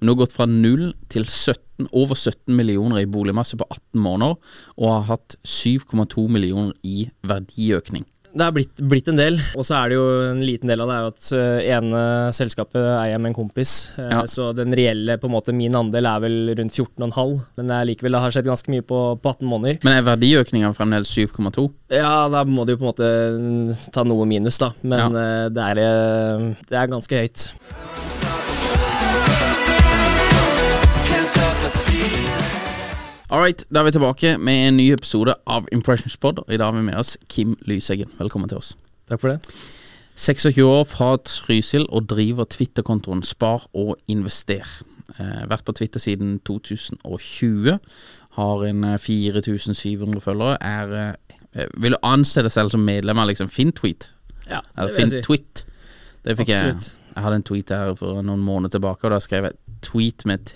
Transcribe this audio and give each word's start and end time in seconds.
Nå 0.00 0.14
gått 0.18 0.36
fra 0.36 0.46
0 0.48 0.92
til 1.12 1.26
17, 1.26 1.88
over 1.92 2.18
17 2.18 2.54
millioner 2.58 3.02
i 3.02 3.08
boligmasse 3.10 3.58
på 3.58 3.66
18 3.70 4.02
måneder, 4.02 4.38
og 4.78 4.94
har 4.94 5.08
hatt 5.14 5.38
7,2 5.46 6.28
millioner 6.32 6.74
i 6.86 7.08
verdiøkning. 7.26 8.06
Det 8.28 8.44
er 8.44 8.52
blitt, 8.54 8.80
blitt 8.90 9.08
en 9.08 9.18
del, 9.18 9.38
og 9.56 9.64
så 9.66 9.78
er 9.78 9.90
det 9.90 9.96
jo 9.96 10.04
en 10.28 10.40
liten 10.44 10.68
del 10.68 10.82
av 10.84 10.90
det 10.90 10.98
at 11.08 11.28
uh, 11.32 11.60
ene 11.64 12.02
selskapet 12.36 12.76
eier 12.76 13.14
jeg 13.14 13.22
med 13.24 13.32
en 13.32 13.38
kompis. 13.38 13.74
Uh, 13.96 14.06
Ja. 14.08 14.22
Så 14.30 14.50
den 14.56 14.72
reelle, 14.76 15.18
på 15.20 15.28
en 15.28 15.34
måte, 15.34 15.52
min 15.56 15.74
andel 15.76 16.06
er 16.08 16.22
vel 16.22 16.36
rundt 16.58 16.74
14,5, 16.74 17.34
men 17.58 17.72
det 17.72 17.80
likevel 17.90 18.16
det 18.16 18.22
har 18.24 18.34
skjedd 18.34 18.48
ganske 18.48 18.72
mye 18.72 18.84
på, 18.86 19.00
på 19.22 19.32
18 19.32 19.48
måneder. 19.48 19.80
Men 19.86 19.98
er 19.98 20.06
verdiøkninga 20.06 20.72
fremdeles 20.76 21.12
7,2? 21.12 21.66
Ja, 21.94 22.28
da 22.32 22.44
må 22.48 22.66
du 22.66 22.74
jo 22.74 22.80
på 22.80 22.86
en 22.86 22.92
måte 22.92 23.90
ta 23.94 24.04
noe 24.06 24.28
minus, 24.28 24.60
da, 24.60 24.72
men 24.82 25.18
ja. 25.18 25.48
det, 25.52 25.68
er, 25.72 26.50
det 26.68 26.80
er 26.82 26.92
ganske 26.92 27.24
høyt. 27.24 27.48
All 33.30 33.40
right, 33.40 33.64
da 33.68 33.82
er 33.82 33.84
vi 33.84 33.90
tilbake 33.92 34.38
med 34.40 34.68
en 34.68 34.76
ny 34.80 34.86
episode 34.94 35.34
av 35.44 35.66
Impressions 35.72 36.16
Pod. 36.16 36.38
Og 36.46 36.52
I 36.54 36.56
dag 36.56 36.70
har 36.70 36.78
vi 36.78 36.86
med 36.86 36.96
oss 36.96 37.18
Kim 37.28 37.58
Lyseggen. 37.68 38.08
Velkommen 38.16 38.48
til 38.48 38.56
oss. 38.56 38.70
Takk 39.10 39.20
for 39.20 39.34
det. 39.34 39.56
26 40.16 40.62
år 40.64 40.86
fra 40.88 41.10
Trysil 41.28 41.84
og 41.92 42.06
driver 42.08 42.48
Twitter-kontoen 42.48 43.20
Spar 43.28 43.66
og 43.76 43.98
invester. 44.08 44.64
Eh, 45.18 45.44
vært 45.44 45.66
på 45.68 45.74
Twitter 45.76 46.00
siden 46.00 46.38
2020. 46.48 47.76
Har 48.38 48.64
en 48.64 48.84
eh, 48.94 48.96
4700 48.96 50.24
følgere. 50.24 50.56
Er 50.64 51.14
eh, 51.52 51.68
Vil 51.76 51.92
du 51.92 52.00
anse 52.02 52.40
deg 52.42 52.52
selv 52.56 52.72
som 52.72 52.80
medlem 52.80 53.20
av 53.20 53.28
liksom 53.28 53.52
FinTweet? 53.52 54.08
Ja, 54.48 54.64
det 54.72 54.88
vil 54.96 55.04
jeg 55.04 55.24
si. 55.28 55.44
Det 56.24 56.38
fikk 56.40 56.48
jeg. 56.48 56.64
Absolutt. 56.64 57.12
Jeg 57.12 57.22
hadde 57.26 57.36
en 57.36 57.48
tweet 57.52 57.76
her 57.76 57.92
for 58.00 58.24
noen 58.24 58.40
måneder 58.40 58.78
tilbake, 58.78 59.04
og 59.04 59.12
da 59.12 59.20
skrev 59.20 59.50
jeg 59.50 59.52
'tweet 59.84 60.24
med 60.24 60.48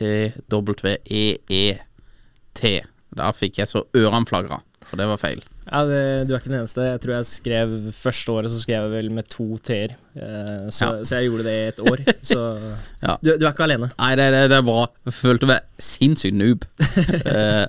T-W-E-E-T'. 2.58 2.88
Da 3.12 3.28
fikk 3.36 3.60
jeg 3.60 3.68
så 3.68 3.84
ørene 3.98 4.28
flagra, 4.28 4.62
for 4.88 5.00
det 5.00 5.08
var 5.10 5.20
feil. 5.20 5.42
Ja, 5.66 5.82
det, 5.86 5.98
du 6.26 6.32
er 6.32 6.40
ikke 6.40 6.50
den 6.50 6.62
eneste. 6.62 6.86
Jeg 6.88 7.02
tror 7.02 7.14
jeg 7.14 7.28
skrev 7.28 7.74
første 7.94 8.32
året 8.34 8.52
så 8.52 8.60
skrev 8.62 8.86
jeg 8.86 8.94
vel 8.96 9.10
med 9.14 9.28
to 9.30 9.46
t-er. 9.62 9.94
Eh, 10.14 10.68
så, 10.70 10.84
Ja. 10.84 11.04
så 11.04 11.16
jeg 11.16 11.30
gjorde 11.30 11.44
det 11.46 11.52
i 11.52 11.68
et 11.68 11.80
år. 11.80 12.00
Så 12.22 12.38
Ja. 13.02 13.16
du, 13.24 13.30
du 13.40 13.46
er 13.46 13.52
ikke 13.52 13.64
alene. 13.64 13.88
Nei, 13.98 14.10
det, 14.20 14.26
det, 14.34 14.42
det 14.52 14.58
er 14.58 14.66
bra. 14.66 14.84
Jeg 15.08 15.14
følte 15.16 15.48
meg 15.48 15.64
sinnssykt 15.80 16.36
noob. 16.36 16.66
eh, 17.32 17.64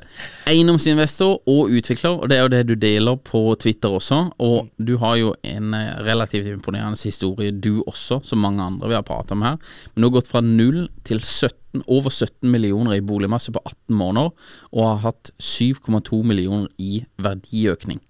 eiendomsinvestor 0.51 1.39
og 1.47 1.71
utvikler, 1.71 2.19
og 2.19 2.29
det 2.29 2.37
er 2.37 2.43
jo 2.43 2.51
det 2.51 2.61
du 2.67 2.75
deler 2.75 3.15
på 3.15 3.45
Twitter 3.63 3.95
også. 3.95 4.19
Og 4.43 4.69
du 4.77 4.97
har 5.01 5.15
jo 5.21 5.33
en 5.47 5.73
eh, 5.77 5.95
relativt 6.03 6.51
imponerende 6.51 6.99
historie, 6.99 7.51
du 7.55 7.83
også, 7.87 8.19
som 8.27 8.43
mange 8.43 8.63
andre 8.63 8.91
vi 8.91 8.99
har 8.99 9.07
pratet 9.07 9.37
om 9.37 9.47
her. 9.47 9.57
Men 9.93 10.03
du 10.03 10.09
har 10.09 10.17
gått 10.19 10.31
fra 10.31 10.43
0 10.43 10.87
til 11.07 11.23
17, 11.23 11.83
over 11.87 12.11
17 12.11 12.51
millioner 12.53 12.99
i 12.99 13.01
boligmasse 13.01 13.51
på 13.55 13.61
18 13.65 13.95
måneder, 13.97 14.33
og 14.75 14.89
har 14.91 15.03
hatt 15.07 15.31
7,2 15.41 16.19
millioner 16.27 16.67
i 16.77 17.05
verdiøkning. 17.17 18.03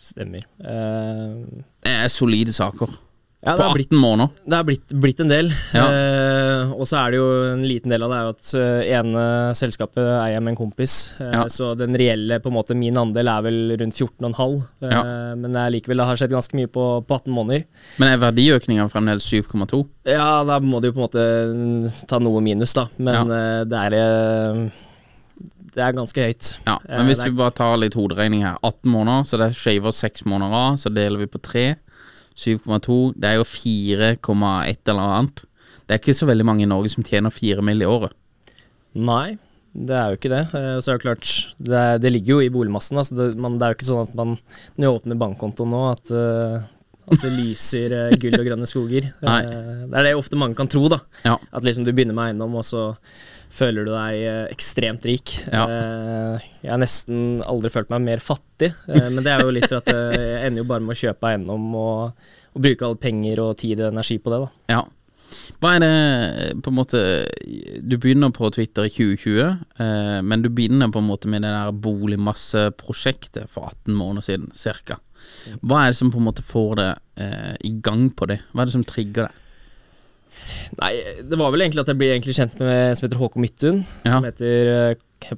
Stemmer. 0.00 0.44
Uh... 0.60 1.64
Det 1.84 1.92
er 2.04 2.08
solide 2.12 2.52
saker. 2.52 3.00
Ja, 3.40 3.54
På 3.56 3.62
det 3.62 3.66
er 3.70 3.74
blitt 3.78 3.92
18 3.94 4.00
måneder. 4.02 4.32
Det 4.44 4.56
er 4.58 4.64
blitt, 4.68 4.90
blitt 5.00 5.20
en 5.24 5.30
del. 5.32 5.46
Ja. 5.72 5.84
Eh, 5.88 6.72
og 6.76 6.84
så 6.88 6.98
er 7.00 7.14
det 7.14 7.20
jo 7.22 7.28
en 7.54 7.62
liten 7.64 7.88
del 7.92 8.02
av 8.04 8.10
det 8.12 8.18
er 8.18 8.32
at 8.34 8.50
eh, 8.60 8.90
ene 8.98 9.22
selskapet 9.56 10.02
eier 10.18 10.34
jeg 10.34 10.42
med 10.44 10.52
en 10.52 10.58
kompis. 10.58 10.96
Eh, 11.20 11.30
Ja. 11.30 11.46
Så 11.48 11.70
den 11.78 11.96
reelle, 11.96 12.36
på 12.44 12.50
en 12.50 12.56
måte, 12.58 12.76
min 12.76 12.98
andel 13.00 13.30
er 13.32 13.46
vel 13.46 13.58
rundt 13.80 13.96
14,5. 13.96 14.58
Eh. 14.84 15.00
Men 15.40 15.56
det 15.56 15.64
likevel 15.78 16.02
det 16.02 16.08
har 16.10 16.20
skjedd 16.20 16.34
ganske 16.36 16.58
mye 16.60 16.68
på, 16.68 16.84
på 17.08 17.16
18 17.22 17.32
måneder. 17.32 17.64
Men 18.02 18.12
er 18.12 18.20
verdiøkninga 18.26 18.88
fremdeles 18.92 19.24
7,2? 19.32 19.80
Ja, 20.12 20.44
da 20.44 20.60
må 20.60 20.82
du 20.84 20.90
jo 20.90 20.98
på 20.98 21.00
en 21.00 21.08
måte 21.08 21.26
mm, 21.54 22.06
ta 22.12 22.20
noe 22.20 22.44
minus, 22.44 22.76
da. 22.76 22.88
Men 23.00 23.32
eh, 23.32 23.64
det 23.72 23.84
er 23.88 23.96
eh, 24.04 24.64
Det 25.70 25.84
er 25.86 25.94
ganske 25.96 26.28
høyt. 26.28 26.48
Ja, 26.66 26.76
men 26.90 27.06
hvis 27.08 27.24
vi 27.24 27.30
bare 27.38 27.54
tar 27.56 27.76
litt 27.80 27.94
hoderegning 27.96 28.42
her 28.44 28.56
18 28.60 28.90
måneder, 28.90 29.24
så 29.24 29.38
det 29.40 29.52
shaver 29.56 29.94
6 29.96 30.26
måneder 30.28 30.56
av 30.60 30.76
Så 30.82 30.90
deler 30.92 31.22
vi 31.24 31.28
på 31.30 31.40
3 31.40 31.70
7,2 32.40 32.96
Det 33.20 33.28
er 33.30 33.36
jo 33.40 33.44
4,1 33.44 34.90
eller 34.90 35.14
annet 35.20 35.44
Det 35.84 35.94
er 35.94 36.00
ikke 36.00 36.16
så 36.16 36.28
veldig 36.30 36.46
mange 36.48 36.64
i 36.64 36.70
Norge 36.70 36.90
som 36.92 37.04
tjener 37.06 37.30
4 37.34 37.62
mill. 37.66 37.82
i 37.84 37.88
året 37.90 38.16
Nei, 38.96 39.36
det 39.70 39.94
er 39.94 40.08
jo 40.10 40.16
ikke 40.18 40.30
det. 40.32 40.40
Eh, 40.58 40.78
Så 40.82 40.90
er 40.90 40.96
det 40.98 41.04
klart, 41.04 41.28
det, 41.62 41.76
er, 41.78 41.98
det 42.02 42.10
ligger 42.10 42.32
jo 42.40 42.42
i 42.42 42.50
boligmassen. 42.50 42.98
Altså 42.98 43.14
det, 43.14 43.26
man, 43.38 43.54
det 43.60 43.62
er 43.68 43.70
jo 43.70 43.76
ikke 43.78 43.86
sånn 43.86 44.00
at 44.02 44.16
man 44.18 44.32
når 44.74 44.82
jeg 44.88 44.94
åpner 44.96 45.20
bankkonto 45.20 45.66
nå, 45.70 45.82
at, 45.92 46.10
eh, 46.10 46.64
at 47.06 47.22
det 47.22 47.30
lyser 47.36 47.94
eh, 47.94 48.16
gull 48.18 48.34
og 48.40 48.48
grønne 48.48 48.66
skoger. 48.66 49.06
Nei. 49.22 49.38
Det 49.46 50.00
er 50.00 50.08
det 50.08 50.16
ofte 50.18 50.40
mange 50.42 50.58
kan 50.58 50.66
tro, 50.70 50.88
da. 50.90 50.98
Ja, 51.22 51.36
At 51.54 51.62
liksom 51.68 51.86
du 51.86 51.92
begynner 51.94 52.18
med 52.18 52.32
eiendom, 52.32 52.58
og 52.58 52.66
så 52.66 52.88
føler 53.50 53.84
du 53.86 53.90
deg 53.92 54.20
eh, 54.22 54.44
ekstremt 54.52 55.04
rik. 55.08 55.32
Ja. 55.50 55.64
Eh, 55.66 56.44
Jeg 56.62 56.70
har 56.74 56.78
nesten 56.82 57.40
aldri 57.48 57.70
følt 57.74 57.90
meg 57.90 58.04
mer 58.06 58.22
fattig, 58.22 58.70
eh, 58.88 59.08
men 59.10 59.24
det 59.26 59.32
er 59.34 59.42
jo 59.44 59.50
litt 59.56 59.66
for 59.70 59.80
at 59.82 59.90
jeg 59.90 60.46
ender 60.46 60.62
jo 60.62 60.68
bare 60.70 60.84
med 60.86 60.94
å 60.94 61.00
kjøpe 61.00 61.30
eiendom 61.32 61.66
og, 61.74 62.30
og 62.54 62.62
bruke 62.64 62.86
alle 62.86 63.00
penger 63.02 63.42
og 63.44 63.56
tid 63.60 63.80
og 63.82 63.90
energi 63.92 64.18
på 64.22 64.32
det, 64.34 64.40
da. 64.44 64.50
ja 64.76 64.80
Hva 65.62 65.74
er 65.76 65.82
det 65.84 65.90
på 66.64 66.70
en 66.72 66.74
måte 66.78 67.00
Du 67.86 67.94
begynner 68.02 68.32
på 68.34 68.48
Twitter 68.54 68.88
i 68.88 68.90
2020 68.90 69.42
eh, 69.46 70.16
Men 70.26 70.42
du 70.42 70.48
begynner 70.50 70.90
på 70.90 70.98
en 70.98 71.06
måte 71.06 71.30
med 71.30 71.44
det 71.46 71.52
der 71.54 71.70
boligmasseprosjektet 72.54 73.46
For 73.52 73.68
18 73.70 73.94
måneder 73.94 74.26
siden, 74.26 74.48
cirka 74.58 74.98
Hva 75.62 75.84
er 75.84 75.92
det 75.94 76.00
som 76.00 76.10
på 76.10 76.18
en 76.18 76.26
måte 76.26 76.42
får 76.46 76.74
det 76.80 76.88
eh, 77.22 77.54
i 77.68 77.72
gang 77.84 78.08
på 78.16 78.26
det? 78.30 78.40
Hva 78.52 78.64
er 78.64 78.70
det 78.70 78.74
som 78.78 78.86
trigger 78.88 79.28
det? 79.28 79.36
Nei, 80.80 80.92
det 81.30 81.38
var 81.38 81.50
vel 81.54 81.60
egentlig 81.66 81.82
at 81.84 81.90
jeg 81.92 81.98
ble 82.00 82.10
egentlig 82.14 82.34
kjent 82.38 82.58
med 82.62 82.70
en 82.90 82.96
som 82.98 83.06
heter 83.08 83.20
Håkon 83.20 83.44
Midthun, 83.44 83.82
Ja. 84.06 84.16
som 84.16 84.24
heter 84.28 84.70
eh, 84.74 84.94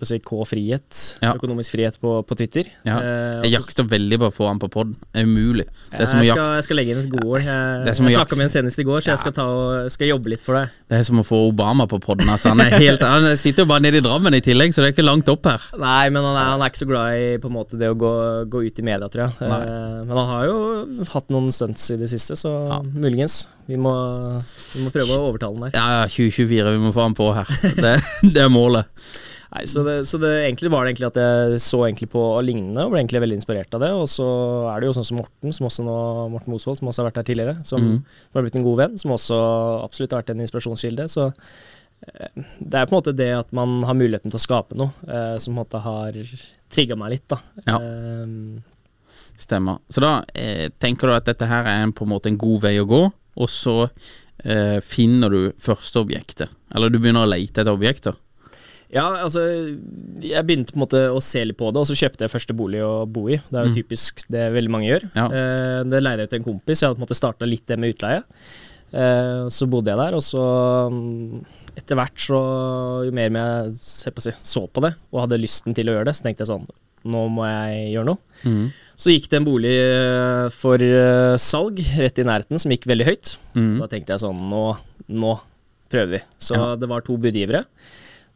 si, 0.06 0.18
K-frihet, 0.22 1.00
Ja. 1.22 1.32
økonomisk 1.34 1.72
frihet 1.74 1.96
på, 2.00 2.14
på 2.26 2.36
Twitter. 2.38 2.64
Ja. 2.86 2.98
Eh, 3.00 3.42
Jeg 3.48 3.52
jakter 3.58 3.84
veldig 3.88 4.18
på 4.22 4.28
å 4.30 4.34
få 4.34 4.46
han 4.48 4.58
på 4.62 4.68
pod. 4.72 4.92
Det 5.12 5.22
er 5.22 5.26
umulig. 5.28 5.66
Det 5.90 6.00
er 6.00 6.06
som 6.10 6.20
å 6.20 6.24
jakte 6.26 6.54
jeg 6.56 6.66
skal 6.68 6.76
legge 6.80 6.94
inn 6.94 7.02
et 7.04 7.10
godord. 7.12 7.42
Jeg, 7.42 7.86
jeg 7.86 7.98
snakka 8.00 8.36
med 8.38 8.46
en 8.48 8.54
senest 8.54 8.78
i 8.78 8.86
går, 8.88 9.00
så 9.04 9.12
jeg 9.12 9.18
skal, 9.22 9.32
og, 9.44 9.90
skal 9.92 10.10
jobbe 10.12 10.32
litt 10.32 10.42
for 10.44 10.58
det. 10.58 10.64
Det 10.88 10.98
er 11.00 11.06
som 11.08 11.20
å 11.22 11.24
få 11.26 11.40
Obama 11.50 11.86
på 11.90 11.98
podden. 12.02 12.28
Altså. 12.32 12.52
Han, 12.54 12.60
helt, 12.82 13.02
han 13.02 13.28
sitter 13.36 13.64
jo 13.64 13.70
bare 13.72 13.84
nede 13.84 13.98
i 14.00 14.04
Drammen 14.04 14.34
i 14.34 14.42
tillegg, 14.44 14.72
så 14.74 14.82
det 14.84 14.92
er 14.92 14.96
ikke 14.96 15.06
langt 15.06 15.28
opp 15.32 15.46
her. 15.50 15.66
Nei, 15.80 16.08
men 16.14 16.22
han 16.26 16.36
er, 16.36 16.50
han 16.54 16.62
er 16.64 16.72
ikke 16.72 16.82
så 16.84 16.88
glad 16.90 17.18
i 17.18 17.26
på 17.42 17.50
en 17.50 17.56
måte 17.56 17.78
det 17.80 17.90
å 17.92 17.98
gå, 17.98 18.12
gå 18.52 18.64
ut 18.68 18.78
i 18.82 18.86
media, 18.86 19.08
tror 19.12 19.26
jeg. 19.26 19.48
Eh, 19.48 19.98
men 20.06 20.14
han 20.16 20.30
har 20.32 20.46
jo 20.50 21.06
hatt 21.12 21.32
noen 21.34 21.50
stunts 21.54 21.88
i 21.94 21.98
det 22.00 22.10
siste, 22.12 22.36
så 22.38 22.52
Ja. 22.68 22.78
muligens. 22.82 23.46
Vi 23.68 23.76
må, 23.80 23.92
vi 24.74 24.84
må 24.84 24.90
prøve 24.94 25.16
å 25.16 25.28
overtale 25.30 25.56
han 25.58 25.68
der. 25.70 25.76
Ja, 25.78 25.86
ja, 26.02 26.06
2024, 26.10 26.72
vi 26.76 26.80
må 26.82 26.92
få 26.94 27.06
han 27.06 27.14
på 27.18 27.28
her. 27.34 27.46
Det, 27.82 27.94
det 28.34 28.42
er 28.44 28.50
målet. 28.52 28.86
Nei, 29.52 29.66
så 29.68 29.82
det, 29.84 29.94
så 30.08 30.16
det 30.16 30.30
egentlig 30.46 30.70
var 30.72 30.86
det 30.86 30.94
egentlig 30.94 31.10
at 31.10 31.18
jeg 31.20 31.58
så 31.60 31.82
egentlig 31.84 32.06
på 32.14 32.22
lignende 32.40 32.86
og 32.86 32.94
ble 32.94 33.02
egentlig 33.02 33.20
veldig 33.20 33.36
inspirert 33.36 33.74
av 33.76 33.82
det. 33.84 33.90
Og 33.92 34.06
så 34.08 34.28
er 34.72 34.80
det 34.80 34.88
jo 34.88 34.94
sånn 34.96 35.08
som 35.10 35.18
Morten, 35.20 35.52
som 35.52 35.68
også 35.68 35.84
nå, 35.84 35.96
Morten 36.32 36.54
Mosvold, 36.54 36.78
som 36.80 36.88
også 36.88 37.02
har 37.02 37.10
vært 37.10 37.20
her 37.20 37.26
tidligere, 37.28 37.54
som, 37.68 37.84
som 38.00 38.38
har 38.38 38.46
blitt 38.46 38.56
en 38.56 38.64
god 38.64 38.80
venn, 38.80 38.96
som 39.02 39.12
også 39.12 39.36
absolutt 39.82 40.16
har 40.16 40.22
vært 40.22 40.32
en 40.32 40.40
inspirasjonskilde. 40.46 41.06
Så 41.12 41.26
eh, 41.28 42.46
det 42.64 42.80
er 42.80 42.88
på 42.88 42.94
en 42.94 43.02
måte 43.02 43.16
det 43.18 43.28
at 43.42 43.52
man 43.52 43.82
har 43.84 43.98
muligheten 43.98 44.32
til 44.32 44.40
å 44.40 44.44
skape 44.46 44.78
noe, 44.80 44.96
eh, 45.04 45.36
som 45.36 45.52
på 45.52 45.58
en 45.58 45.60
måte 45.60 45.84
har 45.84 46.16
trigga 46.72 46.96
meg 46.96 47.18
litt, 47.18 47.28
da. 47.36 47.42
Ja. 47.68 47.76
Eh, 47.76 48.72
Stemmer. 49.42 49.84
Så 49.92 50.00
da 50.00 50.16
eh, 50.32 50.70
tenker 50.80 51.08
du 51.10 51.16
at 51.18 51.28
dette 51.28 51.48
her 51.50 51.68
er 51.68 51.84
en, 51.84 51.92
på 51.92 52.06
en 52.06 52.14
måte 52.14 52.32
en 52.32 52.40
god 52.40 52.64
vei 52.64 52.76
å 52.80 52.88
gå, 52.88 53.04
og 53.12 53.48
så 53.52 53.78
eh, 53.84 54.78
finner 54.80 55.32
du 55.32 55.40
første 55.60 56.00
objektet. 56.00 56.52
Eller 56.72 56.92
du 56.92 57.00
begynner 57.00 57.26
å 57.26 57.32
lete 57.34 57.60
etter 57.60 57.74
objekter. 57.76 58.16
Ja, 58.92 59.06
altså 59.24 59.40
Jeg 60.20 60.44
begynte 60.46 60.74
på 60.74 60.76
en 60.76 60.84
måte 60.84 61.00
å 61.14 61.20
se 61.24 61.40
litt 61.48 61.56
på 61.56 61.70
det, 61.72 61.80
og 61.80 61.86
så 61.88 61.96
kjøpte 61.96 62.26
jeg 62.26 62.32
første 62.34 62.54
bolig 62.56 62.82
å 62.84 63.06
bo 63.08 63.26
i. 63.32 63.38
Det 63.48 63.56
er 63.58 63.64
jo 63.64 63.72
Mm. 63.72 63.78
typisk 63.78 64.26
det 64.28 64.52
veldig 64.52 64.70
mange 64.70 64.90
gjør. 64.90 65.06
Ja. 65.16 65.24
Eh, 65.26 65.82
det 65.88 66.02
leide 66.02 66.18
jeg 66.20 66.28
ut 66.28 66.30
til 66.34 66.40
en 66.42 66.48
kompis. 66.50 66.80
Jeg 66.82 66.88
hadde 66.88 66.98
på 66.98 67.02
en 67.02 67.06
måte 67.08 67.16
starta 67.18 67.48
litt 67.48 67.66
det 67.66 67.78
med 67.78 67.94
utleie. 67.94 68.22
Eh, 68.92 69.48
så 69.48 69.64
bodde 69.72 69.88
jeg 69.88 69.96
der, 69.96 70.14
og 70.14 70.20
så 70.20 70.42
mm, 70.92 71.44
etter 71.80 71.96
hvert 71.96 72.18
så 72.20 72.40
Jo 73.06 73.10
mer 73.16 73.30
jeg 73.30 73.76
se 73.80 74.10
på, 74.12 74.20
så 74.20 74.68
på 74.68 74.82
det 74.84 74.94
og 75.10 75.22
hadde 75.22 75.40
lysten 75.40 75.74
til 75.74 75.88
å 75.88 75.94
gjøre 75.96 76.04
det, 76.10 76.14
så 76.18 76.22
tenkte 76.28 76.44
jeg 76.44 76.52
sånn 76.52 76.66
Nå 77.04 77.22
må 77.32 77.42
jeg 77.48 77.94
gjøre 77.96 78.04
noe. 78.12 78.18
Mm. 78.44 78.66
Så 78.94 79.10
gikk 79.10 79.24
det 79.32 79.38
en 79.40 79.46
bolig 79.48 79.72
eh, 79.74 80.48
for 80.54 80.76
eh, 80.78 81.34
salg 81.40 81.80
rett 81.98 82.20
i 82.20 82.22
nærheten 82.28 82.60
som 82.62 82.70
gikk 82.70 82.84
veldig 82.86 83.06
høyt. 83.08 83.32
Mm. 83.56 83.78
Da 83.80 83.88
tenkte 83.88 84.12
jeg 84.14 84.20
sånn 84.22 84.38
Nå, 84.52 84.76
nå 85.08 85.32
prøver 85.90 86.18
vi. 86.18 86.20
Så 86.38 86.54
Ja. 86.54 86.76
det 86.76 86.86
var 86.92 87.00
to 87.00 87.16
budgivere. 87.16 87.64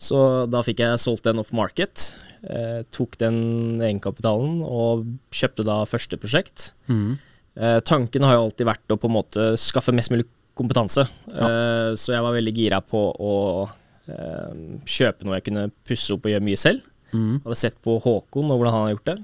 Så 0.03 0.19
da 0.53 0.61
fikk 0.65 0.83
jeg 0.85 1.01
solgt 1.01 1.25
den 1.25 1.41
off 1.41 1.53
market. 1.57 2.11
Eh, 2.45 2.83
tok 2.93 3.17
den 3.21 3.81
egenkapitalen 3.81 4.61
og 4.63 5.07
kjøpte 5.35 5.65
da 5.67 5.81
første 5.89 6.19
prosjekt. 6.21 6.71
Mm. 6.91 7.17
Eh, 7.57 7.79
tanken 7.89 8.27
har 8.27 8.37
jo 8.37 8.47
alltid 8.47 8.69
vært 8.69 8.93
å 8.93 8.99
på 9.01 9.09
en 9.09 9.17
måte 9.17 9.47
skaffe 9.61 9.95
mest 9.97 10.13
mulig 10.13 10.29
kompetanse. 10.57 11.07
Eh, 11.33 11.95
så 11.97 12.15
jeg 12.15 12.25
var 12.25 12.37
veldig 12.37 12.55
gira 12.57 12.83
på 12.85 13.01
å 13.13 13.35
eh, 13.65 14.53
kjøpe 14.85 15.27
noe 15.27 15.41
jeg 15.41 15.49
kunne 15.49 15.71
pusse 15.89 16.13
opp 16.15 16.29
og 16.29 16.35
gjøre 16.35 16.49
mye 16.49 16.61
selv. 16.61 16.85
Mm. 17.17 17.41
Hadde 17.47 17.59
sett 17.59 17.81
på 17.85 17.97
Håkon 18.03 18.53
og 18.53 18.61
hvordan 18.61 18.77
han 18.77 18.87
har 18.87 18.95
gjort 18.97 19.11
det. 19.11 19.19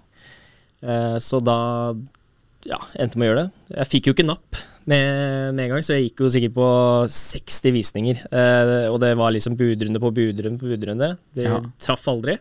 Eh, 0.83 1.17
så 1.23 1.41
da 1.45 1.59
ja, 2.69 2.79
endte 2.97 3.19
med 3.19 3.29
å 3.29 3.33
gjøre 3.33 3.45
det. 3.45 3.65
Jeg 3.77 3.91
fikk 3.97 4.09
jo 4.09 4.17
ikke 4.17 4.29
napp 4.29 4.61
med, 4.91 5.55
med 5.55 5.65
en 5.67 5.73
gang, 5.77 5.85
så 5.87 5.95
jeg 5.97 6.09
gikk 6.11 6.23
jo 6.25 6.31
sikkert 6.33 6.55
på 6.57 6.69
60 7.15 7.75
visninger. 7.77 8.21
Eh, 8.33 8.87
og 8.91 8.99
det 9.03 9.13
var 9.21 9.33
liksom 9.35 9.57
budrunde 9.59 10.01
på 10.03 10.11
budrunde 10.17 10.59
på 10.61 10.71
budrunde. 10.73 11.13
Det 11.37 11.45
Ja. 11.49 11.61
traff 11.83 12.07
aldri. 12.11 12.39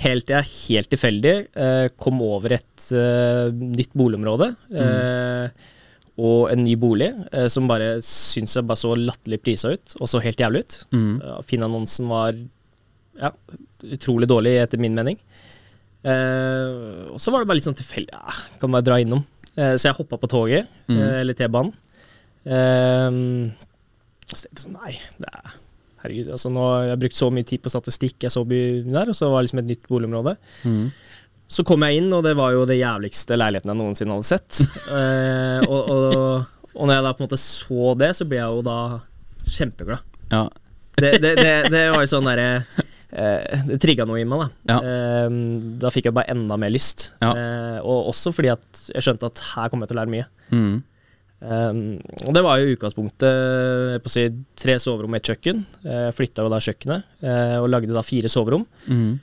Helt 0.00 0.26
til 0.28 0.36
jeg 0.38 0.50
helt 0.70 0.88
tilfeldig 0.92 1.34
eh, 1.56 1.88
kom 2.00 2.22
over 2.24 2.54
et 2.56 2.86
eh, 2.96 3.50
nytt 3.52 3.92
boligområde. 3.96 4.50
Eh, 4.72 5.50
og 6.20 6.50
en 6.52 6.62
ny 6.64 6.74
bolig 6.76 7.10
eh, 7.32 7.46
som 7.52 7.68
bare 7.68 7.98
syns 8.04 8.56
jeg 8.56 8.66
bare 8.68 8.80
så 8.80 8.94
latterlig 8.96 9.40
prisa 9.44 9.72
ut, 9.72 9.94
og 10.00 10.08
så 10.08 10.20
helt 10.24 10.40
jævlig 10.40 10.64
ut. 10.66 10.78
Mm. 10.92 11.12
Finn-annonsen 11.48 12.08
var 12.12 12.36
ja, 13.20 13.30
utrolig 13.92 14.28
dårlig, 14.28 14.56
etter 14.62 14.80
min 14.80 14.96
mening. 14.96 15.16
Eh, 16.00 17.08
og 17.12 17.20
så 17.20 17.32
var 17.32 17.42
det 17.42 17.48
bare 17.50 17.58
litt 17.60 17.66
sånn 17.68 17.76
tilfeldig 17.76 18.14
ja, 18.14 18.32
Kan 18.60 18.72
bare 18.72 18.86
dra 18.86 18.96
innom. 19.02 19.20
Eh, 19.58 19.74
så 19.76 19.88
jeg 19.90 19.96
hoppa 19.98 20.16
på 20.22 20.28
toget, 20.30 20.66
Mm. 20.88 20.98
eh, 20.98 21.20
eller 21.20 21.34
T-banen. 21.34 21.72
Eh, 22.46 23.10
så 24.30 24.44
tenkte 24.46 24.54
jeg 24.54 24.64
sånn 24.64 24.76
Nei, 24.78 24.92
det 25.20 25.28
er 25.32 25.56
Herregud, 26.00 26.30
altså 26.32 26.48
nå 26.48 26.62
har 26.64 26.84
jeg 26.88 27.00
brukt 27.02 27.16
så 27.18 27.26
mye 27.34 27.44
tid 27.44 27.60
på 27.60 27.68
statistikk, 27.68 28.14
jeg 28.24 28.32
så 28.32 28.40
byen 28.48 28.94
der, 28.94 29.10
og 29.12 29.16
så 29.18 29.28
var 29.28 29.42
det 29.42 29.50
liksom 29.50 29.58
et 29.60 29.66
nytt 29.68 29.82
boligområde. 29.90 30.32
Mm. 30.64 30.86
Så 31.50 31.64
kom 31.68 31.82
jeg 31.84 31.98
inn, 32.00 32.08
og 32.16 32.22
det 32.24 32.32
var 32.38 32.54
jo 32.54 32.62
det 32.64 32.78
jævligste 32.78 33.36
leiligheten 33.36 33.68
jeg 33.68 33.76
noensinne 33.82 34.16
hadde 34.16 34.30
sett. 34.30 34.62
Eh, 34.96 35.60
og, 35.68 35.90
og, 35.92 36.46
og 36.72 36.86
når 36.88 36.94
jeg 36.94 37.04
da 37.04 37.12
på 37.12 37.20
en 37.20 37.26
måte 37.28 37.40
så 37.42 37.90
det, 38.00 38.08
så 38.16 38.24
ble 38.30 38.38
jeg 38.40 38.48
jo 38.56 38.62
da 38.64 38.78
kjempeglad. 39.50 40.06
Ja. 40.32 40.44
Det, 40.96 41.10
det, 41.20 41.34
det, 41.36 41.52
det 41.74 41.84
var 41.92 42.00
jo 42.06 42.10
sånn 42.14 42.24
derre 42.30 42.48
eh, 43.12 43.64
Det 43.68 43.80
trigga 43.82 44.06
noe 44.08 44.20
i 44.20 44.26
meg, 44.28 44.44
da. 44.44 44.74
Ja. 44.74 44.78
Eh, 44.80 45.38
da 45.82 45.92
fikk 45.94 46.10
jeg 46.10 46.16
bare 46.16 46.32
enda 46.34 46.58
mer 46.60 46.72
lyst. 46.74 47.10
Ja. 47.22 47.32
Eh, 47.32 47.80
og 47.80 48.12
også 48.12 48.34
fordi 48.36 48.52
at 48.54 48.84
jeg 48.94 49.06
skjønte 49.06 49.30
at 49.30 49.42
her 49.54 49.72
kommer 49.72 49.86
jeg 49.86 49.92
til 49.92 49.98
å 49.98 50.02
lære 50.02 50.14
mye. 50.16 50.30
Mm. 50.50 50.78
Og 51.40 52.34
det 52.36 52.42
var 52.44 52.60
jo 52.60 52.74
utgangspunktet 52.74 54.02
på 54.04 54.10
å 54.10 54.12
si, 54.12 54.26
tre 54.60 54.74
soverom 54.82 55.14
og 55.14 55.16
ett 55.16 55.30
kjøkken. 55.30 55.62
Jeg 55.86 56.12
flytta 56.12 56.44
jo 56.44 56.52
da 56.52 56.58
kjøkkenet, 56.60 57.06
eh, 57.24 57.56
og 57.62 57.70
lagde 57.72 57.96
da 57.96 58.04
fire 58.04 58.28
soverom. 58.28 58.66
Mm. 58.90 59.18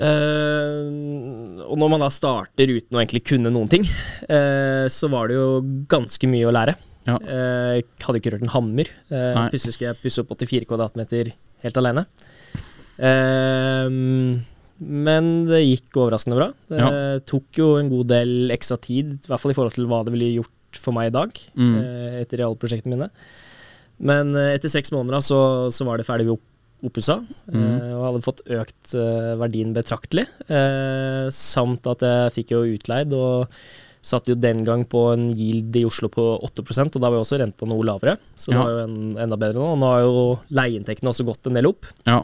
Uh, 0.00 1.60
og 1.66 1.74
når 1.76 1.90
man 1.92 2.04
da 2.04 2.08
starter 2.14 2.70
uten 2.70 2.94
å 2.94 3.00
egentlig 3.02 3.24
kunne 3.26 3.50
noen 3.52 3.68
ting, 3.68 3.82
uh, 4.30 4.86
så 4.88 5.10
var 5.12 5.28
det 5.28 5.36
jo 5.36 5.48
ganske 5.90 6.30
mye 6.30 6.46
å 6.48 6.54
lære. 6.54 6.76
Ja. 7.08 7.16
Uh, 7.16 7.72
jeg 7.80 7.86
hadde 8.04 8.20
ikke 8.20 8.34
rørt 8.34 8.44
en 8.46 8.54
hammer. 8.54 8.90
Eh, 9.10 9.40
plutselig 9.50 9.76
skulle 9.76 9.92
jeg 9.92 10.02
pusse 10.04 10.22
opp 10.22 10.34
84 10.36 10.68
kvadratmeter 10.68 11.32
helt 11.64 11.80
alene. 11.80 12.06
Eh, 13.00 13.88
men 14.80 15.26
det 15.48 15.60
gikk 15.66 15.96
overraskende 16.00 16.38
bra. 16.38 16.48
Det 16.72 17.24
tok 17.28 17.58
jo 17.60 17.74
en 17.80 17.90
god 17.92 18.08
del 18.14 18.52
ekstra 18.54 18.78
tid, 18.80 19.16
i 19.18 19.28
hvert 19.28 19.42
fall 19.42 19.52
i 19.52 19.56
forhold 19.58 19.76
til 19.76 19.88
hva 19.90 20.02
det 20.06 20.14
ville 20.14 20.30
gjort 20.38 20.80
for 20.80 20.94
meg 20.96 21.10
i 21.10 21.16
dag, 21.16 21.32
Mm. 21.58 21.74
eh, 21.80 22.20
etter 22.22 22.38
realprosjektene 22.44 22.94
mine. 22.96 23.10
Men 24.00 24.34
eh, 24.36 24.54
etter 24.56 24.70
seks 24.72 24.92
måneder 24.94 25.20
så, 25.20 25.40
så 25.74 25.84
var 25.84 25.98
det 25.98 26.06
ferdig 26.06 26.30
opp, 26.32 26.40
oppussa, 26.86 27.18
Mm. 27.52 27.60
eh, 27.60 27.92
og 27.92 28.04
hadde 28.06 28.24
fått 28.24 28.40
økt 28.48 28.94
verdien 29.42 29.74
betraktelig. 29.76 30.26
Samt 31.34 31.86
at 31.90 32.00
jeg 32.06 32.32
fikk 32.38 32.54
jo 32.54 32.62
utleid, 32.64 33.12
og 33.12 33.50
satt 34.00 34.30
jo 34.30 34.34
den 34.34 34.62
gang 34.64 34.86
på 34.88 35.12
en 35.12 35.26
yield 35.36 35.76
i 35.76 35.84
Oslo 35.84 36.08
på 36.08 36.22
8% 36.40 36.96
og 36.96 37.02
da 37.02 37.10
var 37.10 37.18
jo 37.18 37.24
også 37.26 37.36
renta 37.42 37.66
noe 37.68 37.84
lavere, 37.84 38.14
så 38.34 38.48
det 38.48 38.56
var 38.62 38.70
jo 38.72 38.78
en, 38.86 38.94
enda 39.20 39.36
bedre 39.36 39.60
nå. 39.60 39.66
Og 39.74 39.78
nå 39.82 39.90
har 39.92 40.00
jo 40.06 40.22
leieinntektene 40.56 41.10
også 41.12 41.26
gått 41.28 41.50
en 41.50 41.58
del 41.58 41.68
opp, 41.68 41.84
ja. 42.08 42.22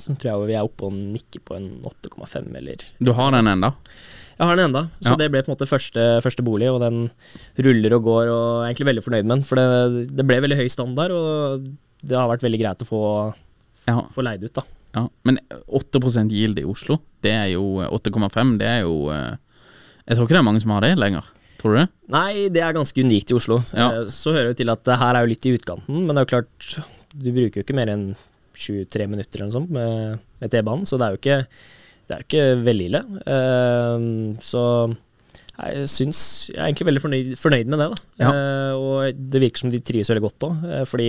Så 0.00 0.14
tror 0.18 0.30
jeg 0.32 0.48
vi 0.52 0.56
er 0.58 0.64
oppe 0.68 0.86
og 0.88 0.92
nikker 0.96 1.42
på 1.44 1.56
en 1.58 1.68
8,5 1.84 2.54
eller 2.60 2.86
Du 3.02 3.12
har 3.18 3.30
den 3.36 3.46
enda? 3.46 3.72
jeg 4.38 4.46
har 4.46 4.54
den 4.56 4.68
enda, 4.70 4.84
så 5.02 5.10
Ja. 5.12 5.16
det 5.16 5.30
ble 5.32 5.42
på 5.42 5.50
en 5.50 5.56
måte 5.56 5.66
første, 5.66 6.02
første 6.22 6.44
bolig, 6.46 6.68
og 6.70 6.78
den 6.80 7.10
ruller 7.58 7.94
og 7.96 8.02
går, 8.04 8.28
og 8.30 8.46
jeg 8.62 8.70
er 8.70 8.70
egentlig 8.74 8.86
veldig 8.94 9.04
fornøyd 9.04 9.24
med 9.26 9.34
den. 9.36 9.42
For 9.42 9.56
det, 9.58 10.16
det 10.16 10.26
ble 10.28 10.40
veldig 10.44 10.56
høy 10.60 10.68
standard, 10.70 11.10
og 11.10 11.64
det 12.06 12.16
har 12.16 12.28
vært 12.30 12.44
veldig 12.46 12.60
greit 12.62 12.84
å 12.84 12.86
få, 12.86 13.02
Ja. 13.88 14.00
få 14.14 14.22
leid 14.22 14.44
ut, 14.44 14.52
da. 14.54 14.62
ja. 14.94 15.08
Men 15.24 15.38
8% 15.68 16.30
yield 16.30 16.58
i 16.60 16.64
Oslo, 16.64 17.00
det 17.22 17.32
er 17.32 17.48
jo 17.56 17.64
8,5, 17.90 18.58
det 18.58 18.66
er 18.68 18.80
jo 18.82 19.10
eh, 19.10 19.36
Jeg 20.08 20.16
tror 20.16 20.24
ikke 20.24 20.36
det 20.38 20.40
er 20.40 20.46
mange 20.52 20.60
som 20.62 20.70
har 20.70 20.80
det 20.86 20.96
lenger. 20.96 21.24
Tror 21.58 21.74
du 21.74 21.78
det? 21.82 21.88
Nei, 22.08 22.48
det 22.48 22.62
er 22.62 22.72
ganske 22.72 23.02
unikt 23.02 23.32
i 23.32 23.34
Oslo. 23.34 23.58
Ja. 23.74 23.90
Eh, 23.90 24.04
Så 24.14 24.30
hører 24.32 24.54
det 24.54 24.58
til 24.62 24.70
at 24.70 24.84
det 24.84 24.96
her 25.00 25.16
er 25.18 25.26
jo 25.26 25.32
litt 25.34 25.44
i 25.44 25.56
utkanten, 25.58 26.06
men 26.06 26.14
det 26.14 26.22
er 26.22 26.24
jo 26.24 26.30
klart, 26.38 26.84
du 27.12 27.32
bruker 27.32 27.58
jo 27.60 27.64
ikke 27.66 27.74
mer 27.74 27.90
enn 27.92 28.14
23 28.58 29.06
minutter 29.10 29.38
eller 29.40 29.50
noe 29.50 29.56
sånt 29.60 29.70
med, 29.74 30.22
med 30.42 30.52
T-banen, 30.54 30.86
så 30.88 30.98
det 31.00 31.06
er 31.08 31.14
jo 31.14 31.20
ikke, 31.22 31.38
det 32.08 32.16
er 32.16 32.22
jo 32.24 32.28
ikke 32.28 32.48
veldig 32.68 32.88
ille. 32.90 33.02
Uh, 33.28 34.08
så 34.44 34.64
jeg 35.58 35.88
syns 35.90 36.18
Jeg 36.52 36.58
er 36.60 36.68
egentlig 36.68 36.86
veldig 36.86 37.02
fornøyd, 37.02 37.30
fornøyd 37.40 37.70
med 37.72 37.80
det, 37.82 37.88
da. 37.90 38.02
Ja. 38.22 38.32
Uh, 38.32 38.74
og 38.78 39.22
det 39.32 39.40
virker 39.42 39.64
som 39.64 39.72
de 39.74 39.80
trives 39.82 40.10
veldig 40.12 40.26
godt 40.28 40.48
òg, 40.50 40.66
fordi 40.90 41.08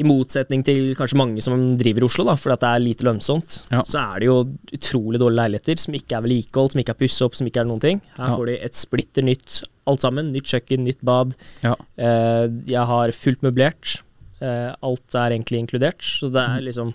i 0.00 0.04
motsetning 0.06 0.62
til 0.64 0.92
kanskje 0.96 1.18
mange 1.18 1.42
som 1.44 1.58
driver 1.76 2.04
i 2.04 2.06
Oslo, 2.06 2.24
da, 2.24 2.36
fordi 2.38 2.54
at 2.54 2.62
det 2.62 2.68
er 2.70 2.82
lite 2.84 3.04
lønnsomt, 3.04 3.56
Ja. 3.74 3.82
så 3.84 3.98
er 4.14 4.20
det 4.22 4.28
jo 4.30 4.36
utrolig 4.72 5.18
dårlige 5.20 5.40
leiligheter 5.42 5.80
som 5.82 5.96
ikke 5.98 6.16
er 6.16 6.22
vedlikeholdt, 6.24 6.72
som 6.72 6.80
ikke 6.80 6.94
er 6.94 7.00
pussa 7.02 7.26
opp, 7.26 7.34
som 7.36 7.48
ikke 7.50 7.60
er 7.60 7.68
noen 7.68 7.82
ting. 7.82 8.00
Her 8.16 8.30
Ja. 8.30 8.36
får 8.38 8.46
de 8.46 8.54
et 8.64 8.78
splitter 8.78 9.26
nytt 9.26 9.58
alt 9.90 10.00
sammen. 10.00 10.30
Nytt 10.32 10.46
kjøkken, 10.46 10.86
nytt 10.86 11.02
bad. 11.04 11.34
Ja. 11.66 11.74
Eh, 11.98 12.46
jeg 12.70 12.86
har 12.86 13.12
fullt 13.12 13.42
møblert. 13.42 14.00
Eh, 14.40 14.74
alt 14.82 15.14
er 15.14 15.34
egentlig 15.36 15.58
inkludert. 15.64 16.00
Så 16.02 16.30
det 16.32 16.40
Mm. 16.42 16.56
er 16.56 16.60
liksom 16.62 16.94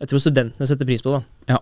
Jeg 0.00 0.08
tror 0.08 0.18
studentene 0.18 0.66
setter 0.66 0.86
pris 0.88 1.02
på 1.02 1.12
det. 1.18 1.24
Ja. 1.48 1.58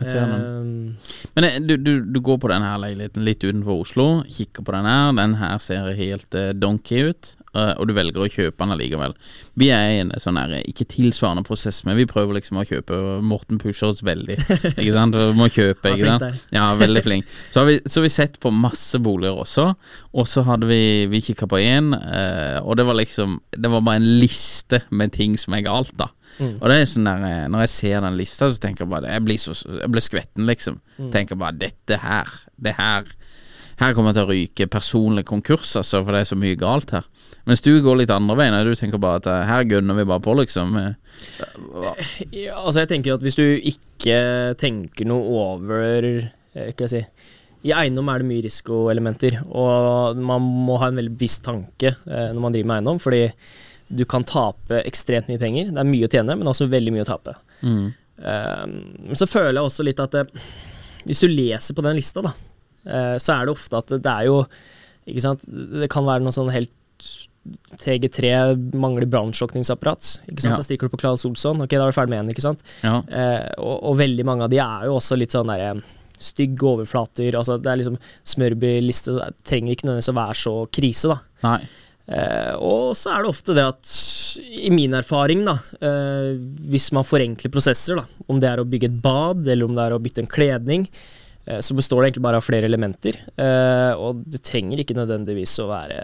Jeg 0.00 0.08
ser 0.08 0.26
den. 0.26 0.96
Eh, 0.98 1.28
Men 1.36 1.44
eh, 1.44 1.58
du, 1.60 1.76
du, 1.76 2.00
du 2.04 2.20
går 2.20 2.38
på 2.38 2.48
denne 2.50 2.66
her 2.66 2.78
leiligheten 2.78 3.24
litt 3.24 3.40
utenfor 3.44 3.80
Oslo, 3.84 4.06
kikker 4.26 4.64
på 4.66 4.72
den 4.74 4.84
her. 4.84 5.12
Den 5.12 5.34
her 5.38 5.58
ser 5.58 5.92
helt 5.94 6.30
donkey 6.58 7.08
ut. 7.10 7.34
Eh, 7.58 7.72
og 7.76 7.88
du 7.88 7.94
velger 7.96 8.24
å 8.24 8.28
kjøpe 8.30 8.62
den 8.62 8.74
allikevel. 8.74 9.14
Vi 9.58 9.70
er 9.74 9.92
i 9.92 10.00
en 10.04 10.12
sånn 10.22 10.38
her, 10.40 10.54
ikke 10.62 10.86
tilsvarende 10.88 11.44
prosess, 11.46 11.82
men 11.86 11.98
vi 11.98 12.06
prøver 12.08 12.38
liksom 12.38 12.60
å 12.60 12.66
kjøpe. 12.68 12.98
Morten 13.26 13.60
pusher 13.62 13.90
oss 13.90 14.04
veldig, 14.06 14.38
ikke 14.74 14.94
sant. 14.94 15.16
Du 15.18 15.38
må 15.38 15.50
kjøpe, 15.52 15.94
ikke 15.94 16.14
sant. 16.14 16.44
Ja, 16.54 16.70
veldig 16.78 17.04
flink. 17.06 17.32
Så 17.52 17.62
har 17.62 17.70
vi, 17.70 17.78
så 17.90 18.04
vi 18.04 18.12
sett 18.12 18.38
på 18.42 18.52
masse 18.54 19.00
boliger 19.02 19.40
også, 19.42 19.70
og 20.14 20.30
så 20.30 20.44
hadde 20.46 20.70
vi, 20.70 20.82
vi 21.10 21.22
kikka 21.30 21.48
på 21.50 21.60
én, 21.62 21.92
eh, 21.98 22.58
og 22.62 22.78
det 22.78 22.86
var 22.88 22.96
liksom 22.98 23.38
Det 23.58 23.70
var 23.70 23.82
bare 23.84 23.98
en 24.00 24.06
liste 24.20 24.80
med 24.90 25.12
ting 25.12 25.36
som 25.38 25.54
er 25.56 25.66
galt, 25.66 25.92
da. 25.98 26.08
Mm. 26.38 26.58
Og 26.60 26.68
det 26.70 26.74
er 26.76 26.86
sånn 26.86 27.08
der 27.08 27.24
eh, 27.26 27.46
Når 27.50 27.64
jeg 27.64 27.72
ser 27.72 28.02
den 28.04 28.18
lista, 28.18 28.46
så 28.52 28.62
tenker 28.62 28.84
jeg 28.84 28.92
bare 28.92 29.10
Jeg 29.10 29.24
blir, 29.26 29.40
så, 29.42 29.54
jeg 29.80 29.90
blir 29.90 30.04
skvetten, 30.04 30.44
liksom. 30.46 30.76
Mm. 30.98 31.08
Tenker 31.14 31.40
bare 31.40 31.58
Dette 31.58 31.98
her, 32.02 32.34
det 32.62 32.76
her 32.78 33.08
Her 33.78 33.94
kommer 33.94 34.10
jeg 34.10 34.18
til 34.18 34.24
å 34.26 34.32
ryke 34.32 34.66
personlig 34.72 35.22
konkurs, 35.28 35.76
altså, 35.78 36.00
for 36.02 36.14
det 36.16 36.24
er 36.24 36.28
så 36.32 36.38
mye 36.38 36.58
galt 36.58 36.90
her. 36.96 37.04
Mens 37.46 37.62
du 37.64 37.70
går 37.84 38.00
litt 38.00 38.10
andre 38.12 38.34
veien, 38.36 38.56
du 38.66 38.74
tenker 38.76 38.98
bare 39.00 39.20
at 39.22 39.28
eh, 39.30 39.44
her 39.48 39.62
gunner 39.70 39.94
vi 39.98 40.06
bare 40.08 40.24
på, 40.24 40.34
liksom. 40.40 40.74
Eh, 40.80 40.94
Ja, 42.34 42.58
altså 42.60 42.82
jeg 42.82 42.90
tenker 42.92 43.14
at 43.16 43.22
hvis 43.26 43.38
du 43.38 43.44
ikke 43.56 44.18
tenker 44.60 45.06
noe 45.08 45.24
over 45.42 46.04
Hva 46.54 46.68
skal 46.74 46.84
jeg 46.84 46.92
si 46.92 47.70
I 47.70 47.72
eiendom 47.74 48.10
er 48.12 48.22
det 48.22 48.28
mye 48.28 48.44
risikoelementer, 48.44 49.40
og 49.50 50.18
man 50.22 50.42
må 50.68 50.76
ha 50.82 50.90
en 50.92 50.98
veldig 51.00 51.14
bevisst 51.18 51.42
tanke 51.46 51.90
eh, 51.94 52.28
når 52.34 52.42
man 52.44 52.54
driver 52.54 52.70
med 52.70 52.76
eiendom, 52.80 53.00
fordi 53.02 53.22
du 53.88 54.04
kan 54.04 54.26
tape 54.28 54.82
ekstremt 54.84 55.30
mye 55.30 55.40
penger. 55.40 55.70
Det 55.72 55.80
er 55.80 55.88
mye 55.88 56.06
å 56.06 56.12
tjene, 56.12 56.34
men 56.36 56.50
også 56.50 56.66
veldig 56.68 56.92
mye 56.94 57.06
å 57.06 57.10
tape. 57.14 57.38
mm. 57.62 57.88
Eh, 58.18 59.14
så 59.14 59.28
føler 59.30 59.54
jeg 59.60 59.62
også 59.68 59.84
litt 59.86 60.00
at 60.02 60.14
det, 60.16 60.24
hvis 61.06 61.20
du 61.22 61.28
leser 61.30 61.76
på 61.78 61.84
den 61.86 61.94
lista, 62.00 62.18
da, 62.26 62.32
eh, 62.34 62.47
så 63.20 63.34
er 63.34 63.46
det 63.46 63.52
ofte 63.52 63.80
at 63.82 63.90
det 63.92 64.12
er 64.12 64.28
jo 64.30 64.38
Ikke 65.08 65.24
sant, 65.24 65.42
det 65.44 65.90
kan 65.92 66.06
være 66.06 66.24
noe 66.24 66.32
sånn 66.32 66.48
helt 66.52 66.72
TG3 67.78 68.76
mangler 68.76 69.06
brannslukningsapparat. 69.06 70.20
Ja. 70.26 70.56
da 70.56 70.64
stikker 70.64 70.88
du 70.88 70.92
på 70.92 71.00
Claes 71.00 71.24
Olsson. 71.28 71.62
Ok, 71.64 71.72
da 71.76 71.86
er 71.86 71.92
du 71.92 71.96
ferdig 71.96 72.16
med 72.16 72.32
ikke 72.34 72.44
sant. 72.44 72.64
Ja. 72.82 72.98
Eh, 73.08 73.46
og, 73.56 73.76
og 73.88 73.98
veldig 74.00 74.26
mange 74.28 74.44
av 74.44 74.52
de 74.52 74.60
er 74.60 74.88
jo 74.88 74.98
også 74.98 75.16
litt 75.16 75.36
sånn 75.36 75.48
derre 75.52 75.78
stygge 76.18 76.66
overflater. 76.66 77.36
Altså 77.38 77.58
det 77.62 77.72
er 77.72 77.80
liksom 77.80 77.98
Smørby-liste 78.26 79.14
så 79.14 79.28
det 79.28 79.36
trenger 79.48 79.74
ikke 79.74 79.88
nødvendigvis 79.88 80.12
å 80.12 80.18
være 80.18 80.40
så 80.42 80.54
krise, 80.74 81.12
da. 81.14 81.20
Eh, 82.08 82.54
og 82.64 82.96
så 82.96 83.12
er 83.14 83.24
det 83.24 83.30
ofte 83.30 83.56
det 83.56 83.66
at, 83.68 83.94
i 84.48 84.72
min 84.72 84.96
erfaring, 84.96 85.44
da, 85.46 85.58
eh, 85.84 86.32
hvis 86.72 86.90
man 86.96 87.06
forenkler 87.06 87.52
prosesser, 87.52 88.00
da, 88.00 88.24
om 88.32 88.40
det 88.40 88.50
er 88.50 88.62
å 88.62 88.68
bygge 88.68 88.90
et 88.90 89.00
bad, 89.04 89.44
eller 89.46 89.68
om 89.68 89.76
det 89.76 89.84
er 89.84 89.96
å 89.96 90.02
bytte 90.02 90.24
en 90.24 90.30
kledning, 90.32 90.88
eh, 90.88 91.17
så 91.64 91.76
består 91.78 92.02
det 92.02 92.10
egentlig 92.10 92.24
bare 92.26 92.40
av 92.40 92.44
flere 92.44 92.68
elementer. 92.68 93.16
Eh, 93.40 93.92
og 93.96 94.24
det 94.28 94.42
trenger 94.44 94.82
ikke 94.82 94.96
nødvendigvis 94.98 95.54
å 95.64 95.68
være 95.70 96.00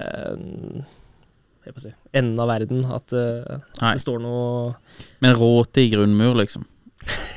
jeg 1.65 1.81
si, 1.81 1.91
enden 2.17 2.41
av 2.45 2.51
verden, 2.53 2.85
at 2.93 3.13
eh, 3.17 3.59
det 3.81 4.01
står 4.03 4.21
noe 4.21 4.75
Men 5.25 5.37
råte 5.39 5.85
i 5.85 5.91
grunnmur, 5.93 6.37
liksom. 6.43 6.67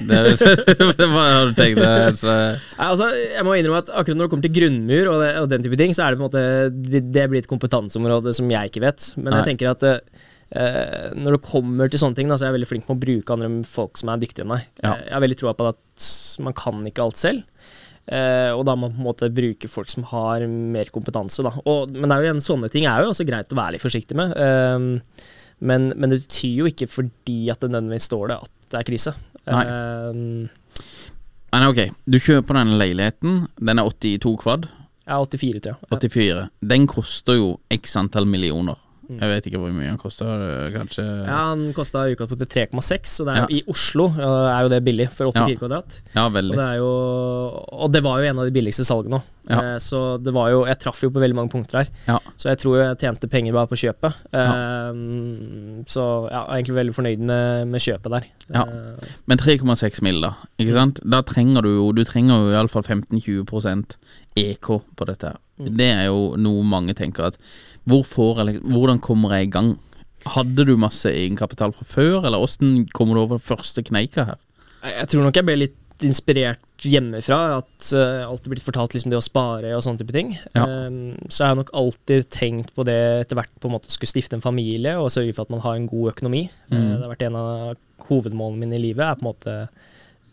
Det, 0.07 0.19
det 0.99 1.07
var, 1.11 1.25
har 1.33 1.49
du 1.49 1.55
tenkt 1.57 1.79
deg? 1.81 2.03
Altså. 2.13 2.33
Altså, 2.79 3.09
jeg 3.11 3.43
må 3.43 3.57
innrømme 3.57 3.81
at 3.83 3.91
akkurat 3.91 4.15
når 4.19 4.27
det 4.27 4.31
kommer 4.33 4.47
til 4.47 4.55
grunnmur 4.59 5.09
og, 5.11 5.17
det, 5.23 5.31
og 5.41 5.49
den 5.51 5.65
type 5.65 5.79
ting, 5.79 5.95
så 5.95 6.05
er 6.05 6.13
det 6.13 6.19
på 6.19 6.23
en 6.23 6.29
måte 6.29 6.43
Det, 6.71 7.01
det 7.11 7.25
blir 7.31 7.43
et 7.43 7.49
kompetanseområde 7.51 8.31
som 8.37 8.51
jeg 8.51 8.71
ikke 8.71 8.83
vet. 8.85 9.09
Men 9.19 9.31
Nei. 9.33 9.41
jeg 9.41 9.49
tenker 9.51 9.71
at 9.73 9.83
eh, 9.89 11.09
når 11.17 11.37
det 11.37 11.41
kommer 11.49 11.91
til 11.91 12.03
sånne 12.03 12.19
ting, 12.19 12.31
da, 12.31 12.37
så 12.39 12.47
er 12.47 12.51
jeg 12.53 12.59
veldig 12.61 12.71
flink 12.71 12.87
på 12.87 12.95
å 12.95 13.01
bruke 13.01 13.35
andre 13.35 13.51
folk 13.67 13.99
som 13.99 14.13
er 14.13 14.23
dyktigere 14.23 14.47
enn 14.47 14.53
meg. 14.55 14.69
Ja. 14.83 14.93
Eh, 14.93 15.05
Jeg 15.09 15.15
har 15.17 15.25
veldig 15.27 15.39
troa 15.43 15.55
på 15.59 15.69
at 15.73 16.09
man 16.47 16.55
kan 16.63 16.87
ikke 16.87 17.07
alt 17.07 17.19
selv. 17.19 17.43
Eh, 18.07 18.51
og 18.55 18.63
da 18.67 18.75
må 18.77 18.87
man 18.87 18.95
på 18.95 19.01
en 19.01 19.07
måte 19.09 19.31
bruke 19.35 19.69
folk 19.71 19.91
som 19.91 20.05
har 20.13 20.45
mer 20.47 20.91
kompetanse. 20.93 21.43
Da. 21.43 21.51
Og, 21.65 21.91
men 21.95 22.07
det 22.07 22.15
er 22.17 22.27
jo 22.27 22.35
en, 22.37 22.43
sånne 22.43 22.71
ting 22.71 22.87
er 22.87 23.03
jo 23.03 23.11
også 23.11 23.27
greit 23.27 23.51
å 23.51 23.59
være 23.59 23.75
litt 23.75 23.83
forsiktig 23.83 24.17
med. 24.19 24.31
Uh, 24.37 25.35
men, 25.59 25.89
men 25.97 26.13
det 26.13 26.21
betyr 26.23 26.61
jo 26.61 26.69
ikke 26.69 26.87
fordi 26.91 27.47
at 27.51 27.63
det 27.63 27.71
nødvendigvis 27.73 28.07
står 28.07 28.31
det, 28.31 28.39
at 28.47 28.71
det 28.71 28.79
er 28.79 28.87
krise. 28.87 29.15
Nei. 29.47 29.65
Uh, 29.67 30.57
men 31.55 31.69
ok, 31.71 31.79
du 32.05 32.19
kjøper 32.21 32.59
denne 32.59 32.79
leiligheten. 32.79 33.45
Den 33.59 33.81
er 33.81 33.87
82 33.89 34.35
kvad. 34.43 34.67
er 35.07 35.23
84, 35.23 35.63
tror 35.63 35.75
jeg. 35.75 36.01
84. 36.11 36.49
Den 36.73 36.87
koster 36.91 37.39
jo 37.39 37.53
x 37.73 37.95
antall 37.99 38.27
millioner. 38.29 38.79
Jeg 39.07 39.29
vet 39.31 39.45
ikke 39.47 39.59
hvor 39.61 39.71
mye 39.71 39.87
han 39.87 39.97
koster. 39.97 40.25
øh, 40.27 40.71
Kanskje 40.73 41.03
Ja, 41.27 41.37
Han 41.53 41.73
kosta 41.73 42.03
i 42.09 42.15
utgangspunktet 42.15 42.49
3,6, 42.51 43.19
og 43.21 43.25
det 43.27 43.33
er 43.35 43.39
jo, 43.41 43.47
Ja. 43.47 43.55
i 43.55 43.63
Oslo 43.71 44.07
ja, 44.17 44.31
er 44.57 44.61
jo 44.63 44.69
det 44.73 44.83
billig 44.83 45.09
for 45.11 45.31
84 45.31 45.49
Ja. 45.53 45.55
kvadrat. 45.61 46.01
Ja, 46.15 46.25
Og 46.27 46.33
veldig. 46.33 46.55
det, 46.57 46.65
er 46.67 46.75
jo, 46.81 46.91
og 47.71 47.91
det 47.93 48.03
var 48.03 48.19
jo 48.19 48.29
en 48.29 48.39
av 48.39 48.45
de 48.45 48.51
billigste 48.59 48.83
salgene 48.85 49.21
òg. 49.21 49.33
Ja. 49.49 49.61
Eh, 49.63 49.77
så 49.79 50.21
det 50.21 50.33
var 50.35 50.49
jo 50.51 50.65
Jeg 50.67 50.77
traff 50.79 50.99
jo 51.01 51.09
på 51.09 51.21
veldig 51.23 51.35
mange 51.35 51.49
punkter 51.53 51.77
her. 51.79 51.87
Ja. 52.05 52.19
Så 52.35 52.49
jeg 52.51 52.57
tror 52.59 52.75
jeg 52.83 52.97
tjente 52.99 53.29
penger 53.31 53.53
bare 53.53 53.67
på 53.71 53.77
kjøpet. 53.79 54.13
Eh, 54.35 55.83
så 55.87 56.03
ja, 56.29 56.41
jeg 56.43 56.51
er 56.51 56.57
egentlig 56.59 56.77
veldig 56.81 56.95
fornøyd 56.97 57.19
med, 57.29 57.67
med 57.71 57.79
kjøpet 57.83 58.11
der. 58.11 58.27
Ja. 58.53 58.63
Eh, 58.67 59.13
Men 59.27 59.37
3,6 59.39 60.01
mill, 60.03 60.19
da. 60.21 60.33
Ikke 60.59 60.73
sant? 60.75 60.99
Da 61.03 61.21
trenger 61.21 61.63
du 61.63 61.69
jo 61.77 61.91
Du 61.95 62.03
trenger 62.07 62.43
jo 62.43 62.51
iallfall 62.55 62.83
15-20 62.83 63.45
EK 64.37 64.69
på 64.97 65.07
dette. 65.09 65.33
Mm. 65.57 65.71
Det 65.79 65.89
er 65.89 66.05
jo 66.09 66.21
noe 66.41 66.63
mange 66.67 66.95
tenker 66.97 67.31
at 67.31 67.39
jeg, 67.87 68.59
Hvordan 68.67 68.99
kommer 68.99 69.35
jeg 69.37 69.47
i 69.47 69.51
gang? 69.51 69.73
Hadde 70.27 70.65
du 70.67 70.75
masse 70.79 71.09
egenkapital 71.09 71.71
fra 71.75 71.87
før, 71.87 72.25
eller 72.25 72.41
åssen 72.43 72.85
kommer 72.93 73.15
du 73.15 73.23
over 73.23 73.39
første 73.39 73.83
kneika 73.85 74.25
her? 74.33 74.41
Jeg 74.83 75.09
tror 75.11 75.23
nok 75.25 75.37
jeg 75.37 75.47
ble 75.47 75.55
litt 75.65 75.83
inspirert 76.05 76.85
hjemmefra. 76.85 77.39
At 77.61 77.89
uh, 77.93 78.01
jeg 78.01 78.27
alltid 78.27 78.53
blitt 78.53 78.65
fortalt 78.65 78.95
liksom 78.95 79.13
det 79.13 79.19
å 79.19 79.25
spare 79.25 79.73
og 79.75 79.83
sånne 79.85 80.01
type 80.01 80.15
ting. 80.15 80.33
Ja. 80.53 80.65
Um, 80.87 81.17
så 81.27 81.43
jeg 81.43 81.53
har 81.53 81.59
nok 81.59 81.73
alltid 81.81 82.29
tenkt 82.33 82.73
på 82.75 82.85
det 82.87 82.97
etter 83.23 83.39
hvert 83.39 83.53
på 83.57 83.69
en 83.69 83.77
måte 83.77 83.91
å 83.91 83.95
skulle 83.95 84.11
stifte 84.11 84.37
en 84.37 84.45
familie 84.45 84.97
og 84.99 85.11
sørge 85.13 85.35
for 85.35 85.47
at 85.47 85.53
man 85.53 85.63
har 85.65 85.77
en 85.77 85.89
god 85.89 86.13
økonomi. 86.15 86.47
Mm. 86.69 86.75
Uh, 86.77 86.89
det 86.95 87.03
har 87.05 87.13
vært 87.13 87.27
en 87.29 87.39
av 87.41 88.09
hovedmålene 88.09 88.65
mine 88.65 88.77
i 88.79 88.83
livet. 88.89 89.05
er 89.05 89.19
på 89.19 89.25
en 89.25 89.31
måte 89.31 89.55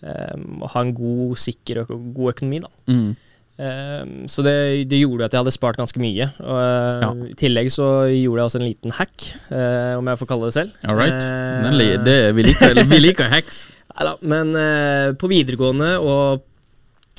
um, 0.02 0.64
å 0.64 0.72
ha 0.74 0.84
en 0.84 0.96
god, 0.96 1.38
sikker 1.46 1.84
og 1.84 1.94
god 2.16 2.34
økonomi. 2.34 2.64
da. 2.64 2.74
Mm. 2.90 3.14
Um, 3.54 4.24
så 4.26 4.42
det, 4.42 4.54
det 4.90 4.98
gjorde 4.98 5.28
at 5.28 5.34
jeg 5.36 5.44
hadde 5.44 5.54
spart 5.54 5.78
ganske 5.78 6.00
mye. 6.02 6.26
Og, 6.42 6.56
uh, 6.58 7.04
Ja. 7.04 7.10
I 7.30 7.36
tillegg 7.38 7.70
så 7.70 7.86
gjorde 8.10 8.40
jeg 8.40 8.48
også 8.50 8.60
en 8.60 8.66
liten 8.66 8.96
hack, 8.98 9.28
uh, 9.52 9.94
om 10.00 10.10
jeg 10.10 10.20
får 10.22 10.30
kalle 10.32 10.48
det 10.50 10.56
selv. 10.56 10.74
All 10.88 10.98
right. 10.98 11.22
Eh, 11.22 11.94
det, 12.02 12.18
vi, 12.34 12.48
liker, 12.50 12.82
vi 12.90 12.98
liker 13.04 13.30
hacks. 13.30 13.68
Neida, 13.94 14.16
men 14.26 14.56
eh, 14.58 15.12
på 15.14 15.28
videregående 15.30 15.92
og 16.02 16.42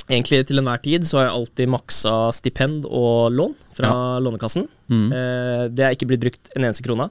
egentlig 0.09 0.41
til 0.49 0.59
enhver 0.59 0.81
tid 0.83 1.05
så 1.07 1.21
har 1.21 1.29
jeg 1.29 1.37
alltid 1.37 1.71
maksa 1.71 2.15
stipend 2.35 2.83
og 2.89 3.31
lån 3.31 3.53
fra 3.77 3.93
Lånekassen. 4.19 4.67
Mm. 4.91 5.05
Eh, 5.15 5.63
det 5.71 5.85
er 5.85 5.95
ikke 5.95 6.09
blitt 6.11 6.25
brukt 6.25 6.51
en 6.51 6.67
eneste 6.67 6.83
krone, 6.85 7.07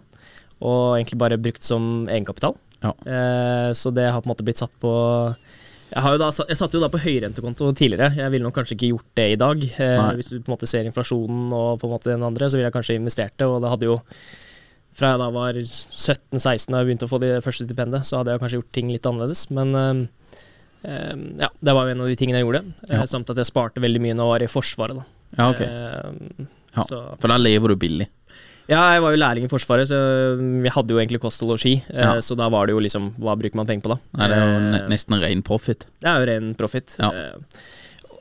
og 0.60 0.98
egentlig 0.98 1.18
bare 1.22 1.40
brukt 1.40 1.64
som 1.64 2.04
egenkapital. 2.12 2.58
Ja. 2.84 2.92
Eh, 3.08 3.70
så 3.72 3.88
det 3.96 4.04
har 4.10 4.20
på 4.20 4.28
en 4.28 4.34
måte 4.34 4.44
blitt 4.44 4.60
satt 4.60 4.74
på 4.84 4.92
jeg, 5.94 6.18
da, 6.20 6.28
jeg 6.50 6.56
satte 6.58 6.76
jo 6.76 6.80
da 6.82 6.88
på 6.92 7.00
høyrentekonto 7.02 7.68
tidligere. 7.78 8.10
Jeg 8.18 8.30
ville 8.34 8.44
nok 8.46 8.54
kanskje 8.58 8.74
ikke 8.76 8.90
gjort 8.92 9.10
det 9.18 9.26
i 9.32 9.36
dag. 9.40 9.62
Eh, 9.62 10.06
hvis 10.18 10.30
du 10.32 10.38
på 10.40 10.48
en 10.50 10.54
måte 10.56 10.68
ser 10.70 10.84
inflasjonen 10.88 11.52
og 11.54 11.78
på 11.80 11.86
en 11.88 11.94
måte 11.94 12.10
den 12.12 12.24
andre, 12.26 12.48
så 12.50 12.58
ville 12.58 12.66
jeg 12.70 12.74
kanskje 12.76 12.96
investert 12.98 13.36
det. 13.38 13.46
Og 13.46 13.60
det 13.62 13.70
hadde 13.72 13.88
jo 13.90 13.98
fra 14.94 15.10
jeg 15.14 15.18
da 15.24 15.28
var 15.34 15.56
17-16 15.58 16.70
da 16.70 16.80
jeg 16.82 16.86
begynte 16.90 17.06
å 17.08 17.10
få 17.10 17.18
det 17.22 17.32
første 17.42 17.66
stipendet, 17.66 18.06
så 18.06 18.20
hadde 18.20 18.34
jeg 18.34 18.42
kanskje 18.44 18.58
gjort 18.60 18.72
ting 18.76 18.90
litt 18.94 19.06
annerledes. 19.10 19.46
Men 19.54 19.74
eh, 19.74 20.02
eh, 20.90 21.14
ja, 21.44 21.48
det 21.60 21.74
var 21.78 21.86
jo 21.88 21.94
en 21.96 22.04
av 22.06 22.10
de 22.12 22.18
tingene 22.20 22.40
jeg 22.42 22.46
gjorde. 22.48 22.64
Eh, 22.88 22.96
Ja. 22.98 23.06
Samt 23.10 23.30
at 23.30 23.40
jeg 23.42 23.50
sparte 23.50 23.82
veldig 23.82 24.02
mye 24.04 24.14
når 24.18 24.24
jeg 24.26 24.34
var 24.34 24.46
i 24.46 24.52
Forsvaret. 24.54 25.00
Da. 25.00 25.06
Ja, 25.38 25.48
ok. 25.50 25.64
Eh, 25.66 26.50
Ja. 26.74 26.82
så- 26.90 27.16
For 27.20 27.28
da 27.30 27.36
lever 27.38 27.68
du 27.70 27.76
billig. 27.76 28.08
Ja, 28.68 28.80
jeg 28.94 29.02
var 29.04 29.12
jo 29.14 29.20
lærling 29.20 29.44
i 29.44 29.50
Forsvaret, 29.52 29.88
så 29.90 29.98
vi 30.64 30.68
hadde 30.72 30.94
jo 30.94 31.00
egentlig 31.02 31.20
kost 31.20 31.42
og 31.44 31.50
losji. 31.54 31.76
eh, 31.90 32.00
Ja. 32.02 32.14
Så 32.24 32.36
da 32.36 32.48
var 32.48 32.66
det 32.66 32.72
jo 32.74 32.80
liksom 32.80 33.12
Hva 33.18 33.36
bruker 33.36 33.54
man 33.60 33.66
penger 33.66 33.82
på 33.84 33.92
da? 33.94 33.98
Nei, 34.18 34.28
det 34.28 34.36
er 34.38 34.46
jo 34.52 34.60
Eh, 34.84 34.88
nesten 34.88 35.20
ren 35.20 35.42
profit. 35.42 35.86
det 36.00 36.08
er 36.08 36.20
jo 36.20 36.26
ren 36.32 36.54
profit. 36.54 36.96
Ja. 36.98 37.10
Eh, 37.10 37.34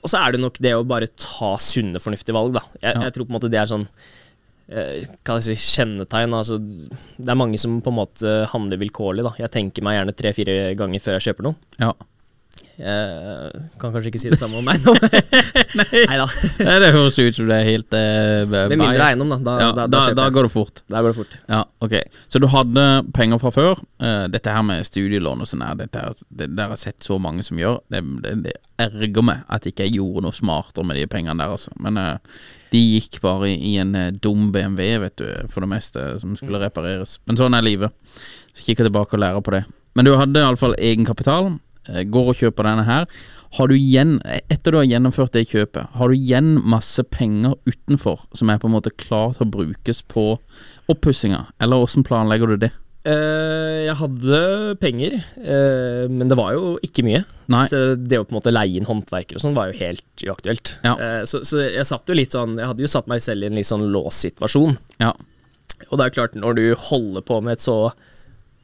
og 0.03 0.09
så 0.11 0.19
er 0.19 0.31
det 0.33 0.41
nok 0.41 0.57
det 0.59 0.73
å 0.75 0.83
bare 0.85 1.07
ta 1.07 1.55
sunne, 1.57 1.95
fornuftige 2.03 2.33
valg, 2.35 2.53
da. 2.53 2.61
Jeg, 2.81 2.95
Ja. 2.95 3.01
jeg 3.03 3.13
tror 3.13 3.25
på 3.25 3.31
en 3.31 3.39
måte 3.39 3.49
det 3.49 3.59
er 3.59 3.65
sånn 3.71 3.87
Hva 4.73 5.05
skal 5.23 5.41
jeg 5.41 5.57
si, 5.59 5.81
kjennetegn. 5.81 6.31
Altså, 6.33 6.57
det 7.19 7.29
er 7.29 7.35
mange 7.35 7.59
som 7.59 7.81
på 7.81 7.91
en 7.91 7.97
måte 7.99 8.47
handler 8.47 8.77
vilkårlig, 8.79 9.21
da. 9.23 9.33
Jeg 9.37 9.51
tenker 9.51 9.83
meg 9.83 9.97
gjerne 9.99 10.15
tre-fire 10.15 10.75
ganger 10.75 10.99
før 11.03 11.19
jeg 11.19 11.35
kjøper 11.35 11.43
noe. 11.43 11.55
Ja. 11.79 11.91
Jeg 12.73 13.61
kan 13.77 13.91
kanskje 13.93 14.09
ikke 14.09 14.21
si 14.21 14.31
det 14.31 14.39
samme 14.41 14.57
om 14.57 14.65
meg 14.65 14.81
nå. 14.81 14.95
Nei 15.77 16.17
da. 16.17 16.25
Det 16.57 16.89
høres 16.95 17.19
ut 17.19 17.37
som 17.37 17.49
det 17.51 17.59
er 17.59 17.67
helt 17.67 17.93
eh, 17.97 18.45
Med 18.49 18.73
mindre 18.73 19.09
eiendom, 19.11 19.29
da. 19.35 19.37
Da, 19.45 19.53
ja, 19.61 19.67
da, 19.69 19.85
da, 19.85 19.99
da, 20.09 20.15
da, 20.17 20.25
går 20.33 20.47
det 20.47 20.53
fort. 20.55 20.81
Da 20.89 21.03
går 21.03 21.13
det 21.13 21.19
fort. 21.19 21.35
Ja, 21.51 21.61
ok 21.85 21.95
Så 22.33 22.41
du 22.41 22.47
hadde 22.49 22.85
penger 23.13 23.41
fra 23.43 23.53
før. 23.53 23.83
Eh, 24.01 24.25
dette 24.33 24.55
her 24.55 24.65
med 24.65 24.87
studielån 24.89 25.45
og 25.45 25.49
sånn 25.49 25.61
her, 25.65 25.77
dette 25.83 26.01
her, 26.01 26.17
det 26.33 26.49
der 26.57 26.71
har 26.71 26.73
jeg 26.73 26.87
sett 26.87 27.05
så 27.05 27.19
mange 27.21 27.45
som 27.45 27.61
gjør. 27.61 27.77
Det, 27.93 28.01
det, 28.25 28.33
det 28.47 28.55
erger 28.81 29.25
meg 29.25 29.43
at 29.53 29.69
ikke 29.69 29.85
jeg 29.85 29.99
gjorde 29.99 30.25
noe 30.25 30.35
smartere 30.35 30.87
med 30.87 30.97
de 30.97 31.05
pengene 31.11 31.37
der, 31.43 31.53
altså. 31.53 31.75
Men 31.83 31.99
eh, 32.01 32.39
de 32.73 32.81
gikk 32.81 33.19
bare 33.21 33.51
i, 33.51 33.57
i 33.73 33.75
en 33.83 33.93
eh, 33.99 34.09
dum 34.17 34.49
BMW, 34.55 34.97
vet 35.05 35.17
du, 35.21 35.27
for 35.53 35.61
det 35.61 35.69
meste, 35.75 36.07
som 36.23 36.33
skulle 36.39 36.61
repareres. 36.63 37.19
Men 37.29 37.37
sånn 37.37 37.53
er 37.53 37.65
livet. 37.65 37.93
Så 38.53 38.65
kikker 38.65 38.87
jeg 38.87 38.89
tilbake 38.89 39.17
og 39.17 39.21
lærer 39.21 39.45
på 39.45 39.53
det. 39.53 39.63
Men 39.93 40.09
du 40.09 40.15
hadde 40.17 40.41
iallfall 40.41 40.73
egenkapital. 40.81 41.53
Eh, 41.89 42.03
Går 42.09 42.33
og 42.33 42.39
kjøper 42.39 42.69
denne 42.69 42.85
her. 42.87 43.07
Har 43.53 43.69
du 43.69 43.75
igjen, 43.77 44.15
etter 44.49 44.73
du 44.73 44.79
har 44.79 44.87
gjennomført 44.89 45.35
det 45.35 45.45
kjøpet, 45.51 45.91
har 45.93 46.09
du 46.09 46.17
igjen 46.17 46.55
masse 46.65 47.03
penger 47.13 47.53
utenfor 47.69 48.23
som 48.33 48.49
er 48.49 48.61
på 48.61 48.69
en 48.69 48.73
måte 48.73 48.93
klar 48.97 49.35
til 49.35 49.45
å 49.45 49.51
brukes 49.53 50.01
på 50.09 50.31
oppussinga, 50.89 51.45
eller 51.61 51.85
åssen 51.85 52.05
planlegger 52.07 52.49
du 52.49 52.63
det? 52.65 52.71
Uh, 53.03 53.83
jeg 53.83 53.97
hadde 53.99 54.37
penger, 54.79 55.17
uh, 55.43 56.05
men 56.07 56.29
det 56.31 56.37
var 56.39 56.53
jo 56.55 56.77
ikke 56.87 57.03
mye. 57.03 57.19
Nei. 57.51 57.65
Så 57.67 57.81
det 57.99 58.21
å 58.21 58.23
på 58.23 58.31
en 58.31 58.39
måte 58.39 58.53
leie 58.53 58.79
inn 58.79 58.87
håndverkere 58.87 59.41
og 59.41 59.43
sånn 59.43 59.57
var 59.57 59.69
jo 59.69 59.75
helt 59.81 60.23
uaktuelt. 60.23 60.77
Ja. 60.87 60.95
Uh, 60.95 61.21
så, 61.27 61.43
så 61.43 61.65
jeg 61.65 61.83
satt 61.89 62.07
jo 62.07 62.15
litt 62.15 62.31
sånn 62.31 62.55
Jeg 62.61 62.69
hadde 62.69 62.85
jo 62.85 62.91
satt 62.93 63.09
meg 63.11 63.19
selv 63.25 63.43
i 63.43 63.49
en 63.51 63.59
litt 63.59 63.67
sånn 63.67 63.83
låssituasjon. 63.91 64.79
Ja. 65.03 65.11
Og 65.89 65.99
det 65.99 66.07
er 66.07 66.15
klart, 66.15 66.39
når 66.39 66.55
du 66.57 66.63
holder 66.79 67.27
på 67.27 67.41
med 67.43 67.57
et 67.57 67.65
så 67.65 67.77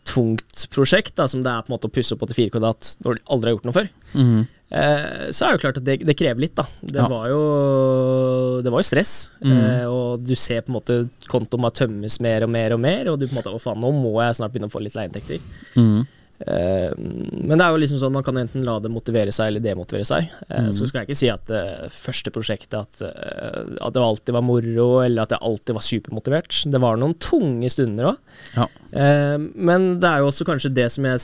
tungt 0.10 0.64
prosjekt 0.74 1.16
da, 1.20 1.28
som 1.30 1.44
det 1.46 1.52
er 1.52 1.62
på 1.66 1.70
en 1.72 1.78
måte 1.78 1.90
å 1.90 1.94
pusse 1.94 2.16
opp 2.16 2.24
84 2.26 2.50
kvadrat 2.56 2.96
når 3.06 3.20
du 3.20 3.28
aldri 3.36 3.52
har 3.52 3.58
gjort 3.58 3.68
noe 3.70 3.78
før, 3.78 3.90
Mhm. 4.16 4.48
eh, 4.72 5.30
så 5.30 5.46
er 5.46 5.52
det 5.52 5.56
jo 5.60 5.64
klart 5.68 5.78
at 5.78 5.86
det, 5.86 5.98
det 6.06 6.18
krever 6.18 6.40
litt, 6.44 6.56
da. 6.56 6.66
Det 6.82 6.96
Ja. 7.02 7.08
var 7.08 7.28
jo 7.30 8.62
Det 8.62 8.72
var 8.72 8.80
jo 8.82 8.90
stress. 8.90 9.30
Mhm. 9.44 9.52
Eh, 9.64 9.86
og 9.88 10.24
du 10.26 10.34
ser 10.36 10.62
på 10.62 10.70
en 10.74 10.76
måte 10.82 11.10
kontoen 11.30 11.62
må 11.62 11.72
tømmes 11.72 12.20
mer 12.20 12.44
og 12.44 12.50
mer 12.50 12.74
og 12.74 12.80
mer, 12.80 13.08
og 13.10 13.20
du 13.20 13.28
på 13.28 13.32
en 13.38 13.42
måte 13.44 13.54
Å, 13.54 13.62
faen, 13.62 13.80
nå 13.80 13.92
må 13.94 14.12
jeg 14.22 14.36
snart 14.36 14.52
begynne 14.52 14.68
å 14.68 14.74
få 14.74 14.82
litt 14.84 14.96
leieinntekter. 14.96 15.40
Mhm. 15.76 16.08
Eh, 16.48 16.94
men 16.98 17.58
det 17.60 17.66
er 17.66 17.74
jo 17.74 17.80
liksom 17.82 18.00
sånn 18.00 18.14
man 18.16 18.24
kan 18.24 18.38
enten 18.40 18.64
la 18.64 18.78
det 18.80 18.92
motivere 18.94 19.34
seg 19.36 19.50
eller 19.52 19.64
demotivere 19.66 20.06
seg. 20.08 20.30
Eh, 20.48 20.62
Mhm. 20.70 20.74
Så 20.74 20.88
skal 20.88 21.02
jeg 21.02 21.10
ikke 21.10 21.18
si 21.20 21.30
at 21.30 21.46
det 21.48 21.92
første 21.92 22.32
prosjektet 22.32 22.78
at, 22.80 23.02
eh, 23.02 23.76
at 23.82 23.94
det 23.94 24.02
alltid 24.06 24.34
var 24.38 24.42
moro, 24.48 25.02
eller 25.04 25.24
at 25.24 25.30
jeg 25.36 25.40
alltid 25.42 25.76
var 25.76 25.82
supermotivert. 25.84 26.64
Det 26.72 26.80
var 26.80 26.96
noen 26.98 27.14
tunge 27.20 27.70
stunder 27.70 28.14
òg. 28.14 28.18
Ja. 28.56 28.68
Eh, 28.94 29.38
men 29.56 30.00
det 30.00 30.08
er 30.10 30.20
jo 30.24 30.28
også 30.32 30.46
kanskje 30.48 30.74
det 30.74 30.90
som 30.92 31.04
jeg 31.04 31.20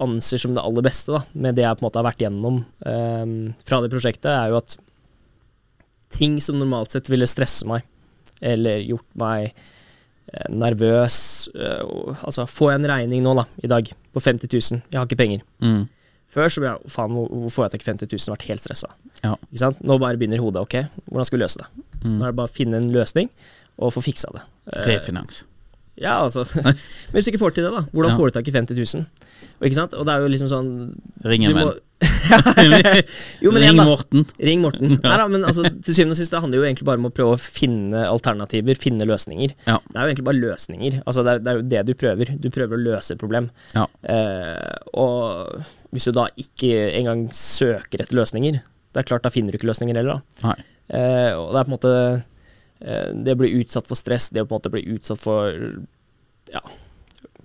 anser 0.00 0.38
som 0.38 0.52
det 0.54 0.62
aller 0.62 0.82
beste, 0.82 1.12
da, 1.16 1.24
med 1.34 1.54
det 1.56 1.64
jeg 1.64 1.76
på 1.78 1.82
en 1.82 1.88
måte 1.90 1.96
har 2.02 2.10
vært 2.12 2.24
gjennom 2.26 2.64
eh, 2.84 3.54
fra 3.64 3.80
det 3.80 3.90
prosjektet, 3.90 4.28
er 4.30 4.50
jo 4.50 4.56
at 4.60 4.76
ting 6.10 6.40
som 6.42 6.58
normalt 6.58 6.90
sett 6.90 7.08
ville 7.08 7.26
stresse 7.26 7.64
meg, 7.66 7.82
eller 8.42 8.80
gjort 8.82 9.06
meg 9.20 9.52
eh, 9.52 9.52
nervøs 10.48 11.48
eh, 11.54 11.80
Altså, 12.24 12.46
får 12.46 12.72
jeg 12.72 12.80
en 12.80 12.90
regning 12.92 13.24
nå, 13.24 13.34
da, 13.38 13.46
i 13.64 13.70
dag, 13.70 13.88
på 14.14 14.22
50 14.22 14.50
000, 14.52 14.82
jeg 14.90 15.00
har 15.00 15.08
ikke 15.08 15.18
penger. 15.20 15.42
Mm. 15.64 15.88
Før 16.30 16.52
så 16.52 16.62
ble 16.62 16.70
jeg 16.70 16.92
faen, 16.94 17.14
hvor 17.16 17.26
hvor 17.26 17.54
får 17.56 17.64
jeg 17.66 17.72
tak 17.74 17.82
i 17.82 17.88
50 17.90 18.12
000? 18.12 18.34
Vært 18.36 18.46
helt 18.46 18.62
stressa. 18.62 18.90
Ja. 19.24 19.32
Ikke 19.50 19.62
sant? 19.64 19.80
Nå 19.82 19.96
bare 19.98 20.20
begynner 20.20 20.42
hodet. 20.42 20.62
Ok, 20.62 20.76
hvordan 21.10 21.26
skal 21.26 21.38
vi 21.38 21.42
løse 21.42 21.58
det? 21.58 21.86
Mm. 22.04 22.12
Nå 22.18 22.20
er 22.22 22.30
det 22.30 22.38
bare 22.38 22.52
å 22.52 22.54
finne 22.54 22.78
en 22.78 22.92
løsning 22.94 23.32
og 23.80 23.94
få 23.96 24.02
fiksa 24.04 24.30
det. 24.36 24.44
Eh, 24.70 24.84
Refinans. 24.92 25.42
Ja, 26.00 26.16
altså. 26.24 26.46
Men 26.64 27.14
hvis 27.18 27.26
du 27.28 27.30
ikke 27.34 27.42
får 27.44 27.54
til 27.58 27.66
det, 27.68 27.72
da, 27.76 27.82
hvordan 27.92 28.10
Ja. 28.14 28.16
får 28.18 28.30
du 28.30 28.36
tak 28.38 28.48
i 28.48 28.54
50 28.56 28.78
000? 28.96 29.04
Og, 29.60 29.66
ikke 29.68 29.76
sant? 29.76 29.92
og 29.94 30.06
det 30.08 30.12
er 30.14 30.22
jo 30.24 30.28
liksom 30.32 30.48
sånn 30.48 30.68
Ring 31.28 31.44
en 31.44 31.56
venn. 31.58 31.72
Jo, 33.44 33.50
men 33.52 33.60
Ring 33.60 33.74
igjen. 33.74 33.80
Morten. 33.84 34.22
Ring 34.40 34.62
Morten. 34.64 34.94
Nei 35.04 35.16
da, 35.20 35.26
men 35.28 35.44
altså, 35.44 35.66
til 35.84 35.96
syvende 35.96 36.14
og 36.16 36.20
sist, 36.20 36.32
det 36.32 36.40
handler 36.40 36.60
jo 36.62 36.66
egentlig 36.68 36.86
bare 36.88 37.00
om 37.02 37.08
å 37.10 37.12
prøve 37.14 37.34
å 37.36 37.40
finne 37.40 38.04
alternativer, 38.08 38.78
finne 38.80 39.04
løsninger. 39.08 39.52
Ja. 39.68 39.76
Det 39.84 39.96
er 39.96 40.00
jo 40.06 40.12
egentlig 40.14 40.26
bare 40.30 40.40
løsninger. 40.40 40.98
Altså, 41.04 41.24
det, 41.26 41.34
er, 41.34 41.42
det 41.44 41.50
er 41.52 41.58
jo 41.60 41.66
det 41.74 41.82
du 41.90 41.92
prøver. 42.00 42.32
Du 42.40 42.48
prøver 42.54 42.78
å 42.78 42.82
løse 42.86 43.14
et 43.16 43.20
problem. 43.20 43.50
Ja. 43.76 43.84
Eh, 44.14 44.74
og 45.00 45.60
hvis 45.92 46.08
du 46.08 46.14
da 46.16 46.28
ikke 46.40 46.72
engang 47.00 47.26
søker 47.36 48.04
etter 48.04 48.16
løsninger, 48.20 48.60
det 48.64 49.02
er 49.04 49.06
klart 49.12 49.26
da 49.26 49.32
finner 49.34 49.52
du 49.52 49.60
ikke 49.60 49.68
løsninger 49.70 50.00
heller, 50.00 50.20
da. 50.40 50.54
Eh, 50.90 51.32
og 51.36 51.52
det 51.52 51.60
er 51.60 51.66
på 51.66 51.68
en 51.68 51.76
måte 51.76 51.94
Det 52.80 53.34
å 53.36 53.40
bli 53.42 53.50
utsatt 53.60 53.88
for 53.88 53.98
stress, 53.98 54.30
det 54.32 54.40
å 54.40 54.46
på 54.48 54.54
en 54.54 54.60
måte 54.62 54.72
bli 54.72 54.80
utsatt 54.94 55.20
for 55.20 55.52
ja, 56.50 56.62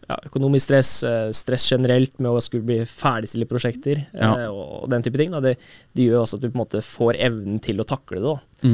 ja, 0.07 0.17
økonomisk 0.27 0.67
stress, 0.67 0.91
eh, 1.07 1.29
stress 1.35 1.65
generelt 1.71 2.19
med 2.21 2.31
å 2.31 2.41
skulle 2.43 2.65
bli 2.67 2.77
ferdigstille 2.89 3.47
prosjekter 3.49 4.03
eh, 4.03 4.21
Ja. 4.21 4.49
og, 4.51 4.85
den 4.91 5.03
type 5.05 5.17
ting, 5.19 5.33
da, 5.33 5.41
det, 5.43 5.55
det 5.97 6.07
gjør 6.07 6.23
også 6.23 6.37
at 6.37 6.45
du 6.45 6.49
på 6.49 6.55
en 6.59 6.63
måte 6.63 6.81
får 6.85 7.19
evnen 7.25 7.59
til 7.63 7.81
å 7.81 7.87
takle 7.89 8.21
det. 8.21 8.35
da. 8.35 8.69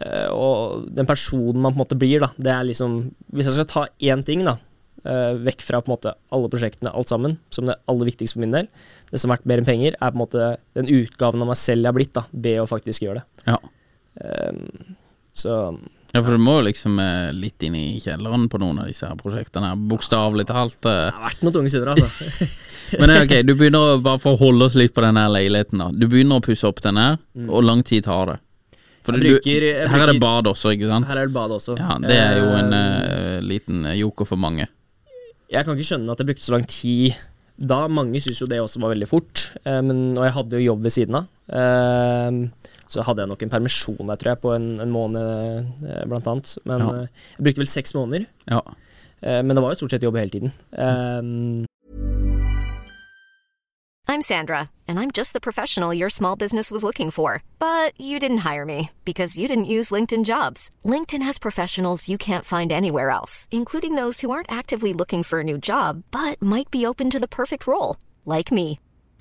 Eh, 0.00 0.28
og 0.34 0.88
den 0.94 1.08
personen 1.08 1.62
man 1.62 1.72
på 1.74 1.78
en 1.78 1.84
måte 1.84 1.98
blir, 2.00 2.24
da, 2.24 2.32
det 2.36 2.52
er 2.54 2.68
liksom 2.68 3.00
Hvis 3.32 3.48
jeg 3.50 3.58
skal 3.60 3.70
ta 3.70 3.86
én 4.02 4.24
ting, 4.26 4.44
da, 4.48 4.56
eh, 5.06 5.38
vekk 5.46 5.62
fra 5.62 5.82
på 5.82 5.90
en 5.92 5.96
måte 5.96 6.16
alle 6.34 6.50
prosjektene, 6.52 6.92
alt 6.92 7.12
sammen, 7.12 7.38
som 7.54 7.70
det 7.70 7.78
aller 7.90 8.10
viktigste 8.10 8.38
for 8.38 8.44
min 8.46 8.56
del, 8.58 8.68
det 9.10 9.22
som 9.22 9.30
har 9.30 9.38
vært 9.38 9.50
mer 9.52 9.62
enn 9.62 9.70
penger, 9.70 9.94
er 9.98 10.10
på 10.10 10.18
en 10.18 10.24
måte 10.24 10.50
den 10.78 10.90
utgaven 10.90 11.42
av 11.46 11.52
meg 11.52 11.62
selv 11.62 11.86
jeg 11.86 11.92
har 11.92 11.98
blitt, 12.00 12.14
da, 12.18 12.26
ved 12.32 12.58
å 12.62 12.68
faktisk 12.70 13.06
gjøre 13.06 13.22
det. 13.22 13.46
Ja. 13.54 13.58
Um, 14.22 14.96
så 15.32 15.54
ja, 16.12 16.20
for 16.20 16.34
du 16.36 16.40
må 16.44 16.58
jo 16.58 16.64
liksom 16.68 16.98
eh, 17.00 17.30
litt 17.32 17.62
inn 17.64 17.74
i 17.78 17.84
kjelleren 18.02 18.48
på 18.52 18.58
noen 18.60 18.82
av 18.82 18.88
disse 18.90 19.08
her 19.08 19.16
prosjektene. 19.16 19.70
Bokstavelig 19.88 20.44
talt. 20.50 20.78
eh. 20.84 21.06
det 21.08 21.16
har 21.16 21.26
vært 21.30 21.42
noen 21.46 21.54
tunge 21.56 21.72
stunder, 21.72 21.94
altså. 21.96 22.48
Men 23.00 23.14
ok, 23.22 23.30
du 23.48 23.54
begynner 23.56 23.94
å, 23.94 24.00
bare 24.04 24.20
for 24.20 24.34
å 24.36 24.40
holde 24.42 24.66
oss 24.68 24.74
litt 24.76 24.92
på 24.92 25.00
denne 25.00 25.22
leiligheten 25.32 25.80
da 25.80 25.86
Du 25.96 26.02
begynner 26.12 26.42
å 26.42 26.44
pusse 26.44 26.66
opp 26.68 26.82
den 26.84 26.98
her 27.00 27.14
Og 27.48 27.62
lang 27.64 27.80
tid 27.88 28.04
tar 28.04 28.26
det 28.28 28.34
For 29.06 29.16
bruker, 29.16 29.40
du, 29.40 29.64
bruker- 29.70 29.88
her 29.94 30.02
er 30.04 30.10
det 30.12 30.20
bad 30.20 30.50
også, 30.50 30.74
ikke 30.76 30.90
sant? 30.90 31.08
Her 31.08 31.22
er 31.22 31.30
det 31.30 31.32
bad 31.32 31.54
også. 31.56 31.78
Ja, 31.80 31.96
det 32.04 32.18
er 32.20 32.36
jo 32.42 32.50
en 32.58 32.76
eh, 32.76 33.38
liten 33.48 33.86
joker 33.96 34.28
for 34.28 34.36
mange 34.44 34.66
Jeg 35.48 35.64
kan 35.64 35.72
ikke 35.78 35.88
skjønne 35.94 36.12
at 36.12 36.20
jeg 36.20 36.28
brukte 36.34 36.44
så 36.44 36.52
lang 36.58 36.68
tid 36.68 37.16
da. 37.62 37.86
Mange 37.88 38.20
syns 38.24 38.40
jo 38.42 38.46
det 38.50 38.58
også 38.60 38.80
var 38.82 38.92
veldig 38.94 39.06
fort, 39.08 39.42
men, 39.64 39.98
og 40.18 40.24
jeg 40.24 40.32
hadde 40.34 40.56
jo 40.58 40.62
jobb 40.72 40.86
ved 40.86 40.94
siden 40.94 41.18
av. 41.20 41.26
Eh, 41.52 42.71
så 42.92 43.02
hadde 43.08 43.24
jeg 43.24 43.32
nok 43.32 43.42
en 43.46 43.52
permisjon 43.56 44.06
der, 44.12 44.20
tror 44.20 44.34
jeg, 44.34 44.42
på 44.44 44.54
en, 44.56 44.68
en 44.84 44.92
måned, 44.92 45.72
eh, 45.88 46.04
blant 46.10 46.26
annet. 46.28 46.54
Men 46.68 46.78
Ja. 46.86 46.92
eh, 47.02 47.08
jeg 47.38 47.44
brukte 47.48 47.64
vel 47.64 47.72
seks 47.74 47.94
måneder. 47.98 48.26
Ja, 48.50 48.60
Eh, 49.22 49.38
men 49.46 49.54
det 49.54 49.62
var 49.62 49.70
jo 49.70 49.76
stort 49.78 49.92
sett 49.94 50.02
jobb 50.02 50.16
hele 50.18 50.30
tiden. 50.34 50.50
Eh, 50.74 51.66
I'm 54.08 54.20
Sandra, 54.20 54.68
and 54.88 54.98
I'm 54.98 55.10
just 55.12 55.32
the 55.32 55.40
professional 55.40 55.94
your 55.94 56.10
small 56.10 56.34
business 56.36 56.70
was 56.72 56.82
looking 56.84 57.10
for. 57.10 57.42
But 57.58 57.92
you 57.98 58.18
didn't 58.18 58.38
hire 58.52 58.66
me 58.66 58.90
because 59.04 59.38
you 59.38 59.46
didn't 59.48 59.64
use 59.78 59.90
LinkedIn 59.94 60.24
jobs. 60.24 60.70
LinkedIn 60.84 61.22
has 61.22 61.38
professionals 61.38 62.08
you 62.08 62.18
can't 62.18 62.44
find 62.44 62.72
anywhere 62.72 63.10
else, 63.10 63.46
including 63.50 63.94
those 63.94 64.20
who 64.20 64.30
aren't 64.30 64.50
actively 64.52 64.92
looking 64.92 65.22
for 65.22 65.38
a 65.40 65.44
new 65.44 65.56
job 65.56 66.02
but 66.10 66.42
might 66.42 66.70
be 66.70 66.84
open 66.84 67.08
to 67.10 67.20
the 67.20 67.28
perfect 67.28 67.66
role, 67.66 67.96
like 68.26 68.50
me. 68.52 68.78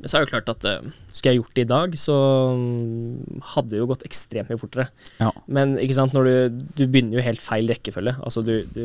Men 0.00 0.08
så 0.10 0.16
er 0.18 0.22
det 0.24 0.28
jo 0.28 0.32
klart 0.34 0.50
at 0.52 0.64
uh, 0.68 0.90
skulle 1.08 1.32
jeg 1.34 1.40
gjort 1.40 1.54
det 1.56 1.64
i 1.64 1.70
dag, 1.70 1.94
så 2.00 2.16
mm, 2.52 3.40
hadde 3.54 3.72
det 3.72 3.80
jo 3.80 3.88
gått 3.90 4.04
ekstremt 4.08 4.50
mye 4.52 4.60
fortere. 4.60 4.88
ja, 5.20 5.30
Men 5.48 5.76
ikke 5.80 5.96
sant, 5.96 6.12
du, 6.12 6.62
du 6.76 6.84
begynner 6.86 7.18
jo 7.18 7.24
helt 7.24 7.42
feil 7.44 7.68
rekkefølge. 7.72 8.16
Altså 8.20 8.44
du, 8.44 8.54
du, 8.76 8.84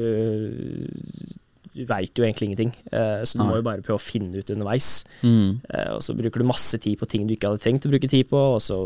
du 1.76 1.84
veit 1.88 2.16
jo 2.20 2.26
egentlig 2.28 2.50
ingenting, 2.50 2.74
eh, 2.92 3.22
så 3.28 3.40
du 3.40 3.46
må 3.48 3.60
jo 3.60 3.66
bare 3.68 3.84
prøve 3.84 4.00
å 4.00 4.04
finne 4.04 4.40
ut 4.42 4.50
underveis. 4.56 4.90
mm. 5.24 5.62
Eh, 5.72 5.90
og 5.96 6.02
så 6.04 6.16
bruker 6.18 6.44
du 6.44 6.48
masse 6.50 6.80
tid 6.84 6.98
på 7.00 7.08
ting 7.12 7.28
du 7.28 7.36
ikke 7.36 7.52
hadde 7.52 7.64
trengt 7.64 7.88
å 7.88 7.92
bruke 7.94 8.10
tid 8.12 8.28
på, 8.32 8.42
og 8.58 8.60
så 8.64 8.80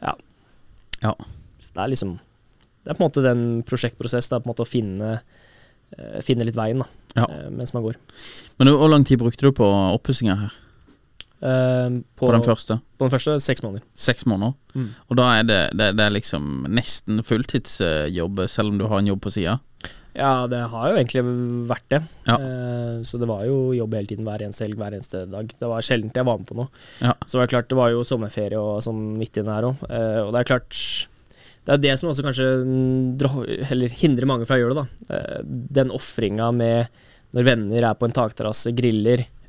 ja. 0.00 0.14
ja. 1.04 1.12
Så 1.60 1.74
det 1.76 1.82
er 1.84 1.92
liksom 1.92 2.14
Det 2.80 2.88
er 2.92 2.96
på 2.96 3.02
en 3.04 3.08
måte 3.10 3.24
den 3.24 3.42
prosjektprosess, 3.68 4.30
det 4.30 4.38
er 4.38 4.40
på 4.44 4.48
en 4.48 4.52
måte 4.54 4.64
å 4.64 4.68
finne, 4.70 5.18
finne 6.24 6.46
litt 6.48 6.56
veien 6.56 6.80
da, 6.80 6.86
Ja. 7.18 7.26
mens 7.52 7.74
man 7.76 7.84
går. 7.84 7.98
Men 8.58 8.70
hvor 8.72 8.88
lang 8.88 9.04
tid 9.04 9.20
brukte 9.20 9.44
du 9.44 9.52
på 9.52 9.68
oppussinga 9.68 10.36
her? 10.40 10.56
Eh, 11.40 11.88
På, 12.20 12.28
den 12.34 12.44
første? 12.44 12.76
På 13.00 13.06
den 13.06 13.14
første 13.14 13.38
seks 13.40 13.64
måneder. 13.64 13.84
Seks 13.96 14.26
måneder? 14.28 14.52
Mm. 14.76 14.90
Og 15.08 15.16
da 15.20 15.28
er 15.38 15.48
det, 15.48 15.60
det, 15.78 15.88
det 15.96 16.06
er 16.06 16.14
liksom 16.14 16.66
nesten 16.68 17.24
fulltidsjobb, 17.24 18.44
selv 18.52 18.74
om 18.74 18.80
du 18.80 18.86
har 18.90 19.00
en 19.00 19.10
jobb 19.12 19.22
på 19.24 19.32
sida? 19.38 19.58
Ja, 20.10 20.44
det 20.50 20.58
har 20.72 20.90
jo 20.90 20.98
egentlig 20.98 21.22
vært 21.70 21.86
det. 21.94 22.00
Ja. 22.26 22.34
Uh, 22.34 22.96
så 23.06 23.20
det 23.22 23.28
var 23.30 23.44
jo 23.46 23.70
jobb 23.76 23.94
hele 23.94 24.10
tiden, 24.10 24.26
hver 24.26 24.42
eneste 24.42 24.66
helg, 24.66 24.76
hver 24.80 24.96
eneste 24.96 25.22
dag. 25.30 25.52
Det 25.60 25.70
var 25.70 25.86
sjelden 25.86 26.10
jeg 26.12 26.26
var 26.26 26.40
med 26.40 26.50
på 26.50 26.58
noe. 26.58 26.82
Ja. 26.98 27.14
Så 27.24 27.38
var 27.38 27.46
det 27.46 27.54
klart, 27.54 27.70
det 27.70 27.78
var 27.78 27.94
jo 27.94 28.02
sommerferie 28.04 28.58
og 28.58 28.82
sånn 28.84 29.14
midt 29.20 29.38
inne 29.40 29.54
her 29.54 29.70
òg. 29.70 29.86
og 29.86 30.34
det 30.34 30.42
er 30.42 30.50
klart 30.50 30.82
Det 31.64 31.76
er 31.76 31.82
det 31.84 31.94
som 32.00 32.10
også 32.10 32.24
kanskje 32.26 32.48
eller 33.70 33.96
hindrer 34.02 34.26
mange 34.28 34.48
fra 34.48 34.58
å 34.58 34.64
gjøre 34.64 34.80
det. 34.80 34.82
da. 34.82 35.16
Eh, 35.16 35.40
den 35.78 35.94
ofringa 35.94 36.50
med 36.52 36.90
når 37.30 37.46
venner 37.46 37.84
er 37.86 37.94
på 37.94 38.08
en 38.08 38.16
takterrasse, 38.16 38.72
griller, 38.74 39.22
Eh, 39.22 39.39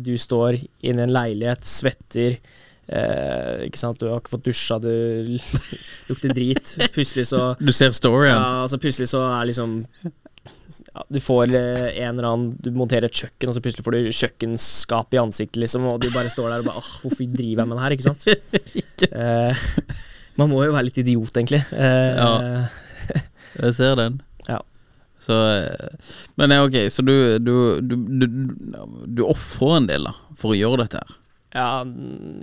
du 0.00 0.14
står 0.18 0.56
inne 0.82 1.04
i 1.04 1.06
en 1.06 1.12
leilighet, 1.14 1.64
svetter. 1.64 2.38
Eh, 2.88 3.62
ikke 3.68 3.78
sant, 3.80 3.96
du 4.00 4.10
har 4.10 4.18
ikke 4.20 4.34
fått 4.34 4.44
dusja, 4.44 4.76
du 4.82 4.90
lukter 6.10 6.34
drit. 6.36 6.74
Plutselig 6.92 7.28
så 7.30 7.54
Du 7.60 7.70
ser 7.72 7.94
storyen. 7.96 8.34
ja, 8.36 8.60
altså 8.66 8.76
plutselig 8.82 9.08
så 9.08 9.22
er 9.24 9.46
liksom 9.48 9.78
ja, 10.04 11.04
Du 11.08 11.16
får 11.24 11.54
eh, 11.56 11.86
en 12.04 12.10
eller 12.18 12.28
annen 12.28 12.50
Du 12.60 12.68
monterer 12.76 13.06
et 13.08 13.16
kjøkken, 13.22 13.48
og 13.48 13.56
så 13.56 13.62
plutselig 13.64 13.86
får 13.86 13.96
du 13.96 14.10
kjøkkenskap 14.12 15.16
i 15.16 15.22
ansiktet, 15.22 15.62
liksom, 15.64 15.86
og 15.88 16.02
du 16.04 16.10
bare 16.12 16.28
står 16.34 16.50
der 16.52 16.60
og 16.60 16.68
bare 16.68 16.82
Åh, 16.82 16.92
hvorfor 17.06 17.30
driver 17.38 17.62
jeg 17.64 17.70
med 17.72 17.76
det 17.78 17.84
her, 17.86 17.96
ikke 17.96 18.08
sant? 18.10 18.28
Eh, 19.24 19.64
man 20.36 20.50
må 20.50 20.60
jo 20.66 20.72
være 20.74 20.88
litt 20.90 21.00
idiot, 21.00 21.32
egentlig. 21.40 21.62
Eh, 21.72 22.20
Ja. 22.20 22.66
Jeg 23.54 23.74
ser 23.76 23.94
den. 24.00 24.16
Så 25.24 25.36
Men 26.36 26.52
ja, 26.52 26.60
ok, 26.66 26.74
så 26.92 27.00
du 27.06 27.14
Du, 27.40 27.54
du, 27.80 27.94
du, 27.96 28.26
du 29.08 29.22
ofrer 29.24 29.78
en 29.78 29.86
del, 29.88 30.04
da, 30.10 30.12
for 30.36 30.52
å 30.52 30.58
gjøre 30.58 30.82
dette 30.84 31.00
her. 31.00 31.14
ja, 31.54 31.68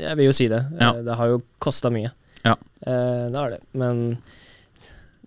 jeg 0.02 0.18
vil 0.18 0.30
jo 0.32 0.34
si 0.34 0.48
det. 0.50 0.62
Ja. 0.80 0.94
Eh, 0.96 1.04
Det 1.06 1.18
har 1.20 1.30
jo 1.36 1.42
kosta 1.62 1.92
mye. 1.94 2.10
Ja. 2.46 2.56
Eh, 2.88 3.26
det 3.30 3.38
har 3.38 3.52
det. 3.54 3.60
Men 3.78 4.18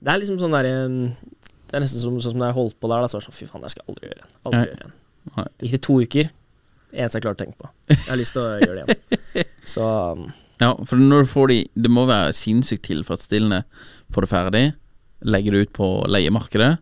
det 0.02 0.10
er 0.12 0.18
liksom 0.20 0.40
sånn 0.40 0.52
derre 0.56 0.72
Det 1.70 1.78
er 1.78 1.84
nesten 1.84 2.02
som, 2.02 2.16
sånn 2.20 2.34
som 2.34 2.42
da 2.42 2.48
jeg 2.50 2.58
holdt 2.58 2.78
på 2.82 2.90
der. 2.90 3.04
Da, 3.04 3.08
så 3.10 3.16
var 3.18 3.24
det 3.24 3.28
sånn 3.30 3.38
Fy 3.38 3.46
faen, 3.50 3.62
det 3.64 3.70
skal 3.74 3.84
jeg 3.84 3.92
aldri 3.94 4.08
gjøre 4.10 4.18
igjen. 4.20 4.32
Aldri 4.44 4.58
Nei. 4.58 4.66
gjøre 4.70 4.80
igjen. 4.82 4.96
Nei. 5.36 5.46
Gikk 5.64 5.76
det 5.76 5.82
to 5.86 5.98
uker. 6.02 6.32
Eneste 6.94 7.18
jeg 7.18 7.24
klarte 7.24 7.38
å 7.38 7.44
tenke 7.44 7.58
på. 7.62 7.70
Jeg 7.94 8.08
har 8.10 8.18
lyst 8.20 8.36
til 8.36 8.42
å 8.42 8.50
gjøre 8.62 8.74
det 8.80 8.98
igjen. 8.98 9.52
Så 9.74 9.86
um, 10.14 10.26
Ja, 10.60 10.68
for 10.86 11.00
når 11.00 11.24
du 11.24 11.30
får 11.32 11.48
de 11.50 11.56
Det 11.86 11.90
må 11.90 12.04
være 12.10 12.34
sinnssykt 12.36 12.84
tilfredsstillende. 12.90 13.62
Får 14.14 14.26
det 14.26 14.30
ferdig, 14.30 14.64
legger 15.26 15.56
det 15.56 15.62
ut 15.68 15.72
på 15.74 15.88
leiemarkedet, 16.12 16.74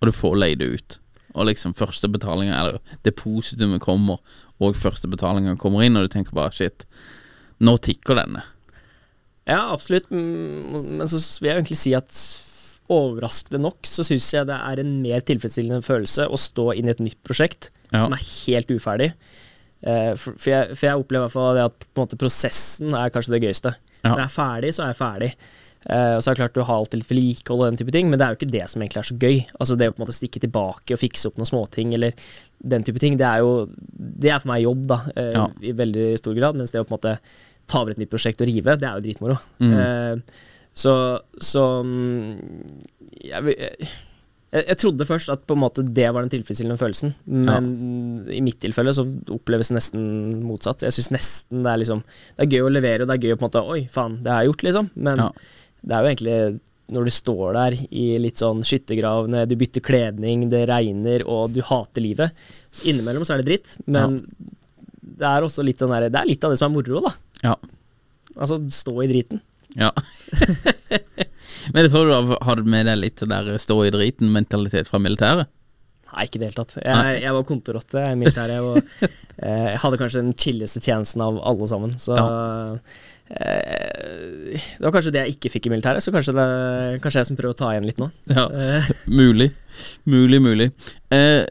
og 0.00 0.08
du 0.10 0.12
får 0.14 0.36
leid 0.38 0.58
det 0.62 0.68
ut. 0.74 0.98
Og 1.34 1.46
liksom 1.46 1.74
første 1.78 2.08
betalinga, 2.10 2.54
eller 2.58 2.78
depositumet 3.06 3.80
kommer, 3.84 4.18
og 4.58 4.76
første 4.78 5.08
betalinga 5.10 5.56
kommer 5.60 5.84
inn, 5.86 5.96
og 5.98 6.08
du 6.08 6.12
tenker 6.16 6.34
bare 6.34 6.50
shit, 6.54 6.86
nå 7.62 7.76
tikker 7.84 8.18
denne. 8.18 8.42
Ja, 9.48 9.72
absolutt. 9.72 10.10
Men 10.10 11.06
så 11.08 11.18
vil 11.40 11.48
jeg 11.52 11.56
egentlig 11.62 11.78
si 11.80 11.94
at 11.96 12.12
overraskende 12.88 13.60
nok 13.60 13.84
så 13.88 14.04
syns 14.06 14.26
jeg 14.32 14.48
det 14.48 14.56
er 14.56 14.80
en 14.80 14.94
mer 15.04 15.20
tilfredsstillende 15.28 15.84
følelse 15.84 16.24
å 16.32 16.38
stå 16.40 16.70
inn 16.78 16.88
i 16.88 16.94
et 16.94 17.02
nytt 17.04 17.18
prosjekt 17.26 17.70
Ja. 17.92 18.02
som 18.04 18.12
er 18.12 18.22
helt 18.24 18.68
uferdig. 18.72 19.12
Eh, 19.82 20.14
For, 20.16 20.32
for, 20.36 20.50
jeg, 20.50 20.74
for 20.76 20.86
jeg 20.88 21.00
opplever 21.00 21.22
i 21.22 21.26
hvert 21.28 21.32
fall 21.36 21.54
det 21.56 21.64
at 21.68 21.86
måte, 21.96 22.18
prosessen 22.20 22.92
er 22.96 23.12
kanskje 23.14 23.36
det 23.36 23.42
gøyeste. 23.46 23.74
Ja. 24.02 24.10
Når 24.10 24.18
jeg 24.18 24.26
er 24.28 24.34
ferdig, 24.34 24.72
så 24.74 24.82
er 24.84 24.92
jeg 24.92 24.98
ferdig. 25.00 25.30
Eh, 25.86 26.14
og 26.16 26.22
så 26.24 26.30
er 26.30 26.34
det 26.34 26.40
klart 26.42 26.56
du 26.56 26.64
har 26.66 26.80
alltid 26.80 27.00
litt 27.00 27.10
vedlikehold 27.12 27.62
og 27.62 27.68
den 27.70 27.78
type 27.80 27.92
ting, 27.94 28.08
men 28.10 28.18
det 28.18 28.26
er 28.26 28.34
jo 28.34 28.38
ikke 28.40 28.50
det 28.50 28.64
som 28.70 28.82
egentlig 28.82 29.02
er 29.02 29.08
så 29.10 29.18
gøy. 29.22 29.36
Altså 29.60 29.76
det 29.78 29.88
å 29.88 29.94
på 29.94 30.00
en 30.00 30.06
måte 30.06 30.16
stikke 30.18 30.42
tilbake 30.42 30.96
og 30.96 31.00
fikse 31.00 31.30
opp 31.30 31.38
noen 31.38 31.50
småting 31.50 31.94
eller 31.94 32.16
den 32.58 32.84
type 32.86 32.98
ting, 32.98 33.16
det 33.20 33.26
er 33.28 33.44
jo 33.44 33.68
Det 33.86 34.32
er 34.32 34.40
for 34.42 34.50
meg 34.50 34.64
jobb, 34.64 34.86
da, 34.90 34.98
uh, 35.14 35.32
Ja. 35.36 35.46
i 35.62 35.72
veldig 35.72 36.08
stor 36.18 36.34
grad. 36.34 36.56
Mens 36.58 36.74
det 36.74 36.80
å 36.82 36.84
på 36.88 36.94
en 36.94 36.98
måte 36.98 37.18
ta 37.68 37.82
over 37.82 37.92
et 37.92 37.98
nytt 38.02 38.10
prosjekt 38.10 38.40
og 38.42 38.48
rive, 38.50 38.74
det 38.80 38.88
er 38.88 38.98
jo 38.98 39.04
dritmoro. 39.06 39.38
Mm. 39.62 39.72
Uh, 39.78 40.44
så 40.74 40.92
så 41.40 41.62
mm, 41.84 42.38
jeg, 43.22 43.54
jeg, 43.58 43.88
jeg 44.64 44.78
trodde 44.80 45.06
først 45.06 45.30
at 45.32 45.42
på 45.46 45.54
en 45.56 45.62
måte 45.62 45.82
det 45.84 46.08
var 46.14 46.24
den 46.24 46.32
tilfredsstillende 46.32 46.78
følelsen, 46.80 47.14
men 47.26 48.26
i 48.32 48.40
mitt 48.44 48.58
tilfelle 48.62 48.94
så 48.96 49.04
oppleves 49.34 49.68
det 49.70 49.76
nesten 49.78 50.04
motsatt. 50.46 50.82
Jeg 50.86 50.96
syns 50.96 51.10
nesten 51.14 51.62
det 51.66 51.72
er 51.72 51.82
liksom 51.82 52.02
Det 52.02 52.46
er 52.46 52.52
gøy 52.56 52.66
å 52.66 52.72
levere, 52.72 53.02
og 53.04 53.10
det 53.10 53.18
er 53.18 53.26
gøy 53.28 53.34
å 53.34 53.38
på 53.38 53.44
en 53.44 53.50
måte 53.50 53.64
Oi, 53.74 53.82
faen, 53.92 54.18
det 54.24 54.32
har 54.32 54.42
jeg 54.42 54.52
gjort, 54.52 54.66
liksom. 54.70 54.90
Men 54.96 55.24
Ja. 55.26 55.30
Det 55.82 55.94
er 55.94 56.04
jo 56.04 56.10
egentlig 56.12 56.38
når 56.88 57.04
du 57.04 57.12
står 57.12 57.56
der 57.56 57.74
i 57.92 58.04
litt 58.20 58.40
sånn 58.40 58.62
skyttergravene, 58.64 59.44
du 59.48 59.56
bytter 59.60 59.84
kledning, 59.84 60.46
det 60.48 60.64
regner, 60.70 61.24
og 61.28 61.52
du 61.52 61.60
hater 61.68 62.00
livet. 62.00 62.46
Så 62.72 62.86
innimellom 62.88 63.26
så 63.28 63.34
er 63.34 63.42
det 63.42 63.50
dritt, 63.50 63.74
men 63.84 64.22
det 65.18 65.28
er 65.28 65.44
også 65.44 65.64
litt 65.66 65.80
sånn 65.82 65.92
der, 65.92 66.08
Det 66.08 66.20
er 66.20 66.30
litt 66.30 66.44
av 66.46 66.54
det 66.54 66.60
som 66.60 66.70
er 66.70 66.76
moro, 66.78 67.02
da. 67.04 67.12
Ja. 67.44 67.54
Altså 68.38 68.60
stå 68.72 68.94
i 69.04 69.10
driten. 69.10 69.42
Ja. 69.76 69.92
Men 71.74 71.84
jeg 71.84 71.92
tror 71.92 72.08
du 72.08 72.34
har 72.46 72.60
med 72.64 72.86
deg 72.88 73.00
litt 73.02 73.20
det 73.20 73.28
der 73.28 73.60
stå 73.60 73.76
i 73.84 73.92
driten-mentalitet 73.92 74.88
fra 74.88 75.00
militæret. 75.02 75.50
Nei, 76.08 76.24
ikke 76.24 76.38
i 76.38 76.40
det 76.40 76.48
hele 76.48 76.62
tatt. 76.62 76.78
Jeg, 76.80 77.18
jeg 77.20 77.34
var 77.36 77.44
kontorrotte 77.44 78.04
i 78.08 78.16
militæret, 78.16 78.64
og 78.64 78.78
eh, 79.44 79.66
jeg 79.74 79.80
hadde 79.82 79.98
kanskje 80.00 80.22
den 80.22 80.36
chilleste 80.40 80.80
tjenesten 80.80 81.24
av 81.24 81.36
alle 81.50 81.68
sammen. 81.68 81.92
Så 82.00 82.16
eh, 82.16 82.96
det 83.28 84.80
var 84.80 84.94
kanskje 84.94 85.12
det 85.12 85.22
jeg 85.24 85.36
ikke 85.36 85.52
fikk 85.52 85.68
i 85.68 85.72
militæret, 85.74 86.04
så 86.04 86.12
kanskje 86.14 86.34
det 86.36 86.46
kanskje 87.04 87.20
jeg 87.20 87.28
som 87.30 87.38
prøver 87.38 87.56
å 87.56 87.58
ta 87.58 87.70
igjen 87.74 87.88
litt 87.88 88.00
nå. 88.00 88.08
Ja. 88.32 88.46
Eh, 88.48 88.90
Mulig. 89.20 89.50
Mulig, 90.08 90.40
mulig. 90.42 90.68
Eh, 91.14 91.44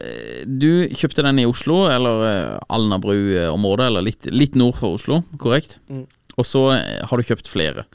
du 0.44 0.88
kjøpte 0.92 1.24
den 1.24 1.40
i 1.42 1.48
Oslo, 1.48 1.84
eller 1.92 2.24
eh, 2.28 2.54
Alnabru-området, 2.74 3.88
eller 3.88 4.08
litt, 4.10 4.30
litt 4.34 4.58
nord 4.58 4.76
for 4.80 4.98
Oslo, 4.98 5.22
korrekt? 5.40 5.78
Mm. 5.88 6.04
Og 6.38 6.46
så 6.46 6.64
eh, 6.76 6.98
har 7.08 7.18
du 7.18 7.26
kjøpt 7.26 7.50
flere. 7.50 7.86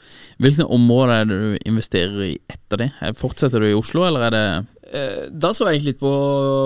Hvilke 0.42 0.66
områder 0.66 1.14
er 1.20 1.28
det 1.30 1.40
du 1.42 1.68
investerer 1.70 2.24
i 2.26 2.34
etter 2.50 2.82
det? 2.86 2.90
Eh, 3.04 3.14
Fortsetter 3.16 3.62
du 3.62 3.70
i 3.70 3.76
Oslo, 3.76 4.06
eller 4.08 4.26
er 4.28 4.34
det 4.34 4.46
Eh, 4.48 4.73
Da 5.34 5.50
så 5.54 5.66
jeg 5.66 5.78
egentlig 5.80 5.92
litt 5.94 6.02
på 6.02 6.10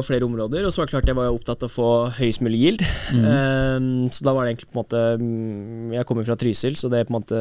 flere 0.06 0.26
områder, 0.26 0.66
og 0.66 0.72
så 0.74 0.82
var 0.82 0.88
det 0.88 0.94
klart 0.96 1.08
jeg 1.10 1.16
var 1.18 1.30
opptatt 1.32 1.62
av 1.64 1.70
å 1.70 1.74
få 1.74 1.90
høyest 2.18 2.42
mulig 2.44 2.60
yield. 2.64 2.84
Mm. 3.14 3.24
Eh, 3.24 4.10
Så 4.12 4.24
da 4.26 4.34
var 4.36 4.44
det 4.44 4.52
egentlig 4.52 4.68
på 4.72 4.76
en 4.76 4.82
måte 4.82 5.00
mm, 5.22 5.94
Jeg 5.96 6.06
kommer 6.10 6.26
fra 6.28 6.36
Trysil, 6.40 6.76
så 6.76 6.90
det 6.92 7.00
er 7.00 7.08
på 7.08 7.14
en 7.14 7.20
måte 7.20 7.40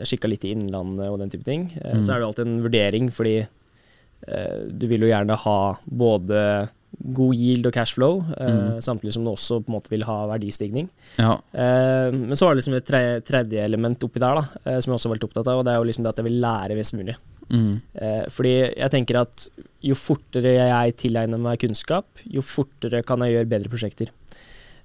Jeg 0.00 0.10
kikka 0.14 0.30
litt 0.32 0.46
i 0.48 0.54
Innlandet 0.56 1.10
og 1.10 1.20
den 1.20 1.30
type 1.32 1.44
ting. 1.46 1.68
Eh, 1.82 2.00
Så 2.00 2.14
er 2.14 2.20
det 2.22 2.30
alltid 2.30 2.46
en 2.46 2.62
vurdering, 2.64 3.10
fordi 3.12 3.36
eh, 3.44 4.58
du 4.72 4.86
vil 4.88 5.04
jo 5.04 5.12
gjerne 5.12 5.36
ha 5.44 5.58
både 5.86 6.40
god 7.12 7.34
yield 7.36 7.66
og 7.68 7.74
cashflow, 7.76 8.22
eh, 8.40 8.78
samtidig 8.80 9.12
som 9.12 9.24
du 9.26 9.28
også 9.34 9.58
på 9.60 9.68
en 9.68 9.74
måte 9.76 9.92
vil 9.92 10.06
ha 10.08 10.22
verdistigning. 10.30 10.88
Ja. 11.20 11.34
Eh, 11.52 12.08
men 12.14 12.32
så 12.32 12.46
var 12.46 12.54
det 12.54 12.62
liksom 12.62 12.76
et 12.78 12.86
tre, 12.88 13.02
tredje 13.20 13.60
element 13.60 14.00
oppi 14.06 14.22
der, 14.22 14.40
da, 14.40 14.44
eh, 14.64 14.78
som 14.80 14.94
jeg 14.94 14.96
også 14.96 15.10
var 15.10 15.16
veldig 15.18 15.28
opptatt 15.28 15.50
av, 15.52 15.58
og 15.60 15.66
det 15.66 15.74
er 15.74 15.80
jo 15.82 15.88
liksom 15.90 16.06
det 16.06 16.14
at 16.14 16.22
jeg 16.22 16.28
vil 16.30 16.40
lære 16.40 16.78
mest 16.78 16.96
mulig. 16.96 17.16
Mm. 17.52 17.74
Eh, 18.00 18.24
fordi 18.32 18.54
jeg 18.72 18.90
tenker 18.96 19.20
at 19.20 19.48
jo 19.86 19.96
fortere 19.98 20.56
jeg 20.56 20.96
tilegner 21.02 21.40
meg 21.40 21.60
kunnskap, 21.62 22.08
jo 22.26 22.44
fortere 22.44 23.04
kan 23.06 23.22
jeg 23.24 23.36
gjøre 23.36 23.50
bedre 23.54 23.72
prosjekter. 23.72 24.12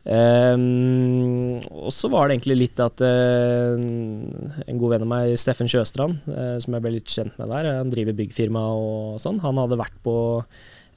Um, 0.02 1.60
og 1.78 1.92
så 1.94 2.10
var 2.10 2.26
det 2.26 2.40
egentlig 2.40 2.58
litt 2.58 2.80
at 2.82 3.04
uh, 3.06 3.78
en 3.78 4.80
god 4.82 4.96
venn 4.96 5.06
av 5.06 5.12
meg, 5.12 5.34
Steffen 5.38 5.70
Sjøstrand, 5.70 6.24
uh, 6.26 6.58
som 6.62 6.74
jeg 6.74 6.86
ble 6.86 6.96
litt 6.96 7.12
kjent 7.12 7.38
med 7.38 7.52
der, 7.54 7.70
han 7.78 7.94
driver 7.94 8.18
byggfirma 8.18 8.64
og 8.82 9.20
sånn, 9.22 9.42
han 9.44 9.62
hadde 9.62 9.78
vært 9.82 10.00
på 10.06 10.16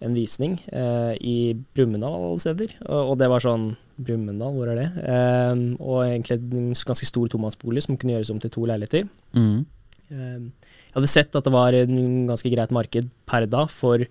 en 0.05 0.17
visning 0.17 0.57
uh, 0.73 1.13
i 1.21 1.53
Brumunddal 1.77 2.17
alle 2.17 2.41
steder, 2.43 2.73
og, 2.87 3.13
og 3.13 3.21
det 3.21 3.29
var 3.33 3.45
sånn 3.45 3.71
Brumunddal, 4.01 4.57
hvor 4.57 4.73
er 4.73 4.81
det? 4.81 4.89
Um, 5.05 5.67
og 5.85 6.07
egentlig 6.07 6.41
en 6.41 6.73
ganske 6.73 7.09
stor 7.09 7.31
tomannsbolig 7.37 7.85
som 7.85 8.01
kunne 8.01 8.17
gjøres 8.17 8.33
om 8.33 8.41
til 8.41 8.53
to 8.57 8.65
leiligheter. 8.69 9.05
Mm. 9.37 9.65
Eh, 10.13 10.41
Jeg 10.95 11.01
hadde 11.01 11.11
sett 11.11 11.35
at 11.35 11.47
det 11.47 11.51
var 11.51 11.75
en 11.75 11.97
ganske 12.29 12.51
greit 12.53 12.71
marked 12.71 13.09
per 13.27 13.49
dag 13.51 13.71
for 13.73 14.05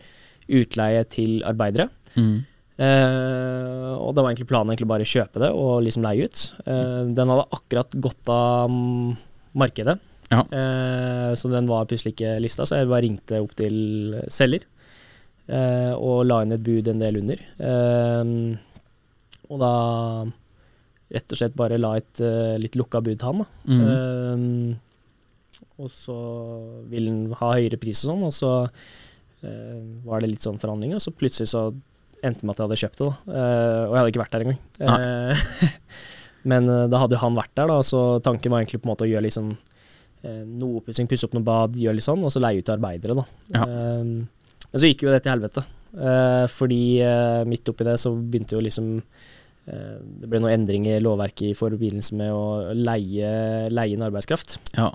utleie 0.52 1.06
til 1.08 1.38
arbeidere. 1.48 1.88
Mm. 2.20 2.42
Uh, 2.74 3.94
og 4.02 4.12
det 4.12 4.24
var 4.24 4.32
egentlig 4.32 4.50
planen 4.50 4.74
egentlig 4.74 4.90
bare 4.90 5.06
å 5.06 5.12
kjøpe 5.12 5.40
det 5.46 5.52
og 5.56 5.84
liksom 5.86 6.04
leie 6.04 6.28
ut. 6.28 6.44
Uh, 6.66 7.06
den 7.16 7.32
hadde 7.32 7.46
akkurat 7.56 7.96
gått 8.04 8.32
av 8.34 8.74
markedet, 9.54 10.00
Ja. 10.34 10.42
uh, 10.42 11.32
så 11.38 11.52
den 11.54 11.70
var 11.70 11.86
plutselig 11.86 12.16
ikke 12.16 12.36
lista, 12.42 12.66
så 12.66 12.82
jeg 12.82 12.90
bare 12.90 13.06
ringte 13.06 13.40
opp 13.44 13.56
til 13.56 14.20
selger 14.28 14.68
og 15.44 16.22
la 16.24 16.38
inn 16.46 16.56
et 16.56 16.62
bud 16.64 16.88
en 16.88 17.02
del 17.02 17.18
under. 17.20 17.40
Og 19.52 19.58
da 19.60 19.72
rett 21.12 21.34
og 21.36 21.40
slett 21.40 21.58
bare 21.60 21.76
la 21.78 21.98
et 22.00 22.22
litt 22.64 22.78
lukka 22.80 23.02
bud 23.04 23.20
til 23.20 23.28
han. 23.28 23.42
da. 23.44 23.48
Mm. 23.68 24.70
Og 25.82 25.90
så 25.92 26.18
ville 26.92 27.12
han 27.12 27.40
ha 27.40 27.56
høyere 27.56 27.80
pris 27.82 28.04
og 28.04 28.14
sånn, 28.14 28.28
og 28.28 28.36
så 28.36 28.52
eh, 29.44 29.82
var 30.06 30.24
det 30.24 30.32
litt 30.32 30.46
sånn 30.46 30.62
forhandlinger, 30.62 31.00
og 31.00 31.04
så 31.04 31.14
plutselig 31.16 31.52
så 31.52 31.68
endte 32.24 32.44
det 32.44 32.48
med 32.48 32.56
at 32.56 32.62
jeg 32.62 32.68
hadde 32.68 32.80
kjøpt 32.84 33.02
det, 33.02 33.10
da. 33.10 33.36
Eh, 33.36 33.82
og 33.84 33.94
jeg 33.94 34.00
hadde 34.00 34.14
ikke 34.14 34.24
vært 34.24 34.36
der 34.36 34.46
engang. 34.46 34.62
Eh, 34.88 35.46
men 36.54 36.72
eh, 36.72 36.88
da 36.92 37.04
hadde 37.04 37.22
han 37.22 37.38
vært 37.38 37.54
der, 37.60 37.74
da, 37.74 37.78
så 37.86 38.04
tanken 38.24 38.54
var 38.54 38.64
egentlig 38.64 38.82
på 38.84 38.88
en 38.90 38.94
måte 38.94 39.08
å 39.08 39.12
gjøre 39.12 39.28
liksom 39.28 39.52
eh, 39.54 40.42
noe 40.48 40.82
oppussing, 40.82 41.10
pusse 41.12 41.28
opp 41.28 41.36
noe 41.38 41.48
bad, 41.48 41.78
gjøre 41.80 42.00
litt 42.00 42.08
sånn, 42.08 42.24
og 42.24 42.34
så 42.34 42.42
leie 42.44 42.64
ut 42.64 42.68
til 42.70 42.78
arbeidere, 42.78 43.18
da. 43.20 43.28
Ja. 43.58 43.68
Men 44.74 44.82
så 44.82 44.90
gikk 44.90 45.06
jo 45.06 45.14
det 45.14 45.22
til 45.22 45.36
helvete, 45.36 45.62
fordi 46.50 46.82
midt 47.46 47.70
oppi 47.70 47.86
det 47.86 48.00
så 48.02 48.10
begynte 48.18 48.56
jo 48.56 48.64
liksom 48.66 48.88
det 49.64 50.28
ble 50.28 50.40
noen 50.42 50.56
endringer 50.56 50.98
i 50.98 51.04
lovverket 51.04 51.52
i 51.52 51.56
forbindelse 51.56 52.18
med 52.18 52.34
å 52.34 52.74
leie, 52.74 53.30
leie 53.70 53.94
inn 53.94 54.04
arbeidskraft. 54.04 54.58
ja. 54.74 54.90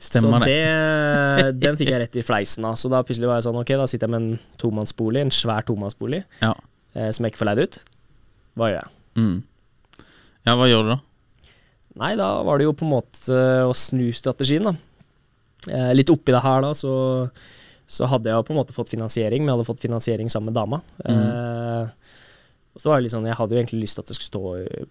Stemmer 0.00 0.40
så 0.40 0.46
det. 0.48 1.60
den 1.60 1.76
fikk 1.76 1.90
jeg 1.92 2.00
rett 2.00 2.16
i 2.16 2.22
fleisen 2.24 2.64
av. 2.64 2.74
Så 2.80 2.88
da 2.92 3.02
plutselig 3.04 3.28
var 3.28 3.36
jeg 3.36 3.44
sånn, 3.50 3.58
ok, 3.60 3.72
da 3.76 3.86
sitter 3.90 4.08
jeg 4.08 4.14
med 4.14 4.22
en 4.22 4.38
tomannsbolig, 4.62 5.20
en 5.26 5.34
svær 5.34 5.66
tomannsbolig, 5.68 6.22
Ja. 6.40 6.54
eh, 6.94 7.10
som 7.12 7.24
jeg 7.26 7.34
ikke 7.34 7.42
får 7.44 7.50
leid 7.50 7.62
ut. 7.66 7.78
Hva 8.56 8.70
gjør 8.72 8.80
jeg? 8.80 8.90
Mm. 9.20 9.42
Ja, 10.46 10.56
hva 10.56 10.68
gjør 10.70 10.82
du 10.86 10.92
da? 10.94 11.00
Nei, 12.00 12.14
da 12.16 12.30
var 12.46 12.58
det 12.58 12.64
jo 12.64 12.72
på 12.72 12.86
en 12.86 12.94
måte 12.94 13.40
å 13.68 13.74
snu 13.76 14.06
strategien, 14.16 14.62
da. 14.70 14.72
Eh, 15.68 15.92
litt 15.92 16.08
oppi 16.08 16.32
det 16.32 16.40
her, 16.40 16.62
da, 16.64 16.70
så, 16.72 17.28
så 17.86 18.06
hadde 18.08 18.30
jeg 18.30 18.38
jo 18.38 18.46
på 18.48 18.54
en 18.54 18.60
måte 18.62 18.72
fått 18.72 18.88
finansiering, 18.88 19.42
men 19.44 19.52
jeg 19.52 19.58
hadde 19.58 19.68
fått 19.68 19.84
finansiering 19.84 20.30
sammen 20.32 20.54
med 20.54 20.56
dama. 20.62 20.80
Eh, 21.04 21.90
Og 22.70 22.78
så 22.80 22.86
var 22.88 23.00
det 23.00 23.08
litt 23.08 23.12
sånn, 23.12 23.26
Jeg 23.26 23.34
hadde 23.36 23.50
jo 23.52 23.58
egentlig 23.60 23.80
lyst 23.82 23.96
til 23.98 24.02
at 24.04 24.06
det 24.06 24.14
skulle 24.16 24.30
stå 24.30 24.42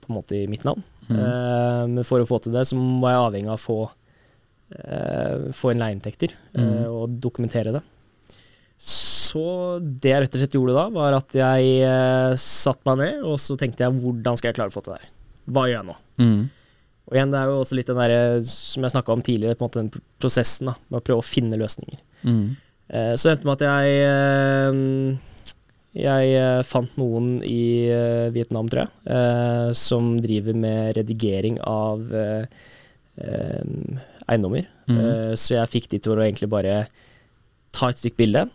på 0.03 0.09
en 0.11 0.15
måte 0.19 0.35
i 0.35 0.45
mitt 0.51 0.65
navn. 0.67 0.83
Eh, 1.09 1.85
men 1.87 2.03
for 2.03 2.19
å 2.19 2.27
få 2.27 2.41
til 2.43 2.51
det, 2.51 2.65
så 2.67 2.75
var 2.99 3.15
jeg 3.15 3.23
avhengig 3.23 3.49
av 3.49 3.55
å 3.57 3.63
få, 3.63 3.77
eh, 3.87 3.95
få 5.55 5.71
inn 5.71 5.79
leieinntekter 5.81 6.35
mm. 6.53 6.73
og 6.93 7.15
dokumentere 7.23 7.71
det. 7.73 7.81
Så 8.79 9.41
det 9.81 10.13
jeg 10.13 10.23
rett 10.23 10.35
og 10.35 10.41
slett 10.41 10.55
gjorde 10.57 10.75
da, 10.77 10.85
var 10.93 11.17
at 11.17 11.35
jeg 11.37 11.73
eh, 11.85 12.35
satte 12.39 12.85
meg 12.87 13.01
ned, 13.03 13.25
og 13.27 13.35
så 13.41 13.57
tenkte 13.59 13.83
jeg 13.85 13.97
hvordan 13.99 14.39
skal 14.39 14.49
jeg 14.49 14.57
klare 14.57 14.71
å 14.71 14.75
få 14.75 14.83
til 14.85 14.95
det 14.95 15.01
her? 15.01 15.11
Hva 15.49 15.65
gjør 15.67 15.77
jeg 15.79 15.87
nå? 15.89 15.97
Mm. 16.21 16.39
Og 17.09 17.17
igjen, 17.17 17.33
det 17.33 17.39
er 17.41 17.49
jo 17.49 17.59
også 17.63 17.77
litt 17.77 17.89
den 17.89 17.99
derre 17.99 18.21
som 18.49 18.85
jeg 18.85 18.93
snakka 18.93 19.13
om 19.15 19.23
tidligere, 19.25 19.57
på 19.57 19.65
en 19.65 19.69
måte 19.69 19.81
den 19.81 20.07
prosessen 20.21 20.69
da, 20.71 20.75
med 20.87 21.01
å 21.01 21.05
prøve 21.05 21.23
å 21.23 21.25
finne 21.25 21.59
løsninger. 21.59 22.01
Mm. 22.23 22.43
Eh, 22.89 23.13
så 23.17 23.31
endte 23.31 23.43
det 23.43 23.49
med 23.49 23.57
at 23.57 23.65
jeg 23.67 23.97
eh, 24.05 25.53
Jeg 25.99 26.33
eh, 26.37 26.61
fant 26.65 26.97
noen 27.01 27.31
i 27.45 27.89
eh, 27.89 28.29
Vietnam, 28.33 28.69
tror 28.69 28.85
jeg, 28.85 28.93
eh, 29.17 29.69
som 29.77 30.13
driver 30.21 30.57
med 30.57 30.93
redigering 30.97 31.57
av 31.65 32.13
eh, 32.13 32.45
eh, 33.25 34.05
eiendommer. 34.29 34.67
Mm. 34.89 34.99
Uh, 34.99 35.33
så 35.39 35.57
jeg 35.59 35.73
fikk 35.75 35.89
de 35.93 36.01
til 36.05 36.15
å 36.15 36.23
egentlig 36.23 36.49
bare 36.51 36.83
ta 37.75 37.91
et 37.91 37.99
stykke 38.01 38.19
bilde, 38.23 38.47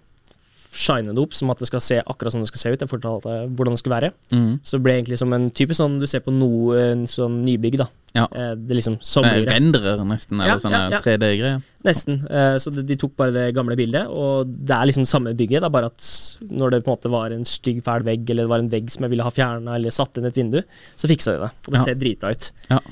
shine 0.75 1.13
det 1.15 1.23
opp 1.23 1.35
som 1.37 1.53
at 1.53 1.61
det 1.63 1.69
skal 1.69 1.83
se 1.85 2.01
akkurat 2.03 2.35
som 2.35 2.43
det 2.43 2.51
skal 2.51 2.63
se 2.63 2.73
ut. 2.75 2.81
Jeg 2.83 2.91
fortalte 2.91 3.35
hvordan 3.55 3.77
det 3.77 3.83
skulle 3.83 3.99
være. 3.99 4.11
Mm. 4.35 4.57
Så 4.63 4.77
det 4.77 4.87
ble 4.87 4.97
egentlig 4.99 5.19
som 5.21 5.35
en 5.37 5.51
type 5.55 5.77
sånn 5.77 6.01
du 6.01 6.07
ser 6.11 6.25
på 6.25 6.35
noe 6.35 6.89
sånn 7.11 7.43
nybygg, 7.47 7.79
da. 7.85 7.87
Ja. 8.15 8.25
Eh, 8.31 8.53
det 8.55 8.77
liksom 8.79 8.97
det. 8.99 9.31
Renderer 9.49 10.03
nesten, 10.07 10.39
eller 10.39 10.53
Ja, 10.53 10.59
sånne 10.63 10.81
ja, 10.85 10.91
ja. 10.95 11.01
3D-greier. 11.03 11.63
Nesten. 11.87 12.21
Eh, 12.31 12.57
Så 12.63 12.71
de, 12.75 12.85
de 12.87 12.97
tok 12.99 13.17
bare 13.19 13.35
det 13.35 13.47
gamle 13.57 13.75
bildet, 13.79 14.07
og 14.11 14.47
det 14.47 14.75
er 14.77 14.91
liksom 14.91 15.07
samme 15.07 15.35
bygget. 15.35 15.63
Det 15.63 15.71
er 15.71 15.75
bare 15.75 15.91
at 15.91 16.11
når 16.51 16.77
det 16.77 16.83
på 16.85 16.93
en 16.93 16.97
måte 16.99 17.11
var 17.15 17.35
en 17.35 17.47
stygg, 17.49 17.83
fæl 17.87 18.07
vegg, 18.07 18.27
eller 18.31 18.47
det 18.47 18.55
var 18.55 18.63
en 18.63 18.71
vegg 18.71 18.91
som 18.95 19.07
jeg 19.07 19.15
ville 19.15 19.27
ha 19.27 19.35
fjerna, 19.35 19.75
eller 19.79 19.95
satt 19.95 20.19
inn 20.19 20.31
et 20.31 20.39
vindu, 20.39 20.61
så 20.95 21.11
fiksa 21.11 21.35
de 21.35 21.43
det. 21.47 21.51
Og 21.67 21.75
det 21.75 21.83
ser 21.83 21.99
dritbra 21.99 22.35
ut. 22.35 22.51
Ja. 22.71 22.83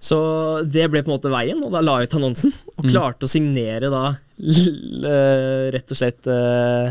Så 0.00 0.16
det 0.68 0.84
ble 0.92 1.00
på 1.02 1.08
en 1.10 1.16
måte 1.16 1.30
veien, 1.32 1.62
og 1.64 1.72
da 1.72 1.80
la 1.82 1.98
jeg 2.02 2.10
ut 2.10 2.16
annonsen, 2.18 2.52
og 2.76 2.84
Mm. 2.84 2.90
klarte 2.92 3.24
å 3.26 3.30
signere 3.30 3.88
da 3.90 4.02
eh, 4.12 5.70
rett 5.72 5.90
og 5.90 5.96
slett 5.98 6.28
uh, 6.28 6.90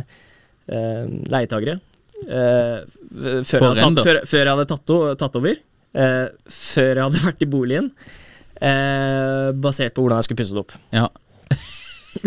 uh, 0.74 1.04
leietagere. 1.32 1.78
Uh, 2.26 2.82
før, 3.46 3.70
jeg 3.76 3.84
tatt, 3.84 4.02
før, 4.04 4.20
før 4.26 4.42
jeg 4.42 4.52
hadde 4.56 4.68
tatt, 4.72 4.94
tatt 5.22 5.38
over. 5.40 5.56
Før 5.96 6.92
jeg 6.92 7.04
hadde 7.06 7.24
vært 7.30 7.46
i 7.46 7.50
boligen. 7.54 7.92
Basert 9.62 9.94
på 9.96 10.04
hvordan 10.04 10.20
jeg 10.20 10.28
skulle 10.30 10.42
pusse 10.42 10.56
det 10.56 10.64
opp. 10.64 10.76
Ja. 10.96 11.08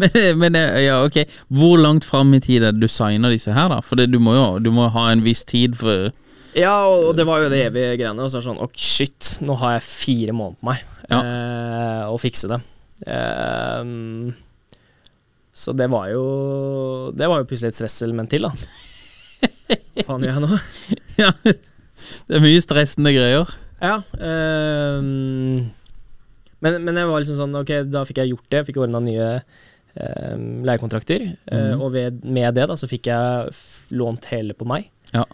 men, 0.00 0.10
men 0.38 0.56
ja, 0.82 0.96
ok 1.06 1.20
Hvor 1.54 1.78
langt 1.78 2.04
fram 2.04 2.34
i 2.34 2.40
tid 2.42 2.64
er 2.66 2.74
det 2.74 2.82
du 2.82 2.90
signer 2.90 3.30
disse 3.32 3.54
her, 3.54 3.70
da? 3.72 3.78
For 3.86 3.98
det, 3.98 4.08
du 4.12 4.18
må 4.22 4.34
jo 4.36 4.46
du 4.62 4.70
må 4.74 4.88
ha 4.94 5.04
en 5.12 5.22
viss 5.24 5.44
tid 5.48 5.78
for 5.78 6.10
Ja, 6.56 6.86
og 6.88 7.12
det 7.18 7.26
var 7.28 7.42
jo 7.42 7.48
det 7.52 7.60
evige 7.66 7.96
greiene. 8.00 8.24
Og 8.24 8.30
så 8.32 8.38
er 8.38 8.44
det 8.44 8.48
sånn 8.48 8.62
Ok, 8.64 8.76
shit, 8.80 9.34
nå 9.44 9.56
har 9.60 9.76
jeg 9.76 9.84
fire 9.88 10.32
måneder 10.36 10.60
på 10.62 10.68
meg 10.70 10.84
Ja. 11.10 11.18
eh, 11.20 12.04
å 12.08 12.16
fikse 12.20 12.48
det. 12.50 12.60
Eh, 13.06 13.84
så 15.58 15.72
det 15.74 15.88
var 15.90 16.08
jo 16.12 17.12
Det 17.16 17.26
var 17.30 17.40
jo 17.42 17.46
plutselig 17.50 17.72
et 17.72 17.78
stresselement 17.78 18.30
til, 18.30 18.46
da. 18.48 18.52
Hva 19.98 20.04
faen 20.08 20.24
gjør 20.26 20.36
jeg 20.38 20.44
nå? 20.46 20.60
Ja, 21.24 21.32
det 21.44 22.36
er 22.38 22.42
mye 22.44 22.60
stressende 22.62 23.10
greier. 23.14 23.48
Ja. 23.82 23.96
Eh, 24.18 25.00
men, 26.58 26.76
men 26.82 26.96
jeg 26.98 27.06
var 27.10 27.20
liksom 27.22 27.38
sånn 27.38 27.58
Ok, 27.60 27.72
da 27.90 28.04
fikk 28.08 28.22
jeg 28.22 28.32
gjort 28.32 28.48
det. 28.54 28.64
Fikk 28.68 28.80
ordna 28.82 29.00
nye 29.02 29.26
ehm, 29.98 30.64
leiekontrakter. 30.66 31.28
Mhm. 31.50 31.82
og 31.82 31.92
ved, 31.94 32.24
med 32.26 32.54
det 32.58 32.66
da 32.70 32.76
så 32.78 32.88
fikk 32.90 33.10
jeg 33.10 33.52
lånt 33.98 34.26
hele 34.32 34.54
på 34.58 34.66
meg. 34.68 34.88
Ja. 35.14 35.24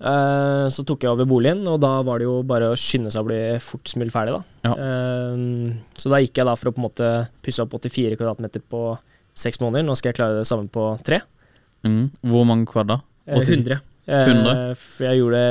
Eh, 0.00 0.66
så 0.72 0.84
tok 0.88 1.04
jeg 1.04 1.12
over 1.12 1.28
boligen, 1.28 1.60
og 1.68 1.80
da 1.82 1.98
var 2.06 2.20
det 2.20 2.28
jo 2.28 2.38
bare 2.46 2.70
å 2.72 2.78
skynde 2.78 3.12
seg 3.12 3.20
å 3.20 3.28
bli 3.28 3.40
fortest 3.60 3.98
mulig 4.00 4.14
ferdig. 4.14 4.38
da. 4.38 4.70
Ja. 4.70 4.72
Eh, 4.72 5.76
så 5.92 6.12
da 6.12 6.22
gikk 6.22 6.40
jeg 6.40 6.48
da 6.48 6.56
for 6.56 6.70
å 6.70 6.74
på 6.76 6.80
en 6.80 6.88
måte 6.88 7.10
pusse 7.44 7.64
opp 7.64 7.76
84 7.76 8.16
kvadratmeter 8.16 8.64
på 8.64 8.96
seks 9.36 9.60
måneder. 9.60 9.84
Nå 9.84 9.96
skal 9.98 10.10
jeg 10.10 10.20
klare 10.20 10.40
det 10.40 10.48
samme 10.48 10.70
på 10.72 10.88
tre. 11.04 11.20
Mm. 11.84 12.10
Hvor 12.32 12.48
mange 12.48 12.68
kvadrat? 12.68 13.04
da? 13.04 13.32
Eh, 13.32 13.40
80? 13.44 13.60
100. 13.60 13.80
Eh, 14.10 14.30
100? 14.32 14.74
For 14.80 15.06
jeg 15.06 15.20
gjorde, 15.20 15.42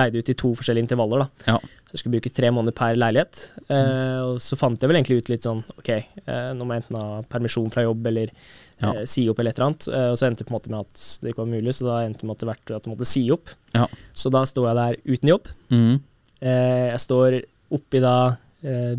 leide 0.00 0.22
ut 0.22 0.30
i 0.32 0.36
to 0.40 0.52
forskjellige 0.56 0.86
intervaller. 0.88 1.26
da. 1.26 1.52
Ja. 1.52 1.58
Så 1.88 1.94
jeg 1.96 2.00
skulle 2.02 2.14
bruke 2.18 2.32
tre 2.36 2.50
måneder 2.52 2.74
per 2.76 2.96
leilighet. 3.00 3.42
Eh, 3.68 4.20
og 4.24 4.38
så 4.44 4.56
fant 4.60 4.80
jeg 4.80 4.88
vel 4.90 4.98
egentlig 5.00 5.18
ut 5.22 5.28
litt 5.32 5.44
sånn 5.46 5.62
Ok, 5.78 5.88
eh, 5.94 6.50
nå 6.56 6.64
må 6.68 6.74
jeg 6.76 6.82
enten 6.84 6.98
ha 7.00 7.22
permisjon 7.32 7.70
fra 7.72 7.84
jobb 7.86 8.06
eller 8.10 8.32
Ja. 8.80 8.92
eh, 8.92 9.04
si 9.08 9.24
opp 9.28 9.38
eller 9.40 9.50
et 9.50 9.58
eller 9.58 9.66
annet. 9.70 9.88
Eh, 9.88 10.08
og 10.12 10.16
så 10.20 10.26
endte 10.28 10.44
det 10.44 10.48
på 10.48 10.54
en 10.54 10.58
måte 10.60 10.70
med 10.70 10.80
at 10.84 11.04
det 11.22 11.32
ikke 11.32 11.42
var 11.44 11.52
mulig, 11.52 11.72
så 11.74 11.86
da 11.88 11.96
endte 12.06 12.20
det 12.20 12.28
med 12.28 12.52
at 12.76 12.84
jeg 12.84 12.92
måtte 12.94 13.06
si 13.08 13.24
opp. 13.34 13.48
Ja. 13.74 13.86
Så 14.14 14.30
da 14.30 14.42
står 14.44 14.68
jeg 14.68 14.76
der 14.80 15.14
uten 15.16 15.28
jobb. 15.32 15.48
Mm. 15.70 16.00
Eh, 16.40 16.86
jeg 16.92 17.00
står 17.00 17.38
oppi 17.72 18.00
da 18.00 18.36
eh, 18.64 18.96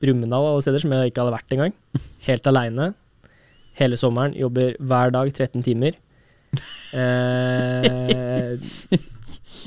Brumunddal 0.00 0.44
alle 0.52 0.60
steder, 0.64 0.80
som 0.82 0.90
jeg 0.92 1.12
ikke 1.12 1.22
hadde 1.24 1.36
vært 1.36 1.54
engang. 1.56 1.72
Helt 2.28 2.46
aleine. 2.50 2.94
Hele 3.78 3.96
sommeren. 3.96 4.34
Jobber 4.36 4.74
hver 4.80 5.12
dag 5.12 5.30
13 5.32 5.62
timer. 5.64 5.92
Eh, 6.96 8.56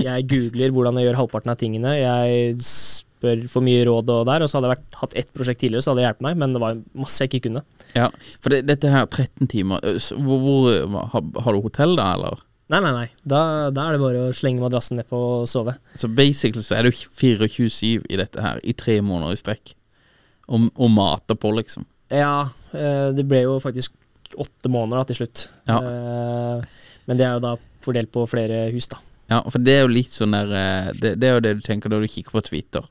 jeg 0.09 0.27
googler 0.31 0.73
hvordan 0.73 0.99
jeg 0.99 1.09
gjør 1.09 1.19
halvparten 1.21 1.53
av 1.53 1.59
tingene. 1.59 1.93
Jeg 1.99 2.57
spør 2.65 3.45
for 3.51 3.65
mye 3.65 3.85
råd 3.87 4.11
og 4.15 4.27
der, 4.29 4.43
og 4.43 4.49
så 4.49 4.57
hadde 4.57 4.69
jeg 4.69 4.77
vært, 4.77 4.99
hatt 5.01 5.17
ett 5.21 5.31
prosjekt 5.35 5.63
tidligere, 5.63 5.83
så 5.83 5.91
hadde 5.91 6.01
det 6.01 6.07
hjulpet 6.07 6.27
meg, 6.27 6.37
men 6.39 6.55
det 6.55 6.61
var 6.63 6.83
masse 6.97 7.23
jeg 7.23 7.31
ikke 7.33 7.49
kunne. 7.49 7.63
Ja, 7.97 8.07
for 8.39 8.53
det, 8.53 8.61
dette 8.69 8.91
her 8.93 9.07
13 9.07 9.49
timer 9.49 9.81
Hvor, 9.81 10.37
hvor 10.43 10.67
har, 11.09 11.23
har 11.43 11.55
du 11.55 11.65
hotell, 11.65 11.97
da, 11.99 12.11
eller? 12.15 12.45
Nei, 12.69 12.79
nei, 12.85 12.91
nei. 12.93 13.07
Da, 13.25 13.41
da 13.73 13.87
er 13.87 13.97
det 13.97 14.01
bare 14.03 14.27
å 14.27 14.33
slenge 14.35 14.61
madrassen 14.61 14.99
ned 14.99 15.07
på 15.09 15.17
og 15.17 15.47
sove. 15.49 15.73
Så 15.97 16.09
basically 16.13 16.61
så 16.65 16.77
er 16.77 16.85
du 16.85 16.93
24-7 16.93 18.05
i 18.05 18.19
dette 18.19 18.43
her, 18.45 18.61
i 18.61 18.75
tre 18.77 18.99
måneder 19.01 19.33
i 19.33 19.41
strekk. 19.41 19.73
Og, 20.49 20.69
og 20.77 20.91
mater 20.93 21.37
på, 21.37 21.49
liksom. 21.57 21.87
Ja, 22.13 22.51
eh, 22.77 23.09
det 23.17 23.25
ble 23.29 23.41
jo 23.47 23.57
faktisk 23.61 23.97
åtte 24.37 24.69
måneder 24.69 25.01
da, 25.01 25.07
til 25.09 25.17
slutt. 25.23 25.47
Ja. 25.69 25.79
Eh, 25.81 26.77
men 27.09 27.17
det 27.17 27.25
er 27.25 27.39
jo 27.39 27.45
da 27.47 27.55
fordelt 27.81 28.11
på 28.13 28.27
flere 28.29 28.67
hus, 28.73 28.87
da. 28.91 29.01
Ja, 29.29 29.43
for 29.45 29.61
det 29.61 29.75
er 29.75 29.83
jo 29.85 29.91
litt 29.93 30.13
sånn 30.15 30.33
der 30.33 30.53
eh, 30.57 30.87
det, 30.97 31.15
det 31.21 31.27
er 31.29 31.35
jo 31.37 31.43
det 31.45 31.57
du 31.59 31.65
tenker 31.65 31.91
når 31.91 32.05
du 32.05 32.13
kikker 32.13 32.33
på 32.33 32.45
Twitter. 32.47 32.85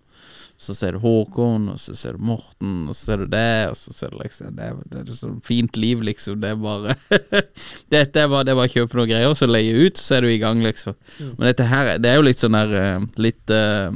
Så 0.58 0.74
ser 0.74 0.96
du 0.96 0.98
Håkon, 0.98 1.68
og 1.70 1.78
så 1.78 1.94
ser 1.94 2.16
du 2.16 2.24
Morten, 2.26 2.88
og 2.90 2.96
så 2.98 3.12
ser 3.12 3.22
du 3.22 3.28
det, 3.30 3.70
og 3.70 3.76
så 3.78 3.92
ser 3.94 4.10
du 4.10 4.18
liksom 4.18 4.56
Det 4.58 4.70
det 4.90 5.02
er 5.04 5.14
sånn 5.14 5.36
fint 5.46 5.78
liv, 5.78 6.02
liksom. 6.02 6.40
Det 6.42 6.50
er 6.50 6.58
bare 6.58 6.96
Dette 7.94 8.24
er 8.24 8.30
bare, 8.30 8.42
det 8.46 8.54
er 8.54 8.58
bare 8.58 8.66
å 8.66 8.74
kjøpe 8.74 8.98
noen 8.98 9.10
greier, 9.12 9.30
og 9.30 9.38
så 9.38 9.46
leie 9.46 9.86
ut, 9.86 10.02
så 10.02 10.18
er 10.18 10.26
du 10.26 10.32
i 10.32 10.40
gang, 10.42 10.62
liksom. 10.66 10.98
Men 11.38 11.50
dette 11.52 11.66
her, 11.70 11.92
det 12.02 12.10
er 12.10 12.18
jo 12.18 12.26
litt 12.26 12.42
sånn 12.42 12.58
der 12.58 12.74
eh, 12.82 13.06
Litt 13.22 13.54
uh, 13.54 13.94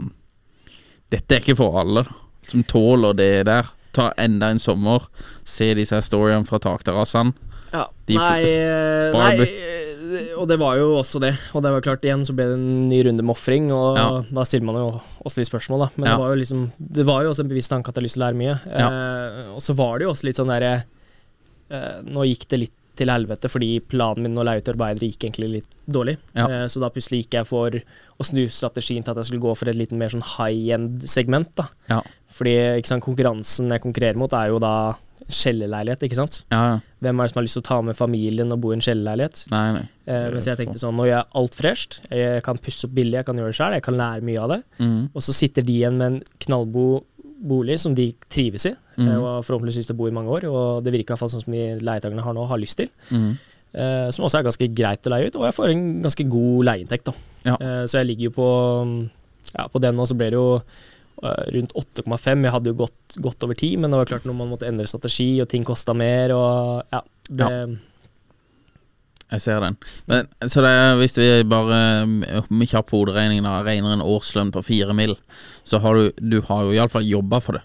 Dette 1.10 1.34
er 1.34 1.42
ikke 1.42 1.58
for 1.58 1.82
alle, 1.82 2.06
da. 2.06 2.18
Som 2.50 2.62
tåler 2.66 3.14
det 3.18 3.30
der. 3.50 3.70
Ta 3.94 4.10
enda 4.20 4.50
en 4.50 4.62
sommer, 4.62 5.06
se 5.46 5.70
disse 5.78 5.94
her 5.94 6.06
storyene 6.06 6.46
fra 6.46 6.62
takterrassene. 6.62 7.34
Ja, 7.72 7.86
De 8.06 8.18
nei, 8.18 8.40
nei 9.14 9.81
Og 10.38 10.46
det 10.48 10.58
var 10.60 10.76
jo 10.76 10.88
også 11.00 11.20
det. 11.22 11.32
Og 11.54 11.62
det 11.64 11.70
var 11.74 11.84
klart, 11.84 12.02
igjen 12.06 12.24
så 12.26 12.34
ble 12.36 12.44
det 12.50 12.56
en 12.58 12.88
ny 12.90 12.98
runde 13.06 13.22
med 13.24 13.34
ofring, 13.34 13.70
og 13.72 13.96
Ja. 13.96 14.06
da 14.32 14.44
stiller 14.44 14.66
man 14.66 14.76
jo 14.76 15.00
også 15.24 15.38
litt 15.38 15.50
spørsmål, 15.50 15.86
da. 15.86 15.88
Men 15.96 16.06
Ja. 16.08 16.16
det 16.16 16.20
var 16.22 16.34
jo 16.34 16.40
liksom 16.42 16.72
Det 16.80 17.06
var 17.06 17.22
jo 17.22 17.30
også 17.30 17.40
en 17.40 17.48
bevisst 17.48 17.70
tanke 17.70 17.88
at 17.88 17.94
jeg 17.96 18.02
har 18.02 18.06
lyst 18.08 18.14
til 18.14 18.22
å 18.22 18.26
lære 18.26 18.40
mye. 18.42 18.56
Eh, 18.66 19.54
og 19.54 19.60
så 19.60 19.74
var 19.74 19.98
det 19.98 20.04
jo 20.06 20.10
også 20.12 20.24
litt 20.24 20.36
sånn 20.36 20.48
derre 20.52 20.84
eh, 21.70 22.00
Nå 22.04 22.24
gikk 22.28 22.48
det 22.48 22.58
litt 22.60 22.72
til 22.94 23.08
helvete 23.08 23.48
fordi 23.48 23.80
planen 23.80 24.20
min 24.22 24.36
å 24.36 24.44
leie 24.44 24.60
ut 24.60 24.68
arbeidere 24.68 25.08
gikk 25.08 25.24
egentlig 25.30 25.48
litt 25.50 25.70
dårlig. 25.88 26.18
Ja. 26.36 26.44
Eh, 26.46 26.66
så 26.68 26.78
da 26.78 26.90
plutselig 26.90 27.24
gikk 27.24 27.38
jeg 27.38 27.46
for 27.48 27.70
å 27.70 28.22
snu 28.22 28.44
strategien 28.52 29.02
til 29.02 29.10
at 29.12 29.16
jeg 29.16 29.24
skulle 29.30 29.40
gå 29.48 29.56
for 29.56 29.68
et 29.70 29.76
litt 29.76 29.92
mer 29.92 30.08
sånn 30.12 30.20
high 30.36 30.74
end-segment, 30.76 31.54
da. 31.56 31.68
Ja. 31.88 32.02
Fordi 32.30 32.84
sant, 32.84 33.02
konkurransen 33.02 33.70
jeg 33.70 33.80
konkurrerer 33.80 34.16
mot, 34.16 34.30
er 34.32 34.48
jo 34.48 34.58
da 34.58 34.94
kjellerleilighet, 35.36 36.04
ikke 36.06 36.18
sant. 36.18 36.42
Ja, 36.52 36.62
ja. 36.70 36.80
Hvem 37.02 37.18
er 37.18 37.26
det 37.26 37.32
som 37.32 37.40
har 37.40 37.46
lyst 37.46 37.56
til 37.58 37.64
å 37.64 37.66
ta 37.66 37.78
med 37.82 37.98
familien 37.98 38.54
og 38.54 38.60
bo 38.62 38.72
i 38.72 38.76
en 38.76 38.84
kjellerleilighet? 38.84 39.44
Nei, 39.52 39.64
nei. 39.76 39.86
Eh, 40.06 40.26
mens 40.34 40.48
jeg 40.48 40.58
tenkte 40.60 40.80
sånn, 40.82 40.94
nå 40.98 41.08
gjør 41.08 41.16
jeg 41.16 41.30
alt 41.40 41.56
fresht. 41.58 42.00
Jeg 42.10 42.44
kan 42.46 42.60
pusse 42.62 42.86
opp 42.86 42.94
billig, 42.96 43.18
jeg 43.18 43.28
kan 43.28 43.40
gjøre 43.40 43.54
det 43.54 43.58
sjøl, 43.58 43.76
jeg 43.78 43.86
kan 43.86 43.98
lære 43.98 44.26
mye 44.28 44.42
av 44.42 44.52
det. 44.54 44.60
Mm. 44.78 45.00
Og 45.10 45.26
så 45.26 45.34
sitter 45.36 45.66
de 45.66 45.78
igjen 45.80 45.98
med 45.98 46.08
en 46.08 46.20
knallgod 46.46 47.08
bolig 47.42 47.78
som 47.82 47.94
de 47.98 48.12
trives 48.30 48.68
i, 48.70 48.74
mm. 48.96 49.06
eh, 49.06 49.16
og 49.16 49.26
har 49.28 49.46
forhåpentligvis 49.46 49.80
lyst 49.82 49.90
til 49.90 49.98
å 49.98 50.02
bo 50.02 50.10
i 50.10 50.14
mange 50.14 50.36
år. 50.36 50.46
Og 50.50 50.84
det 50.86 50.94
virker 50.94 51.10
i 51.10 51.14
hvert 51.14 51.24
fall 51.24 51.32
sånn 51.32 51.44
som 51.44 51.56
de 51.56 51.64
leietakerne 51.82 52.26
har 52.26 52.36
nå, 52.36 52.46
har 52.50 52.62
lyst 52.62 52.78
til. 52.82 52.92
Mm. 53.10 53.32
Eh, 53.72 54.08
som 54.12 54.26
også 54.28 54.40
er 54.40 54.46
ganske 54.46 54.68
greit 54.76 55.08
å 55.08 55.12
leie 55.14 55.30
ut, 55.30 55.36
og 55.40 55.46
jeg 55.48 55.56
får 55.56 55.72
en 55.72 55.84
ganske 56.04 56.26
god 56.28 56.66
leieinntekt, 56.68 57.08
da. 57.08 57.14
Ja. 57.48 57.54
Eh, 57.56 57.84
så 57.88 58.02
jeg 58.02 58.12
ligger 58.12 58.30
jo 58.30 58.36
på 58.38 58.48
Ja, 59.52 59.66
på 59.68 59.80
den 59.82 59.98
nå 59.98 60.06
så 60.08 60.14
blir 60.16 60.30
det 60.32 60.38
jo 60.38 60.62
rundt 61.22 61.72
8,5. 61.78 62.44
Jeg 62.44 62.54
hadde 62.56 62.72
jo 62.72 62.80
gått 62.82 63.16
godt 63.22 63.46
over 63.46 63.54
10, 63.54 63.78
men 63.82 63.92
det 63.92 64.00
var 64.00 64.10
klart 64.10 64.28
når 64.28 64.36
man 64.38 64.50
måtte 64.50 64.68
endre 64.68 64.88
strategi, 64.90 65.30
og 65.42 65.48
ting 65.52 65.64
kosta 65.66 65.94
mer, 65.96 66.34
og 66.34 66.82
ja, 66.92 67.02
det, 67.30 67.50
Jeg 69.32 69.40
ser 69.40 69.60
den. 69.64 69.76
Men, 70.10 70.28
så 70.44 70.64
det 70.64 70.72
er, 70.76 70.94
hvis 71.00 71.16
vi 71.16 71.28
bare 71.48 71.80
mm, 72.04 72.16
med 72.50 72.68
kjapp 72.68 72.90
hoderegning 72.92 73.46
regner 73.46 73.94
en 73.94 74.04
årslønn 74.04 74.52
på 74.52 74.64
fire 74.66 74.96
mil, 74.96 75.16
så 75.64 75.80
har 75.80 75.96
du, 75.96 76.10
du 76.18 76.40
har 76.48 76.66
jo 76.66 76.74
iallfall 76.74 77.06
jobba 77.06 77.40
for 77.40 77.58
det. 77.58 77.64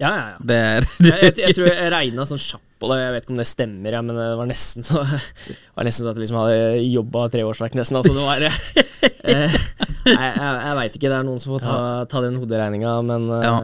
Ja, 0.00 0.10
ja, 0.10 0.24
ja. 0.32 0.38
Det 0.42 0.56
er 0.58 0.86
Jeg, 0.98 1.18
jeg, 1.22 1.34
jeg 1.38 1.54
tror 1.54 1.68
jeg 1.70 1.92
regna 1.94 2.24
sånn 2.26 2.40
kjapt 2.42 2.73
spørsmålet. 2.84 3.04
Jeg 3.04 3.14
vet 3.14 3.24
ikke 3.24 3.34
om 3.34 3.40
det 3.40 3.48
stemmer, 3.48 3.96
ja, 3.96 4.02
men 4.02 4.16
det 4.16 4.28
var 4.38 4.46
nesten 4.50 4.86
så 4.86 5.02
Det 5.48 5.56
var 5.74 5.88
nesten 5.88 6.04
sånn 6.04 6.12
at 6.12 6.18
jeg 6.18 6.24
liksom 6.24 6.38
hadde 6.40 6.84
jobba 6.92 7.24
tre 7.32 7.42
årsverk, 7.48 7.74
nesten. 7.78 7.96
Altså, 7.96 8.14
det 8.14 8.24
var 8.24 8.44
eh, 9.34 9.56
Jeg, 10.04 10.20
jeg, 10.20 10.52
jeg 10.68 10.76
veit 10.78 10.98
ikke, 10.98 11.08
det 11.10 11.18
er 11.18 11.26
noen 11.26 11.42
som 11.42 11.56
får 11.56 11.64
ta, 11.64 11.80
ta 12.10 12.22
den 12.24 12.38
hoderegninga, 12.42 12.94
men 13.02 13.28
eh, 13.40 13.48
Ja. 13.48 13.58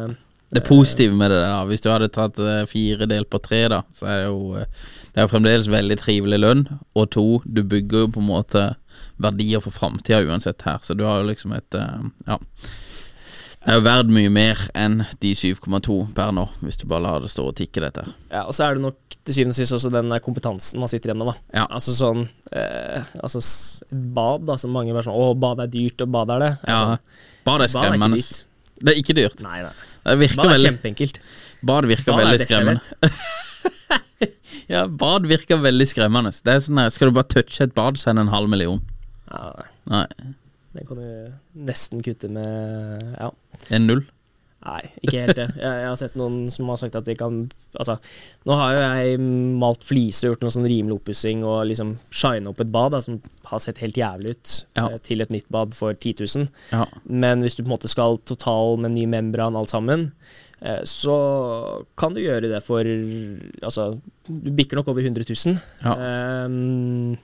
Det 0.51 0.65
positive 0.67 1.15
med 1.15 1.31
det, 1.31 1.45
da 1.47 1.61
hvis 1.63 1.85
du 1.85 1.93
hadde 1.93 2.09
tatt 2.11 2.39
eh, 2.43 2.65
fire 2.67 3.07
delt 3.07 3.29
på 3.31 3.39
tre, 3.39 3.69
da, 3.71 3.85
så 3.95 4.09
er 4.11 4.17
det 4.19 4.31
jo 4.33 4.57
eh, 4.59 4.67
Det 5.13 5.21
er 5.21 5.27
jo 5.29 5.31
fremdeles 5.31 5.69
veldig 5.71 5.99
trivelig 6.01 6.41
lønn. 6.41 6.65
Og 6.99 7.07
to, 7.15 7.27
du 7.47 7.63
bygger 7.63 8.07
jo 8.07 8.13
på 8.17 8.23
en 8.23 8.31
måte 8.33 8.65
verdier 9.23 9.63
for 9.63 9.71
framtida 9.71 10.25
uansett 10.27 10.63
her, 10.67 10.81
så 10.83 10.97
du 10.99 11.05
har 11.07 11.21
jo 11.21 11.29
liksom 11.31 11.55
et 11.55 11.79
eh, 11.79 12.09
Ja. 12.27 12.41
Det 13.61 13.75
er 13.75 13.77
jo 13.77 13.83
verdt 13.85 14.09
mye 14.17 14.31
mer 14.33 14.61
enn 14.79 15.03
de 15.21 15.31
7,2 15.37 15.95
per 16.17 16.31
nå, 16.33 16.47
hvis 16.65 16.79
du 16.81 16.87
bare 16.89 17.05
lar 17.05 17.21
det 17.21 17.29
stå 17.29 17.45
og 17.51 17.57
tikke, 17.59 17.83
dette. 17.85 18.07
Ja, 18.33 18.47
og 18.49 18.55
så 18.57 18.65
er 18.65 18.79
det 18.79 18.85
nok 18.87 19.17
til 19.21 19.37
syvende 19.37 19.53
og 19.53 19.59
sist 19.59 19.75
også 19.77 19.91
den 19.93 20.09
der 20.09 20.23
kompetansen 20.25 20.81
man 20.81 20.89
sitter 20.89 21.13
igjen 21.13 21.21
med. 21.21 21.29
Da. 21.29 21.59
Ja. 21.61 21.67
Altså 21.77 21.93
sånn 21.93 22.23
eh, 22.57 23.05
Altså 23.21 23.43
bad, 24.17 24.47
da, 24.49 24.57
som 24.63 24.73
mange 24.73 24.95
bare 24.97 25.05
sånn 25.05 25.19
Å, 25.21 25.35
bad 25.37 25.61
er 25.67 25.69
dyrt, 25.75 26.01
og 26.07 26.09
bad 26.17 26.33
er 26.39 26.45
det. 26.47 26.51
Ja, 26.65 26.81
Altså, 26.95 27.21
Bad 27.45 27.65
er 27.67 27.73
skremmende. 27.73 28.17
bad 28.17 28.17
er 28.17 28.25
ikke 28.25 28.33
dyrt. 28.33 28.81
Det 28.81 28.95
er 28.95 28.99
ikke 29.03 29.19
dyrt. 29.21 29.45
Nei, 29.45 29.59
nei. 29.67 29.75
Det 30.09 30.17
virker 30.25 30.41
Bad 30.41 30.47
er 30.47 30.55
veldig 30.57 30.71
kjempeenkelt. 30.71 31.21
Bad 31.69 31.89
virker 31.93 32.17
Bad 32.17 32.25
veldig 32.25 32.41
skremmende. 32.47 33.13
ja, 34.75 34.87
bad 35.05 35.29
virker 35.29 35.61
veldig 35.69 35.89
skremmende. 35.93 36.33
Det 36.45 36.55
er 36.57 36.65
sånn 36.65 36.81
her, 36.81 36.93
Skal 36.97 37.11
du 37.13 37.17
bare 37.21 37.29
touche 37.37 37.65
et 37.69 37.77
bad, 37.77 38.01
så 38.01 38.11
er 38.11 38.17
det 38.19 38.25
en 38.25 38.33
halv 38.33 38.49
million. 38.53 38.81
Ja, 39.29 39.51
nei. 39.53 39.69
Nei, 39.93 40.07
Den 40.77 40.87
kan 40.87 40.97
du 41.03 41.33
nesten 41.67 42.01
kutte 42.07 42.29
med 42.31 43.15
Ja. 43.19 43.31
er 43.71 43.79
null. 43.83 44.05
Nei, 44.61 44.83
ikke 45.01 45.23
helt 45.25 45.37
det. 45.39 45.47
Jeg, 45.57 45.65
jeg 45.81 45.87
har 45.89 45.97
sett 45.97 46.17
noen 46.21 46.51
som 46.53 46.69
har 46.69 46.77
sagt 46.77 46.95
at 46.99 47.07
de 47.07 47.15
kan 47.17 47.39
Altså, 47.81 47.95
nå 48.45 48.57
har 48.61 48.75
jo 48.77 48.83
jeg 48.83 49.21
malt 49.57 49.87
fliser 49.89 50.29
og 50.29 50.35
gjort 50.35 50.43
noe 50.45 50.53
sånn 50.53 50.67
rimelig 50.69 50.99
oppussing 50.99 51.45
og 51.49 51.63
liksom 51.71 51.95
shine 52.13 52.51
opp 52.51 52.61
et 52.61 52.71
bad 52.75 52.93
da, 52.93 53.01
som 53.01 53.17
har 53.49 53.59
sett 53.65 53.81
helt 53.81 53.97
jævlig 53.97 54.35
ut, 54.37 54.53
Ja. 54.77 54.85
eh, 54.91 54.99
til 54.99 55.23
et 55.25 55.31
nytt 55.33 55.49
bad 55.49 55.73
for 55.75 55.95
10 55.97 56.13
000. 56.37 56.49
Ja. 56.77 56.85
Men 57.09 57.41
hvis 57.41 57.57
du 57.57 57.63
på 57.65 57.71
en 57.71 57.77
måte 57.79 57.89
skal 57.89 58.19
total 58.19 58.77
med 58.85 58.93
ny 58.93 59.07
membran 59.09 59.57
alt 59.57 59.71
sammen, 59.73 60.13
eh, 60.61 60.83
så 60.85 61.17
kan 61.97 62.13
du 62.13 62.21
gjøre 62.21 62.53
det 62.53 62.63
for 62.63 62.85
Altså, 63.65 63.99
du 64.29 64.51
bikker 64.53 64.77
nok 64.77 64.89
over 64.93 65.01
100 65.01 65.25
000. 65.25 65.57
Ja. 65.83 66.45
Um, 66.45 67.17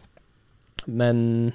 men 0.88 1.52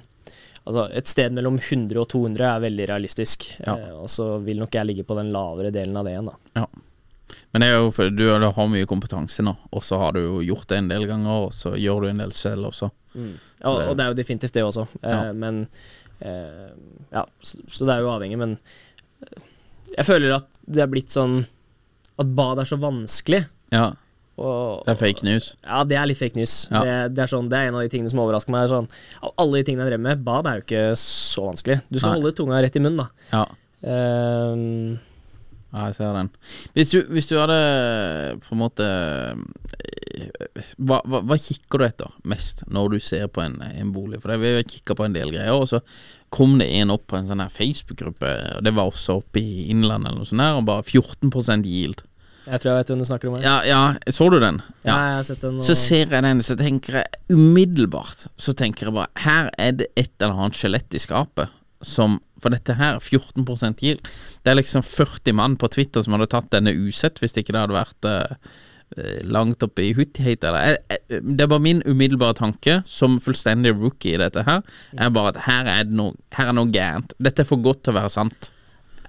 altså, 0.64 0.86
et 0.94 1.10
sted 1.10 1.34
mellom 1.34 1.58
100 1.58 2.00
og 2.00 2.08
200 2.12 2.46
er 2.48 2.64
veldig 2.66 2.88
realistisk. 2.90 3.48
Ja. 3.64 3.76
Eh, 3.76 3.92
og 3.96 4.10
så 4.12 4.36
vil 4.44 4.62
nok 4.62 4.74
jeg 4.74 4.88
ligge 4.88 5.06
på 5.08 5.16
den 5.18 5.32
lavere 5.34 5.72
delen 5.74 5.96
av 5.98 6.08
det 6.08 6.16
igjen, 6.16 6.30
da. 6.32 6.62
Ja. 6.62 6.66
Men 7.52 7.64
jo 7.64 8.08
du, 8.12 8.26
har 8.32 8.68
mye 8.68 8.88
kompetanse 8.88 9.44
nå, 9.44 9.54
og 9.70 9.84
så 9.84 9.98
har 10.00 10.16
du 10.16 10.22
jo 10.22 10.40
gjort 10.44 10.68
det 10.72 10.80
en 10.80 10.90
del 10.92 11.06
ganger, 11.08 11.48
og 11.48 11.56
så 11.56 11.74
gjør 11.76 12.04
du 12.04 12.10
en 12.10 12.22
del 12.24 12.32
selv 12.36 12.70
også. 12.70 12.90
Ja, 13.12 13.72
og 13.72 13.96
det 13.96 14.04
er 14.04 14.12
jo 14.12 14.18
definitivt 14.18 14.56
det 14.56 14.64
også. 14.64 14.86
Eh, 15.04 15.32
Men 15.36 15.66
eh, 16.20 16.70
Ja, 17.12 17.26
så, 17.40 17.58
så 17.68 17.88
det 17.88 17.96
er 17.96 18.04
jo 18.04 18.12
avhengig, 18.14 18.38
men 18.40 18.56
eh, 19.26 19.50
jeg 19.98 20.08
føler 20.08 20.38
at 20.38 20.48
det 20.64 20.80
er 20.80 20.88
blitt 20.88 21.12
sånn 21.12 21.42
At 22.22 22.30
bad 22.32 22.62
er 22.62 22.68
så 22.68 22.78
vanskelig. 22.80 23.42
Ja, 23.72 23.90
Og, 24.42 24.82
det 24.82 24.96
er 24.96 25.00
fake 25.00 25.26
news. 25.26 25.52
Ja, 25.62 25.80
det 25.86 25.96
er 26.00 26.10
litt 26.10 26.18
fake 26.18 26.38
news. 26.38 26.56
Ja. 26.66 26.82
Det, 26.82 26.98
det, 27.14 27.24
er 27.24 27.30
sånn, 27.30 27.48
det 27.52 27.60
er 27.60 27.70
en 27.70 27.78
av 27.78 27.86
de 27.86 27.92
tingene 27.92 28.10
som 28.10 28.22
overrasker 28.24 28.54
meg. 28.54 28.68
Sånn, 28.72 28.90
av 29.22 29.34
alle 29.42 29.62
de 29.62 29.68
tingene 29.68 29.86
jeg 29.86 29.94
drev 29.94 30.06
med, 30.10 30.22
bad 30.26 30.50
er 30.50 30.60
jo 30.60 30.66
ikke 30.66 30.86
så 31.00 31.46
vanskelig. 31.52 31.78
Du 31.88 32.00
skal 32.00 32.16
Nei. 32.16 32.20
holde 32.20 32.36
tunga 32.42 32.62
rett 32.64 32.78
i 32.78 32.82
munnen, 32.82 33.04
da. 33.04 33.28
Ja, 33.32 33.46
Um, 33.82 34.98
ja 35.72 35.88
jeg 35.88 35.96
ser 35.96 36.14
den. 36.14 36.30
Hvis 36.76 36.92
du, 36.92 37.00
hvis 37.10 37.28
du 37.30 37.38
hadde 37.40 37.58
på 38.44 38.54
en 38.54 38.60
måte 38.60 38.88
hva, 40.76 41.00
hva, 41.08 41.22
hva 41.24 41.38
kikker 41.40 41.80
du 41.80 41.86
etter 41.86 42.12
mest 42.28 42.62
når 42.70 42.94
du 42.94 42.98
ser 43.02 43.26
på 43.32 43.42
en, 43.42 43.58
en 43.64 43.92
bolig? 43.94 44.20
For 44.22 44.36
vi 44.38 44.54
har 44.58 44.68
kikka 44.68 44.96
på 44.98 45.08
en 45.08 45.16
del 45.16 45.32
greier, 45.34 45.56
og 45.56 45.66
så 45.70 45.82
kom 46.32 46.58
det 46.60 46.68
en 46.78 46.92
opp 46.94 47.08
på 47.10 47.18
en 47.18 47.28
sånn 47.28 47.42
her 47.42 47.52
Facebook-gruppe, 47.52 48.32
og 48.58 48.64
det 48.66 48.74
var 48.76 48.92
også 48.92 49.18
oppe 49.20 49.42
i 49.42 49.66
Innlandet 49.72 50.12
eller 50.12 50.22
noe 50.22 50.28
sånt, 50.28 50.44
her, 50.44 50.60
og 50.60 50.68
bare 50.68 50.86
14% 50.86 51.68
yield. 51.68 52.04
Jeg 52.46 52.60
tror 52.62 52.70
jeg 52.72 52.78
vet 52.80 52.90
hvem 52.92 53.02
du 53.02 53.06
snakker 53.06 53.30
om. 53.30 53.36
her. 53.38 53.44
Ja, 53.46 53.56
ja, 53.66 54.12
så 54.12 54.28
du 54.32 54.38
den? 54.42 54.60
Ja, 54.82 54.96
jeg 54.96 55.16
har 55.18 55.26
sett 55.28 55.44
den. 55.44 55.60
Så 55.62 55.76
ser 55.78 56.10
jeg 56.10 56.24
den, 56.26 56.42
så 56.42 56.56
tenker 56.58 57.00
jeg 57.02 57.20
umiddelbart 57.30 58.26
Så 58.40 58.54
tenker 58.58 58.88
jeg 58.88 58.96
bare 58.96 59.22
Her 59.22 59.50
er 59.58 59.76
det 59.78 59.88
et 59.96 60.10
eller 60.20 60.40
annet 60.40 60.58
skjelett 60.58 60.96
i 60.96 61.02
skapet 61.02 61.52
som 61.82 62.20
For 62.42 62.54
dette 62.54 62.74
her, 62.78 62.98
14% 63.02 63.82
yield 63.86 64.02
Det 64.42 64.52
er 64.52 64.58
liksom 64.58 64.84
40 64.86 65.34
mann 65.38 65.56
på 65.58 65.70
Twitter 65.74 66.02
som 66.02 66.16
hadde 66.16 66.30
tatt 66.34 66.50
denne 66.54 66.74
usett 66.74 67.22
hvis 67.22 67.36
ikke 67.38 67.54
det 67.54 67.62
hadde 67.64 67.76
vært 67.78 68.08
eh, 68.10 68.36
eh, 68.96 69.20
langt 69.26 69.62
oppe 69.62 69.84
i 69.86 69.92
huttighet. 69.94 70.42
Eller, 70.46 70.72
jeg, 70.72 70.80
jeg, 71.10 71.22
det 71.36 71.44
er 71.44 71.50
bare 71.50 71.62
min 71.62 71.82
umiddelbare 71.86 72.34
tanke, 72.38 72.80
som 72.86 73.20
fullstendig 73.22 73.74
rookie 73.78 74.16
i 74.16 74.20
dette 74.22 74.42
her, 74.48 74.62
er 74.98 75.14
bare 75.14 75.34
at 75.34 75.44
her 75.46 75.70
er 75.70 75.86
det 75.86 75.94
noe, 75.98 76.16
her 76.34 76.50
er 76.50 76.58
noe 76.58 76.70
gærent. 76.74 77.14
Dette 77.22 77.44
er 77.44 77.48
for 77.48 77.62
godt 77.62 77.84
til 77.86 77.94
å 77.94 78.00
være 78.00 78.12
sant. 78.14 78.50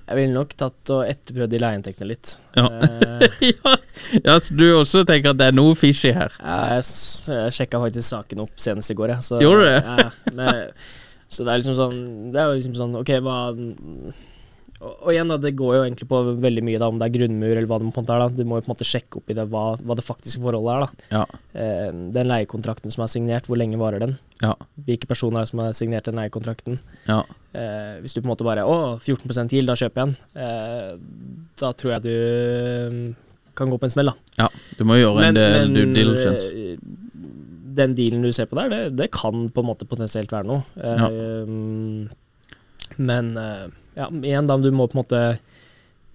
Jeg 0.04 0.18
ville 0.20 0.36
nok 0.36 0.52
tatt 0.60 0.92
og 0.92 1.06
etterprøvd 1.08 1.54
de 1.54 1.60
leieinntektene 1.64 2.10
litt. 2.10 2.34
Ja. 2.58 2.66
Eh, 2.68 3.38
ja, 3.54 3.76
ja, 4.20 4.36
så 4.44 4.58
du 4.60 4.66
også 4.76 5.06
tenker 5.08 5.32
at 5.32 5.40
det 5.40 5.48
er 5.52 5.56
noe 5.56 5.78
fishy 5.80 6.12
her? 6.16 6.36
jeg 6.44 6.84
jeg 7.32 7.56
sjekka 7.56 7.80
faktisk 7.86 8.10
saken 8.10 8.44
opp 8.44 8.60
senest 8.60 8.92
i 8.92 8.98
går, 9.00 9.16
jeg. 9.16 9.28
Så, 9.30 9.40
Gjorde 9.44 9.64
du 9.64 9.70
det? 9.70 9.80
Ja, 9.80 10.36
men, 10.36 10.62
så 11.32 11.48
det 11.48 11.54
er 11.54 11.64
liksom 11.64 11.78
sånn 11.78 12.02
Det 12.34 12.38
er 12.42 12.50
jo 12.52 12.58
liksom 12.60 12.76
sånn 12.78 12.98
Ok, 13.00 13.10
hva 13.26 13.38
og, 14.84 14.94
og 15.06 15.10
igjen, 15.14 15.30
da, 15.32 15.38
det 15.40 15.54
går 15.60 15.76
jo 15.78 15.84
egentlig 15.86 16.08
på 16.12 16.20
veldig 16.44 16.64
mye 16.68 16.80
da 16.82 16.88
om 16.92 16.98
det 17.00 17.08
er 17.08 17.14
grunnmur 17.16 17.52
eller 17.54 17.68
hva 17.70 17.78
det 17.80 17.88
på 17.88 18.02
en 18.02 18.04
måte 18.04 18.16
er. 18.18 18.24
da 18.24 18.28
Du 18.42 18.44
må 18.50 18.58
jo 18.60 18.66
på 18.66 18.70
en 18.70 18.74
måte 18.76 18.88
sjekke 18.90 19.20
opp 19.22 19.32
i 19.32 19.38
det 19.38 19.46
hva, 19.54 19.64
hva 19.80 19.96
det 20.00 20.06
faktiske 20.06 20.42
forholdet 20.44 20.74
er. 20.74 20.84
da 20.84 21.18
Ja. 21.18 21.24
eh, 21.56 21.92
Den 22.18 22.28
leiekontrakten 22.32 22.92
som 22.94 23.06
er 23.06 23.12
signert, 23.14 23.48
hvor 23.48 23.58
lenge 23.62 23.80
varer 23.80 24.04
den? 24.06 24.18
Ja. 24.44 24.54
Hvilke 24.88 25.08
personer 25.08 25.40
er 25.40 25.48
det 25.48 25.52
som 25.54 25.60
har 25.64 25.74
signert 25.78 26.06
den 26.10 26.20
leiekontrakten? 26.20 26.80
ja. 27.08 27.22
Eh, 27.54 28.00
hvis 28.02 28.16
du 28.16 28.22
på 28.22 28.26
en 28.26 28.32
måte 28.34 28.44
bare 28.48 28.64
Å, 28.66 28.98
14 29.00 29.48
gild, 29.54 29.68
da 29.70 29.76
kjøper 29.78 30.02
jeg 30.02 30.08
den. 30.10 30.16
Eh, 30.42 30.96
da 31.62 31.70
tror 31.78 31.92
jeg 31.94 32.02
du 32.02 32.16
mm, 32.90 33.16
kan 33.56 33.70
gå 33.70 33.78
på 33.78 33.86
en 33.86 33.94
smell, 33.94 34.10
da. 34.10 34.16
ja. 34.42 34.48
Du 34.80 34.84
må 34.90 34.98
gjøre 34.98 35.28
en 35.30 35.38
del 35.38 35.70
due 35.76 35.94
diligence. 35.94 36.50
eh, 36.50 36.78
den 37.78 37.94
dealen 37.98 38.22
du 38.26 38.32
ser 38.34 38.46
på 38.50 38.58
der, 38.58 38.70
det, 38.70 38.82
det 38.98 39.08
kan 39.14 39.48
på 39.54 39.62
en 39.64 39.66
måte 39.70 39.86
potensielt 39.90 40.30
være 40.34 40.46
noe. 40.50 40.66
Eh, 40.82 41.54
Men 42.98 43.32
eh, 43.38 43.68
ja, 43.96 44.10
igjen, 44.10 44.48
da, 44.50 44.58
du 44.58 44.72
må 44.72 44.88
på 44.90 44.98
en 44.98 45.04
måte 45.04 45.24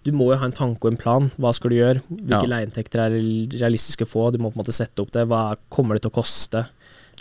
Du 0.07 0.13
må 0.15 0.31
jo 0.33 0.39
ha 0.41 0.47
en 0.47 0.55
tanke 0.55 0.87
og 0.87 0.93
en 0.95 0.97
plan. 1.01 1.27
Hva 1.37 1.51
skal 1.53 1.71
du 1.71 1.77
gjøre? 1.77 2.01
Hvilke 2.09 2.39
Ja. 2.47 2.49
leieinntekter 2.49 3.01
er 3.03 3.17
realistiske 3.59 4.07
å 4.07 4.09
få? 4.09 4.33
Du 4.33 4.39
må 4.39 4.49
på 4.53 4.57
en 4.57 4.65
måte 4.65 4.73
sette 4.73 5.03
opp 5.03 5.11
det. 5.13 5.27
Hva 5.29 5.57
kommer 5.69 5.99
det 5.99 6.03
til 6.07 6.13
å 6.13 6.15
koste? 6.23 6.63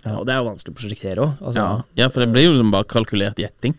Ja, 0.05 0.19
og 0.19 0.27
det 0.27 0.35
er 0.35 0.43
jo 0.43 0.49
vanskelig 0.51 0.71
å 0.75 0.77
prosjektere 0.77 1.25
òg. 1.25 1.33
Altså, 1.41 1.55
Ja. 1.63 1.81
ja, 1.97 2.07
for 2.09 2.21
det 2.21 2.31
blir 2.31 2.45
jo 2.45 2.51
liksom 2.53 2.71
bare 2.71 2.85
kalkulert 2.85 3.35
gjetting. 3.35 3.73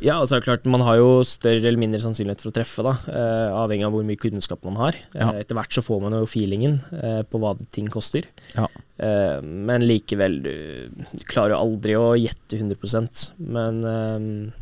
ja, 0.00 0.20
og 0.20 0.28
så 0.28 0.36
det 0.38 0.44
klart, 0.44 0.64
man 0.64 0.80
har 0.80 0.96
jo 0.96 1.22
større 1.24 1.66
eller 1.66 1.76
mindre 1.78 2.00
sannsynlighet 2.00 2.40
for 2.40 2.50
å 2.50 2.54
treffe, 2.54 2.82
da, 2.82 2.94
eh, 3.12 3.50
avhengig 3.50 3.84
av 3.84 3.92
hvor 3.92 4.04
mye 4.04 4.16
kunnskap 4.16 4.62
man 4.64 4.76
har. 4.76 4.94
Ja. 5.14 5.32
Eh, 5.32 5.40
etter 5.42 5.54
hvert 5.56 5.72
så 5.72 5.82
får 5.82 6.00
man 6.02 6.12
jo 6.12 6.24
feelingen 6.24 6.80
eh, 7.02 7.22
på 7.24 7.40
hva 7.40 7.58
ting 7.72 7.88
koster. 7.88 8.24
Ja. 8.54 8.68
Eh, 8.98 9.40
men 9.42 9.82
likevel, 9.82 10.42
du, 10.42 10.88
klarer 11.26 11.50
jo 11.50 11.60
aldri 11.60 11.94
å 11.96 12.14
gjette 12.16 12.56
100 12.56 13.32
Men 13.38 13.84
eh, 13.84 14.52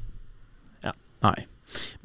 Nei. 1.24 1.44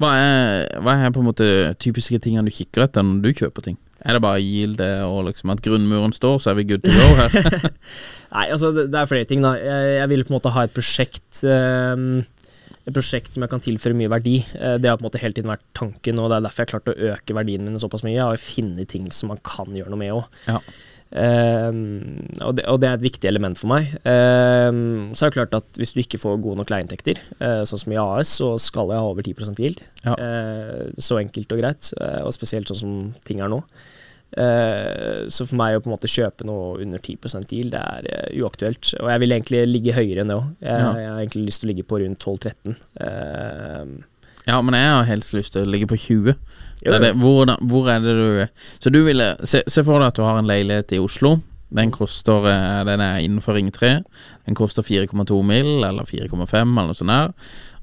Hva 0.00 0.10
er, 0.16 0.66
hva 0.82 0.96
er 1.04 1.14
på 1.14 1.22
en 1.22 1.28
måte 1.30 1.46
typiske 1.82 2.18
tingene 2.22 2.48
du 2.50 2.54
kikker 2.54 2.86
etter 2.86 3.06
når 3.06 3.22
du 3.24 3.30
kjøper 3.42 3.66
ting? 3.70 3.78
Er 4.00 4.16
det 4.16 4.22
bare 4.24 4.40
yield 4.40 4.78
det, 4.80 4.90
og 5.04 5.26
liksom 5.26 5.50
at 5.52 5.60
grunnmuren 5.60 6.14
står, 6.16 6.38
så 6.40 6.50
er 6.52 6.60
vi 6.60 6.64
good 6.70 6.80
to 6.86 6.88
go 6.94 7.08
her? 7.18 7.70
Nei, 8.34 8.46
altså 8.48 8.70
det, 8.72 8.86
det 8.94 9.00
er 9.02 9.10
flere 9.10 9.28
ting, 9.28 9.42
da. 9.44 9.54
Jeg, 9.60 9.90
jeg 9.98 10.08
vil 10.14 10.24
på 10.24 10.32
en 10.32 10.38
måte 10.38 10.52
ha 10.56 10.64
et 10.64 10.76
prosjekt 10.76 11.42
Um, 11.44 12.22
et 12.88 12.94
prosjekt 12.96 13.28
som 13.28 13.44
jeg 13.44 13.50
kan 13.52 13.60
tilføre 13.60 13.92
mye 13.96 14.08
verdi. 14.08 14.38
Eh, 14.56 14.78
Det 14.80 14.88
har 14.88 14.96
på 14.96 15.04
en 15.04 15.08
måte 15.10 15.20
hele 15.20 15.36
tiden 15.36 15.50
vært 15.52 15.66
tanken, 15.76 16.16
og 16.18 16.30
det 16.32 16.38
er 16.38 16.44
derfor 16.46 16.62
jeg 16.64 16.70
har 16.70 16.72
klart 16.78 16.88
å 16.88 17.10
øke 17.12 17.36
verdien 17.36 17.66
min 17.66 17.76
såpass 17.82 18.04
mye. 18.06 18.16
Har 18.24 18.40
funnet 18.40 18.88
ting 18.88 19.10
som 19.12 19.28
man 19.34 19.40
kan 19.44 19.68
gjøre 19.76 19.92
noe 19.92 20.00
med 20.00 20.14
òg. 20.16 20.24
Ja. 20.48 20.56
Og, 21.10 22.52
det, 22.54 22.64
og 22.70 22.80
det 22.82 22.86
er 22.88 22.94
et 22.98 23.02
viktig 23.02 23.26
element 23.30 23.58
for 23.58 23.70
meg. 23.72 23.88
Eh, 24.06 24.70
så 25.14 25.26
er 25.26 25.30
det 25.32 25.36
klart 25.38 25.56
at 25.58 25.80
hvis 25.80 25.94
du 25.96 26.00
ikke 26.04 26.20
får 26.22 26.38
gode 26.44 26.60
nok 26.60 26.70
leieinntekter, 26.70 27.18
uh, 27.40 27.62
sånn 27.66 27.82
som 27.82 27.94
i 27.94 27.98
AS, 27.98 28.36
så 28.40 28.52
skal 28.62 28.92
jeg 28.92 29.02
ha 29.02 29.08
over 29.10 29.26
10 29.26 29.58
yield. 29.58 29.80
Ja. 30.04 30.14
Uh, 30.14 30.84
så 31.02 31.18
enkelt 31.20 31.50
og 31.56 31.62
greit, 31.62 31.90
uh, 32.00 32.20
og 32.26 32.34
spesielt 32.36 32.70
sånn 32.70 32.82
som 32.82 32.94
ting 33.26 33.42
er 33.42 33.50
nå. 33.50 33.62
Så 34.30 35.42
for 35.42 35.58
meg 35.58 35.74
å 35.74 35.80
på 35.82 35.88
en 35.90 35.96
måte 35.96 36.06
kjøpe 36.06 36.44
noe 36.46 36.76
under 36.84 37.02
10 37.02 37.50
yield, 37.50 37.72
det 37.74 37.80
er 37.82 38.36
uaktuelt. 38.38 38.92
Og 39.00 39.08
jeg 39.10 39.22
vil 39.24 39.34
egentlig 39.34 39.64
ligge 39.66 39.96
høyere 39.96 40.22
enn 40.22 40.30
det 40.30 40.36
òg. 40.38 40.52
Jeg, 40.62 40.70
Ja. 40.78 40.92
jeg 41.00 41.08
har 41.10 41.18
egentlig 41.18 41.46
lyst 41.48 41.60
til 41.64 41.66
å 41.66 41.70
ligge 41.72 41.86
på 41.90 41.98
rundt 41.98 42.22
12-13. 42.22 42.76
Eh, 43.00 44.06
Ja, 44.46 44.60
men 44.62 44.74
jeg 44.78 44.86
har 44.86 45.04
helst 45.10 45.34
lyst 45.34 45.52
til 45.52 45.66
å 45.66 45.68
ligge 45.68 45.90
på 45.90 45.98
20. 45.98 46.36
Det 46.80 46.94
er 46.96 47.02
det, 47.04 47.12
hvor, 47.20 47.44
hvor 47.68 47.88
er 47.92 48.00
det 48.00 48.14
du 48.16 48.62
Så 48.80 48.90
du 48.90 49.02
ville 49.04 49.36
Se, 49.44 49.62
se 49.68 49.82
for 49.84 50.00
deg 50.00 50.08
at 50.12 50.16
du 50.16 50.22
har 50.24 50.38
en 50.40 50.48
leilighet 50.48 50.94
i 50.96 51.00
Oslo. 51.02 51.34
Den 51.70 51.90
koster 51.92 52.46
eh, 52.48 52.84
Den 52.88 53.00
er 53.04 53.18
innenfor 53.20 53.54
Ring 53.54 53.68
3. 53.70 53.90
Den 54.46 54.56
koster 54.58 54.82
4,2 54.82 55.42
mill., 55.44 55.84
eller 55.84 56.08
4,5, 56.08 56.54
eller 56.56 56.88
noe 56.88 56.96
sånt 56.96 57.12
der. 57.12 57.34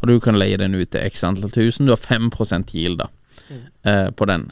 Og 0.02 0.10
du 0.10 0.20
kan 0.20 0.38
leie 0.38 0.58
den 0.58 0.76
ut 0.76 0.90
til 0.92 1.06
x 1.06 1.24
antall 1.24 1.54
tusen. 1.54 1.86
Du 1.88 1.94
har 1.94 2.02
5 2.02 2.32
yield 2.74 3.00
da 3.04 3.08
Mm. 3.48 3.60
eh, 3.86 4.10
på 4.12 4.26
den. 4.28 4.52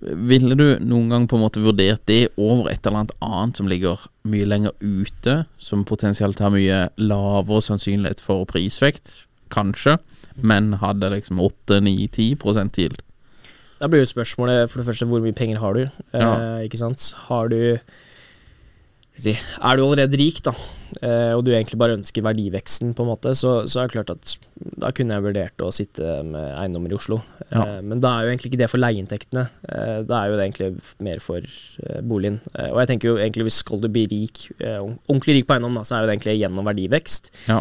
Ville 0.00 0.54
du 0.54 0.78
noen 0.78 1.08
gang 1.10 1.26
på 1.28 1.34
en 1.36 1.42
måte 1.42 1.60
vurdert 1.60 2.04
det 2.06 2.28
over 2.38 2.68
et 2.70 2.86
eller 2.86 3.00
annet 3.00 3.14
annet 3.20 3.56
som 3.56 3.66
ligger 3.66 3.98
mye 4.24 4.46
lenger 4.46 4.70
ute, 4.80 5.46
som 5.58 5.82
potensielt 5.84 6.38
har 6.38 6.52
mye 6.54 6.88
lavere 6.96 7.60
sannsynlighet 7.60 8.20
for 8.22 8.46
prisvekt, 8.46 9.26
kanskje, 9.50 9.98
men 10.36 10.74
hadde 10.80 11.10
liksom 11.10 11.40
8-9-10% 11.42 12.78
yield? 12.78 13.02
Da 13.80 13.88
blir 13.88 14.04
jo 14.04 14.12
spørsmålet 14.12 14.68
for 14.68 14.82
det 14.82 14.88
første 14.90 15.08
hvor 15.08 15.24
mye 15.24 15.36
penger 15.36 15.60
har 15.62 15.76
du? 15.76 15.82
Ja. 16.12 16.30
Eh, 16.30 16.68
ikke 16.68 16.80
sant? 16.80 17.10
Har 17.28 17.48
du 17.48 17.58
si, 19.20 19.34
Er 19.36 19.76
du 19.76 19.82
allerede 19.84 20.16
rik, 20.16 20.38
da, 20.46 20.52
eh, 21.02 21.32
og 21.36 21.42
du 21.44 21.50
egentlig 21.52 21.76
bare 21.80 21.96
ønsker 21.98 22.24
verdiveksten, 22.24 22.94
på 22.96 23.04
en 23.04 23.10
måte, 23.10 23.34
så, 23.36 23.66
så 23.68 23.82
er 23.82 23.88
det 23.88 23.96
klart 23.98 24.12
at 24.14 24.36
da 24.80 24.88
kunne 24.96 25.16
jeg 25.16 25.26
vurdert 25.26 25.64
å 25.64 25.68
sitte 25.74 26.14
med 26.24 26.54
eiendommer 26.54 26.94
i 26.94 26.96
Oslo. 26.96 27.18
Ja. 27.50 27.66
Eh, 27.66 27.82
men 27.84 28.00
da 28.00 28.14
er 28.14 28.24
jo 28.24 28.32
egentlig 28.32 28.52
ikke 28.52 28.62
det 28.62 28.70
for 28.72 28.80
leieinntektene. 28.80 29.44
Eh, 29.68 29.98
da 30.08 30.22
er 30.22 30.32
jo 30.32 30.38
det 30.40 30.46
egentlig 30.46 30.70
mer 31.04 31.20
for 31.24 31.44
eh, 31.44 32.00
boligen. 32.00 32.40
Eh, 32.54 32.70
og 32.70 32.80
jeg 32.80 32.92
tenker 32.94 33.12
jo 33.12 33.18
egentlig 33.20 33.50
hvis 33.50 33.60
skal 33.64 33.82
du 33.82 33.90
bli 33.92 34.06
rik, 34.08 34.46
ordentlig 34.62 35.40
rik 35.40 35.48
på 35.50 35.56
eiendom, 35.58 35.76
da, 35.76 35.84
så 35.84 35.98
er 35.98 36.04
jo 36.04 36.10
det 36.10 36.16
egentlig 36.16 36.38
gjennom 36.40 36.68
verdivekst. 36.72 37.32
Ja. 37.50 37.60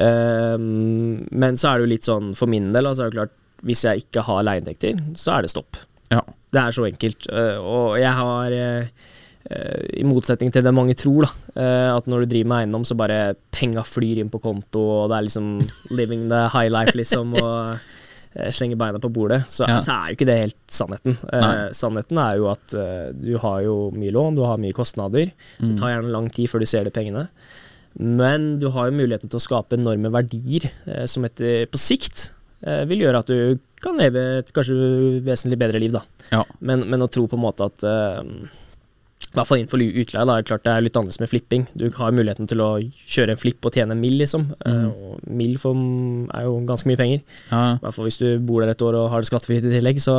Men 0.00 1.56
så 1.58 1.72
er 1.72 1.80
det 1.80 1.86
jo 1.86 1.90
litt 1.90 2.06
sånn 2.06 2.28
for 2.38 2.50
min 2.50 2.68
del, 2.76 2.86
altså 2.86 3.06
er 3.06 3.10
det 3.10 3.16
klart 3.16 3.32
hvis 3.66 3.84
jeg 3.86 4.04
ikke 4.06 4.24
har 4.26 4.44
leieinntekter, 4.46 4.98
så 5.18 5.36
er 5.36 5.46
det 5.46 5.52
stopp. 5.52 5.80
Ja. 6.10 6.22
Det 6.50 6.60
er 6.60 6.74
så 6.74 6.86
enkelt. 6.88 7.28
Eh, 7.30 7.58
og 7.62 7.94
jeg 8.00 8.10
har 8.16 8.56
eh, 8.56 8.88
eh, 9.50 9.84
i 10.00 10.06
motsetning 10.08 10.50
til 10.52 10.64
det 10.66 10.72
mange 10.74 10.96
tror, 10.98 11.28
da, 11.28 11.68
at 11.96 12.08
når 12.10 12.24
du 12.24 12.32
driver 12.34 12.50
med 12.50 12.64
eiendom, 12.64 12.84
så 12.88 12.96
bare 12.98 13.36
penga 13.54 13.84
flyr 13.86 14.22
inn 14.22 14.32
på 14.32 14.42
konto, 14.42 14.82
og 15.04 15.12
det 15.12 15.18
er 15.20 15.28
liksom 15.28 15.52
living 15.94 16.28
the 16.32 16.48
high 16.54 16.70
life, 16.72 16.96
liksom, 16.98 17.36
og 17.38 17.78
slenger 18.30 18.52
slenge 18.54 18.76
beina 18.78 18.98
på 19.02 19.10
bordet, 19.10 19.42
så, 19.50 19.66
Ja. 19.66 19.80
så 19.82 19.90
er 19.90 20.10
jo 20.10 20.16
ikke 20.18 20.26
det 20.28 20.38
helt 20.38 20.60
sannheten. 20.70 21.16
Eh, 21.32 21.70
sannheten 21.74 22.18
er 22.18 22.36
jo 22.38 22.46
at 22.50 22.74
eh, 22.74 23.10
du 23.12 23.36
har 23.42 23.62
jo 23.62 23.90
mye 23.90 24.12
lån, 24.14 24.36
du 24.36 24.44
har 24.46 24.56
mye 24.56 24.72
kostnader. 24.72 25.32
Mm. 25.58 25.72
Det 25.72 25.78
tar 25.80 25.90
gjerne 25.96 26.12
lang 26.14 26.30
tid 26.30 26.46
før 26.48 26.60
du 26.62 26.66
ser 26.66 26.84
de 26.86 26.90
pengene. 26.94 27.28
Men 27.98 28.56
du 28.60 28.68
har 28.70 28.86
jo 28.86 28.94
muligheten 28.94 29.28
til 29.28 29.40
å 29.40 29.42
skape 29.42 29.74
enorme 29.74 30.12
verdier, 30.14 30.70
eh, 30.86 31.06
som 31.10 31.24
etter, 31.26 31.66
på 31.66 31.78
sikt 31.78 32.30
vil 32.90 33.04
gjøre 33.06 33.20
at 33.22 33.30
du 33.30 33.58
kan 33.80 33.96
leve 33.96 34.22
et 34.40 34.50
kanskje 34.52 34.74
vesentlig 35.24 35.58
bedre 35.60 35.80
liv, 35.80 35.94
da. 35.94 36.02
Ja. 36.30 36.42
Men, 36.60 36.84
men 36.90 37.02
å 37.04 37.08
tro 37.12 37.24
på 37.30 37.38
en 37.38 37.44
måte 37.46 37.64
at 37.70 37.84
eh, 37.88 38.20
I 39.30 39.32
hvert 39.36 39.48
fall 39.48 39.60
innenfor 39.62 39.80
utleie, 39.80 40.26
da 40.28 40.36
er 40.36 40.46
klart 40.46 40.66
det 40.66 40.74
er 40.74 40.84
litt 40.84 40.98
annerledes 40.98 41.20
med 41.22 41.30
flipping. 41.32 41.64
Du 41.78 41.86
har 41.96 42.12
muligheten 42.12 42.50
til 42.50 42.60
å 42.64 42.68
kjøre 42.82 43.36
en 43.36 43.40
flipp 43.40 43.64
og 43.64 43.76
tjene 43.76 43.96
en 43.96 44.02
mill, 44.02 44.18
liksom. 44.20 44.48
Mm. 44.66 44.86
og 44.90 45.26
mill 45.40 45.56
er 45.56 46.46
jo 46.48 46.56
ganske 46.68 46.90
mye 46.90 47.00
penger. 47.00 47.22
ja. 47.50 47.64
I 47.78 47.84
hvert 47.84 47.96
fall 47.96 48.08
hvis 48.10 48.20
du 48.20 48.28
bor 48.44 48.64
der 48.64 48.74
et 48.74 48.84
år 48.84 48.98
og 48.98 49.10
har 49.14 49.22
det 49.22 49.30
skattefritt 49.30 49.64
i 49.64 49.74
tillegg, 49.76 50.00
så 50.02 50.16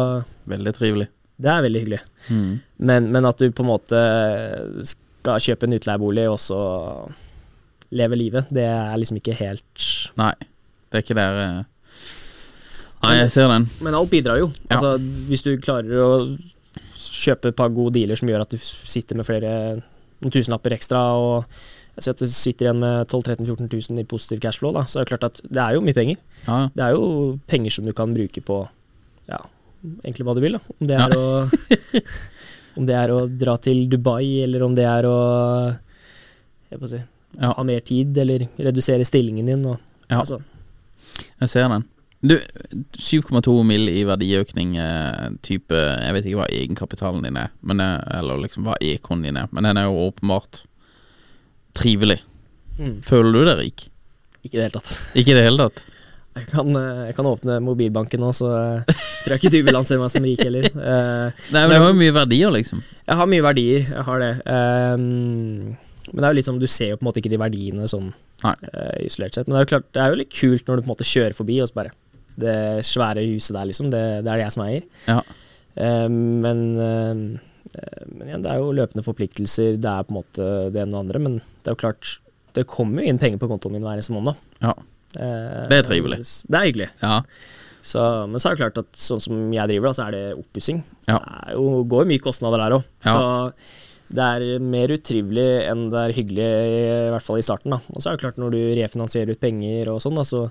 Veldig 0.50 0.74
trivelig. 0.78 1.10
det 1.42 1.50
er 1.52 1.66
veldig 1.66 1.82
hyggelig. 1.84 2.02
Mm. 2.30 2.54
Men, 2.78 3.12
men 3.12 3.26
at 3.30 3.38
du 3.42 3.52
på 3.52 3.66
en 3.66 3.72
måte 3.74 4.02
skal 4.96 5.44
kjøpe 5.44 5.68
en 5.68 5.78
utleiebolig 5.78 6.26
og 6.32 6.40
så 6.42 6.62
leve 7.92 8.16
livet, 8.18 8.48
det 8.50 8.64
er 8.66 8.96
liksom 8.98 9.20
ikke 9.20 9.36
helt 9.38 9.86
Nei, 10.18 10.34
det 10.90 10.98
er 10.98 11.04
ikke 11.06 11.18
der 11.20 11.40
eh. 11.44 11.62
Nei, 13.02 13.16
jeg 13.24 13.32
ser 13.34 13.48
den. 13.50 13.68
Men 13.82 13.96
alt 13.98 14.12
bidrar 14.12 14.38
jo. 14.42 14.52
Ja. 14.70 14.78
Altså, 14.78 14.96
hvis 15.30 15.44
du 15.46 15.56
klarer 15.62 16.02
å 16.06 16.10
kjøpe 17.02 17.50
et 17.52 17.58
par 17.58 17.72
gode 17.74 17.96
dealer 17.98 18.20
som 18.20 18.30
gjør 18.30 18.44
at 18.46 18.52
du 18.54 18.58
sitter 18.62 19.18
med 19.18 19.26
flere 19.26 19.54
tusenlapper 20.22 20.76
ekstra, 20.76 21.00
og 21.18 21.48
jeg 21.98 22.06
ser 22.06 22.14
at 22.16 22.22
du 22.22 22.30
sitter 22.30 22.68
igjen 22.68 22.82
med 22.84 23.08
12 23.10 23.24
13 23.26 23.48
14 23.50 23.72
000 23.98 24.04
i 24.04 24.08
positiv 24.10 24.42
cashflow, 24.44 24.74
da, 24.76 24.84
så 24.88 25.00
er 25.02 25.08
det 25.08 25.12
klart 25.16 25.26
at 25.32 25.42
det 25.50 25.64
er 25.64 25.76
jo 25.78 25.82
mye 25.86 25.98
penger. 25.98 26.20
Ja, 26.46 26.60
Det 26.76 26.84
er 26.86 26.94
jo 26.94 27.08
penger 27.50 27.74
som 27.74 27.90
du 27.90 27.94
kan 27.98 28.14
bruke 28.16 28.44
på 28.46 28.60
ja, 29.32 29.40
egentlig 30.06 30.28
hva 30.28 30.36
du 30.38 30.42
vil. 30.46 30.60
Da. 30.60 30.76
Om 30.78 30.92
det 30.92 31.00
er, 31.02 31.16
å, 31.18 32.04
om 32.78 32.86
det 32.90 32.96
er 33.02 33.14
å 33.16 33.24
dra 33.28 33.58
til 33.66 33.88
Dubai, 33.92 34.44
eller 34.46 34.64
om 34.68 34.78
det 34.78 34.86
er 34.88 35.10
å 35.10 35.18
jeg 36.72 36.80
får 36.80 36.94
si, 36.94 37.02
Ja. 37.42 37.50
ha 37.58 37.64
mer 37.68 37.80
tid, 37.84 38.18
eller 38.22 38.46
redusere 38.60 39.04
stillingen 39.08 39.50
din. 39.50 39.66
Og, 39.66 39.80
Ja. 40.12 40.20
altså, 40.22 40.38
jeg 41.42 41.50
ser 41.50 41.68
den. 41.72 41.84
Du, 42.22 42.36
7,2 42.94 43.64
mill. 43.66 43.88
i 43.90 44.04
verdiøkning, 44.06 44.76
eh, 44.78 45.30
type 45.42 45.74
Jeg 45.74 46.14
vet 46.14 46.26
ikke 46.30 46.42
hva 46.44 46.50
egenkapitalen 46.54 47.24
din 47.26 47.38
er, 47.42 47.50
men, 47.66 47.82
eh, 47.82 47.98
eller 48.20 48.38
liksom 48.44 48.68
hva 48.68 48.76
ekoen 48.80 49.24
din 49.26 49.40
er, 49.42 49.48
men 49.52 49.66
den 49.66 49.78
er 49.82 49.88
jo 49.90 50.04
åpenbart 50.12 50.62
trivelig. 51.74 52.20
mm, 52.78 53.02
Føler 53.02 53.34
du 53.34 53.46
deg 53.46 53.58
rik? 53.64 53.88
ikke 54.44 54.56
i 54.56 54.60
det 54.60 54.64
hele 54.68 54.78
tatt. 54.80 54.92
Ikke 55.16 55.32
i 55.32 55.38
det 55.38 55.44
hele 55.46 55.66
tatt? 55.68 55.84
Jeg 56.38 56.46
kan, 56.48 56.70
eh, 56.80 57.08
jeg 57.10 57.16
kan 57.18 57.28
åpne 57.28 57.58
mobilbanken 57.60 58.22
nå, 58.24 58.30
så 58.32 58.48
tror 58.88 59.34
jeg 59.34 59.42
ikke 59.42 59.50
du 59.52 59.58
vil 59.68 59.76
anse 59.76 59.98
meg 60.00 60.12
som 60.14 60.24
rik 60.24 60.40
heller. 60.46 60.64
Uh, 60.72 61.28
Nei, 61.52 61.66
men 61.66 61.74
det 61.74 61.80
har 61.82 61.90
jo 61.90 61.98
mye 62.00 62.14
verdier, 62.16 62.54
liksom. 62.56 62.80
Jeg 63.04 63.18
har 63.20 63.28
mye 63.28 63.44
verdier, 63.44 63.82
jeg 63.90 64.06
har 64.08 64.22
det. 64.24 64.30
Ehm, 64.48 65.74
men 66.14 66.22
det 66.22 66.24
er 66.24 66.32
jo 66.32 66.38
litt 66.40 66.48
sånn, 66.48 66.62
du 66.62 66.70
ser 66.72 66.94
jo 66.94 67.02
på 67.02 67.04
en 67.04 67.10
måte 67.10 67.20
ikke 67.20 67.34
de 67.34 67.42
verdiene 67.42 67.90
sånn 67.92 68.14
eh, 68.48 69.04
isolert 69.04 69.36
sett. 69.36 69.50
Men 69.50 69.58
det 69.58 69.60
er 69.60 69.66
jo 69.68 69.72
klart, 69.74 69.90
det 69.92 70.02
er 70.06 70.16
jo 70.16 70.22
litt 70.22 70.32
kult 70.38 70.72
når 70.72 70.80
du 70.80 70.86
på 70.86 70.88
en 70.88 70.94
måte 70.94 71.10
kjører 71.12 71.36
forbi 71.36 71.60
og 71.60 71.68
så 71.68 71.78
bare 71.82 71.92
Det 72.42 72.58
svære 72.88 73.24
huset 73.30 73.56
der, 73.58 73.70
liksom, 73.70 73.90
det, 73.94 74.02
det 74.26 74.32
er 74.34 74.42
det 74.42 74.48
jeg 74.48 74.56
som 74.58 74.66
eier. 74.66 74.84
Ja. 75.08 75.20
Um, 75.72 76.18
men, 76.44 76.64
eh, 76.84 77.22
men 78.12 78.28
igjen, 78.28 78.44
det 78.44 78.52
er 78.52 78.60
jo 78.60 78.74
løpende 78.76 79.06
forpliktelser, 79.06 79.78
det 79.80 79.88
er 79.94 80.04
på 80.08 80.12
en 80.16 80.20
måte 80.20 80.50
det 80.74 80.82
ene 80.84 80.92
og 80.92 80.98
det 80.98 81.06
andre. 81.06 81.24
Men 81.30 81.40
det 81.40 81.72
er 81.72 81.78
jo 81.78 81.82
klart, 81.86 82.18
det 82.58 82.68
kommer 82.68 83.02
jo 83.06 83.14
inn 83.14 83.22
penger 83.22 83.40
på 83.40 83.48
kontoen 83.52 83.78
min 83.78 83.86
hver 83.88 83.96
eneste 84.00 84.16
måned. 84.16 84.36
Ja. 84.64 84.74
Eh, 85.16 85.64
Det 85.72 85.80
er 85.82 85.88
trivelig. 85.88 86.20
Det 86.48 86.58
er 86.60 86.68
hyggelig. 86.70 86.90
ja. 87.04 87.22
Så, 87.82 87.98
men 88.30 88.38
så 88.38 88.52
er 88.52 88.54
det 88.54 88.62
klart 88.62 88.76
at 88.78 89.00
sånn 89.02 89.22
som 89.24 89.38
jeg 89.56 89.66
driver, 89.72 89.88
da, 89.90 89.94
så 89.98 90.04
er 90.06 90.14
det 90.14 90.26
oppussing. 90.38 90.84
Ja. 91.10 91.16
Det 91.18 91.56
jo, 91.56 91.80
går 91.90 92.04
jo 92.04 92.10
mye 92.12 92.22
kostnader 92.22 92.62
der 92.62 92.76
òg. 92.76 92.84
Ja. 93.08 93.16
Så 93.16 94.12
det 94.14 94.28
er 94.28 94.62
mer 94.62 94.92
utrivelig 94.94 95.48
enn 95.66 95.88
det 95.90 96.04
er 96.04 96.14
hyggelig, 96.14 96.46
i 97.08 97.10
hvert 97.16 97.26
fall 97.26 97.40
i 97.42 97.46
starten. 97.48 97.74
da. 97.74 97.80
Og 97.96 98.04
så 98.04 98.12
er 98.12 98.20
det 98.20 98.22
klart, 98.28 98.38
når 98.38 98.54
du 98.54 98.60
refinansierer 98.78 99.34
ut 99.34 99.42
penger 99.42 99.90
og 99.96 99.98
sånn, 100.04 100.20
da, 100.20 100.28
så, 100.30 100.44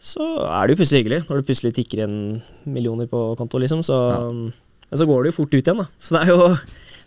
så 0.00 0.26
er 0.48 0.66
det 0.66 0.74
jo 0.74 0.80
plutselig 0.80 1.02
hyggelig. 1.02 1.22
Når 1.28 1.40
det 1.40 1.46
plutselig 1.50 1.74
tikker 1.76 2.04
inn 2.06 2.20
millioner 2.64 3.08
på 3.10 3.20
konto, 3.36 3.60
liksom. 3.60 3.82
Så, 3.84 3.96
Men 4.32 4.98
så 5.00 5.06
går 5.08 5.22
det 5.22 5.32
jo 5.32 5.38
fort 5.42 5.52
ut 5.52 5.60
igjen, 5.60 5.82
da. 5.82 5.86
Så 6.00 6.16
det 6.16 6.22
er 6.24 6.32
jo, 6.32 6.46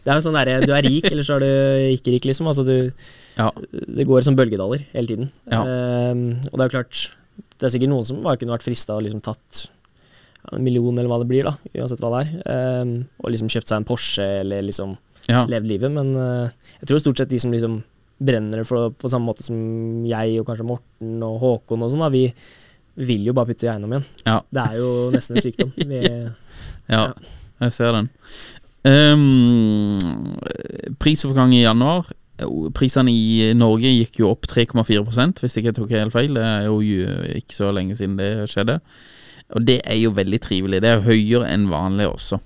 det 0.04 0.12
er 0.12 0.20
jo 0.20 0.26
sånn 0.28 0.38
derre 0.38 0.60
Du 0.62 0.74
er 0.76 0.86
rik, 0.86 1.08
eller 1.10 1.26
så 1.26 1.40
er 1.40 1.46
du 1.46 1.94
ikke 1.98 2.14
rik, 2.14 2.28
liksom. 2.30 2.50
Altså 2.52 2.66
du 2.68 2.76
ja. 3.34 3.50
Det 3.72 4.06
går 4.06 4.26
som 4.28 4.38
bølgedaler 4.38 4.86
hele 4.94 5.10
tiden. 5.10 5.32
Ja. 5.50 5.64
Ehm, 5.64 6.26
og 6.52 6.54
det 6.54 6.66
er 6.66 6.70
jo 6.70 6.76
klart 6.76 7.00
Det 7.58 7.66
er 7.66 7.74
sikkert 7.74 7.90
noen 7.90 8.06
som 8.06 8.22
bare 8.22 8.38
kunne 8.38 8.54
vært 8.54 8.66
frista 8.68 8.94
og 8.94 9.06
liksom 9.08 9.24
tatt 9.26 9.64
en 10.52 10.62
million, 10.62 10.94
eller 10.94 11.08
hva 11.08 11.22
det 11.22 11.30
blir, 11.30 11.48
da, 11.48 11.54
uansett 11.80 12.02
hva 12.04 12.10
det 12.14 12.22
er, 12.26 12.32
ehm, 12.52 12.90
og 13.24 13.32
liksom 13.32 13.48
kjøpt 13.50 13.70
seg 13.70 13.80
en 13.80 13.86
Porsche, 13.88 14.26
eller 14.42 14.66
liksom 14.68 14.92
ja. 15.32 15.46
levd 15.48 15.70
livet. 15.70 15.94
Men 15.96 16.10
uh, 16.20 16.74
jeg 16.82 16.90
tror 16.90 17.00
stort 17.00 17.22
sett 17.22 17.32
de 17.32 17.40
som 17.40 17.54
liksom 17.54 17.78
brenner 18.24 18.60
det 18.60 18.68
på 18.68 19.12
samme 19.12 19.30
måte 19.30 19.46
som 19.48 19.56
jeg, 20.06 20.36
og 20.42 20.50
kanskje 20.50 20.68
Morten 20.68 21.24
og 21.24 21.40
Håkon 21.42 21.86
og 21.88 21.94
sånn, 21.94 22.04
da, 22.04 22.12
vi 22.12 22.26
vil 22.96 23.26
jo 23.28 23.34
bare 23.36 23.52
putte 23.52 23.68
i 23.68 23.72
eiendom 23.72 23.96
igjen. 23.96 24.10
Ja. 24.28 24.40
Det 24.54 24.66
er 24.66 24.82
jo 24.82 24.90
nesten 25.14 25.38
en 25.38 25.46
sykdom. 25.46 25.72
Vi, 25.92 26.02
Ja, 26.92 27.08
jeg 27.64 27.72
ser 27.74 27.96
den. 27.96 28.10
Um, 28.84 29.98
prisoppgang 31.00 31.54
i 31.56 31.64
januar. 31.64 32.10
Prisene 32.76 33.14
i 33.14 33.52
Norge 33.56 33.88
gikk 33.88 34.20
jo 34.20 34.32
opp 34.34 34.48
3,4% 34.50 35.40
hvis 35.40 35.56
ikke 35.60 35.70
jeg 35.70 35.78
tok 35.78 35.94
helt 35.96 36.16
feil. 36.16 36.34
Det 36.36 36.44
er 36.44 36.66
jo 36.68 36.80
ikke 37.40 37.56
så 37.56 37.72
lenge 37.76 37.96
siden 38.00 38.18
det 38.20 38.50
skjedde. 38.52 38.80
Og 39.54 39.68
det 39.68 39.80
er 39.86 40.00
jo 40.02 40.16
veldig 40.16 40.42
trivelig. 40.44 40.82
Det 40.84 40.92
er 40.92 41.06
høyere 41.06 41.48
enn 41.54 41.70
vanlig 41.72 42.10
også. 42.10 42.42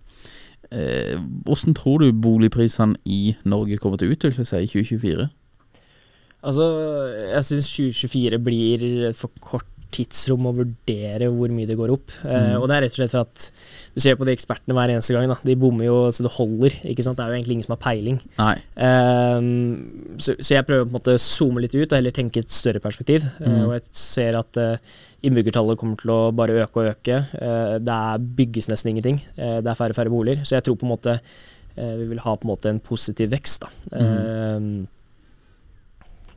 Eh, 0.71 1.15
hvordan 1.47 1.73
tror 1.77 2.03
du 2.03 2.11
boligprisene 2.11 2.99
i 3.05 3.35
Norge 3.47 3.79
kommer 3.79 3.97
til 3.97 4.11
å 4.11 4.17
utvikle 4.17 4.45
seg 4.45 4.65
i 4.65 4.71
2024? 4.71 5.27
Altså, 6.47 6.65
jeg 7.31 7.47
syns 7.47 7.71
2024 7.73 8.39
blir 8.43 8.85
for 9.17 9.31
kort 9.41 9.71
tidsrom 9.97 10.45
å 10.49 10.53
vurdere 10.55 11.27
hvor 11.33 11.49
mye 11.53 11.67
det 11.69 11.75
går 11.79 11.91
opp. 11.95 12.13
Eh, 12.23 12.37
Mm. 12.53 12.61
og 12.61 12.67
det 12.69 12.75
er 12.77 12.81
rett 12.85 12.93
og 12.95 12.99
slett 13.01 13.11
for 13.15 13.25
at 13.25 13.51
du 13.95 13.99
ser 14.03 14.15
på 14.19 14.25
de 14.27 14.35
ekspertene 14.35 14.75
hver 14.77 14.93
eneste 14.93 15.13
gang. 15.17 15.27
Da. 15.31 15.37
De 15.43 15.55
bommer 15.59 15.85
jo 15.89 15.97
så 16.13 16.23
det 16.23 16.31
holder. 16.37 16.77
ikke 16.85 17.03
sant? 17.03 17.17
Det 17.17 17.25
er 17.25 17.31
jo 17.33 17.37
egentlig 17.39 17.55
ingen 17.57 17.67
som 17.67 17.75
har 17.77 17.83
peiling. 17.87 18.19
Ehm, 18.77 20.17
så, 20.21 20.35
så 20.39 20.55
jeg 20.57 20.65
prøver 20.67 20.85
på 20.85 20.91
en 20.93 20.97
måte 20.99 21.15
å 21.17 21.21
zoome 21.21 21.61
litt 21.63 21.75
ut 21.75 21.91
og 21.91 21.97
heller 21.97 22.15
tenke 22.15 22.41
et 22.43 22.53
større 22.53 22.81
perspektiv. 22.83 23.25
Eh, 23.41 23.47
Mm. 23.47 23.61
og 23.67 23.73
jeg 23.77 23.87
ser 23.91 24.35
at 24.37 24.57
uh, 24.57 24.77
innbyggertallet 25.23 25.77
kommer 25.79 25.97
til 25.97 26.11
å 26.13 26.31
bare 26.35 26.57
øke 26.61 26.81
og 26.83 26.89
øke. 26.93 27.17
Eh, 27.41 27.77
det 27.79 28.01
bygges 28.37 28.67
nesten 28.69 28.91
ingenting. 28.93 29.21
Eh, 29.37 29.61
det 29.61 29.71
er 29.71 29.75
færre 29.79 29.95
og 29.95 29.97
færre 29.97 30.13
boliger. 30.13 30.43
Så 30.45 30.55
jeg 30.57 30.63
tror 30.67 30.77
på 30.77 30.85
en 30.85 30.93
måte 30.95 31.19
vi 31.77 32.07
vil 32.09 32.17
ha 32.25 32.31
på 32.35 32.47
en 32.47 32.49
måte 32.55 32.69
en 32.71 32.79
positiv 32.81 33.29
vekst. 33.29 33.61
da. 33.61 33.69
Ehm, 33.97 34.87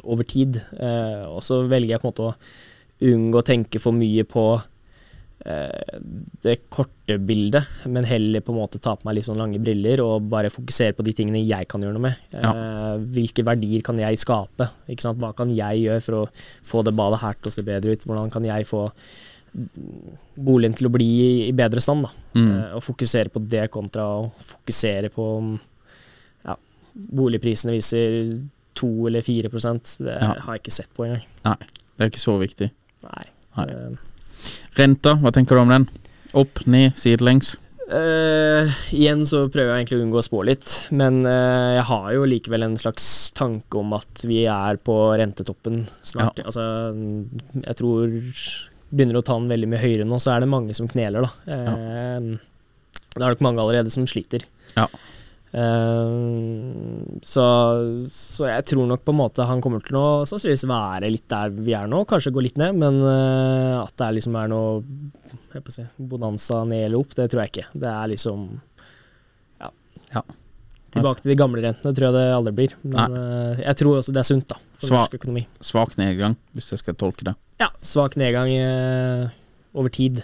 over 0.05 0.25
tid. 0.25 0.57
Eh, 0.79 1.25
og 1.29 1.41
så 1.45 1.63
velger 1.69 1.95
jeg 1.95 2.01
på 2.03 2.09
en 2.09 2.13
måte 2.13 2.27
å 2.29 2.35
unngå 3.01 3.41
å 3.41 3.47
tenke 3.47 3.81
for 3.81 3.97
mye 3.97 4.25
på 4.29 4.45
eh, 5.47 6.01
det 6.45 6.57
korte 6.73 7.17
bildet, 7.19 7.65
men 7.89 8.05
heller 8.09 8.43
på 8.45 8.53
en 8.53 8.61
måte 8.61 8.81
ta 8.83 8.97
på 8.97 9.09
meg 9.09 9.17
litt 9.19 9.29
sånn 9.29 9.41
lange 9.41 9.61
briller 9.63 10.03
og 10.05 10.29
bare 10.33 10.53
fokusere 10.53 10.97
på 10.99 11.07
de 11.07 11.15
tingene 11.17 11.45
jeg 11.47 11.69
kan 11.71 11.81
gjøre 11.85 11.97
noe 11.97 12.09
med. 12.11 12.29
Eh, 12.37 13.01
hvilke 13.17 13.47
verdier 13.47 13.83
kan 13.87 13.99
jeg 14.01 14.21
skape? 14.21 14.69
Hva 14.91 15.33
kan 15.37 15.53
jeg 15.57 15.87
gjøre 15.87 16.05
for 16.05 16.21
å 16.23 16.29
få 16.67 16.85
det 16.87 16.97
badet 16.99 17.23
her 17.25 17.41
til 17.41 17.53
å 17.53 17.57
se 17.57 17.67
bedre 17.67 17.97
ut? 17.97 18.07
Hvordan 18.07 18.33
kan 18.33 18.45
jeg 18.49 18.69
få 18.69 18.89
boligen 20.41 20.77
til 20.79 20.89
å 20.89 20.93
bli 20.95 21.09
i, 21.49 21.53
bedre 21.57 21.83
stand. 21.83 22.07
da. 22.07 22.13
Mm. 22.39 22.49
Eh, 22.53 22.77
og 22.79 22.85
fokusere 22.87 23.33
på 23.33 23.43
det 23.51 23.67
kontra 23.75 24.07
å 24.21 24.31
fokusere 24.53 25.11
på 25.15 25.27
ja, 26.47 26.57
boligprisene 26.95 27.75
viser 27.75 28.21
2 28.79 28.93
eller 29.11 29.23
4 29.27 29.51
Det 29.51 30.17
Ja. 30.21 30.35
har 30.41 30.55
jeg 30.55 30.63
ikke 30.63 30.77
sett 30.79 30.95
på 30.95 31.05
engang. 31.05 31.25
Nei, 31.45 31.57
det 31.97 32.05
er 32.05 32.11
ikke 32.11 32.23
så 32.29 32.39
viktig. 32.39 32.71
Nei. 33.07 33.27
Nei. 33.59 33.97
Renta, 34.79 35.17
hva 35.21 35.33
tenker 35.35 35.59
du 35.59 35.65
om 35.65 35.73
den? 35.73 35.89
Opp, 36.39 36.63
ned, 36.71 36.95
sidelengs? 37.01 37.57
Uh, 37.91 38.71
igjen 38.95 39.25
så 39.27 39.49
prøver 39.51 39.73
jeg 39.73 39.81
egentlig 39.81 39.99
å 39.99 40.03
unngå 40.05 40.19
å 40.21 40.23
spå 40.23 40.45
litt, 40.47 40.69
men 40.95 41.25
uh, 41.27 41.75
jeg 41.75 41.87
har 41.89 42.11
jo 42.15 42.29
likevel 42.31 42.63
en 42.69 42.77
slags 42.79 43.07
tanke 43.35 43.81
om 43.81 43.97
at 43.97 44.23
vi 44.31 44.45
er 44.47 44.79
på 44.79 44.95
rentetoppen 45.19 45.83
snart. 46.07 46.39
Altså, 46.47 46.63
jeg 47.65 47.79
tror 47.81 48.15
Begynner 48.91 49.21
å 49.21 49.23
ta 49.23 49.37
den 49.39 49.47
veldig 49.47 49.69
mye 49.71 49.79
høyere 49.79 50.03
nå, 50.07 50.17
så 50.19 50.33
er 50.35 50.43
det 50.43 50.49
mange 50.51 50.75
som 50.75 50.89
kneler, 50.91 51.23
da. 51.23 51.55
Eh, 51.55 52.25
Det 53.15 53.21
er 53.23 53.35
nok 53.37 53.45
mange 53.47 53.63
allerede 53.63 53.91
som 53.95 54.03
sliter. 54.11 54.43
Ja. 54.75 54.89
Eh, 55.51 57.21
så, 57.27 57.45
så 58.07 58.47
jeg 58.47 58.67
tror 58.71 58.87
nok 58.87 59.03
på 59.03 59.11
en 59.15 59.19
måte 59.19 59.47
han 59.49 59.63
kommer 59.65 59.83
til 59.83 59.97
å 59.99 60.05
sannsynligvis 60.29 60.63
være 60.71 61.11
litt 61.11 61.27
der 61.33 61.51
vi 61.57 61.75
er 61.75 61.89
nå, 61.91 62.05
kanskje 62.11 62.33
gå 62.37 62.45
litt 62.47 62.61
ned, 62.61 62.79
men 62.79 63.01
eh, 63.03 63.75
at 63.81 63.95
det 63.99 64.07
er 64.07 64.17
liksom 64.21 64.37
er 64.39 64.53
noe 64.53 65.65
si, 65.75 65.87
bonanza 65.99 66.63
ned 66.71 66.87
eller 66.87 67.03
opp, 67.03 67.17
det 67.19 67.27
tror 67.33 67.43
jeg 67.45 67.53
ikke. 67.55 67.67
Det 67.83 67.91
er 67.91 68.13
liksom 68.15 68.47
ja. 69.61 69.73
Ja. 70.15 70.25
Tilbake 70.91 71.23
til 71.23 71.31
de 71.31 71.39
gamle 71.39 71.63
rentene 71.63 71.95
tror 71.95 72.09
jeg 72.09 72.17
det 72.19 72.25
aldri 72.35 72.55
blir. 72.63 72.73
Men 72.87 73.19
eh, 73.19 73.65
jeg 73.67 73.81
tror 73.83 73.99
også 74.01 74.15
det 74.15 74.23
er 74.23 74.31
sunt 74.31 74.49
da, 74.51 74.59
for 74.79 74.87
Sva- 74.91 75.01
norsk 75.03 75.19
økonomi. 75.21 75.45
Svak 75.63 75.99
nedgang, 75.99 76.39
hvis 76.55 76.71
jeg 76.75 76.83
skal 76.85 76.99
tolke 76.99 77.27
det. 77.31 77.35
Ja, 77.63 77.69
svak 77.85 78.15
nedgang 78.19 78.51
over 79.75 79.91
tid. 79.93 80.23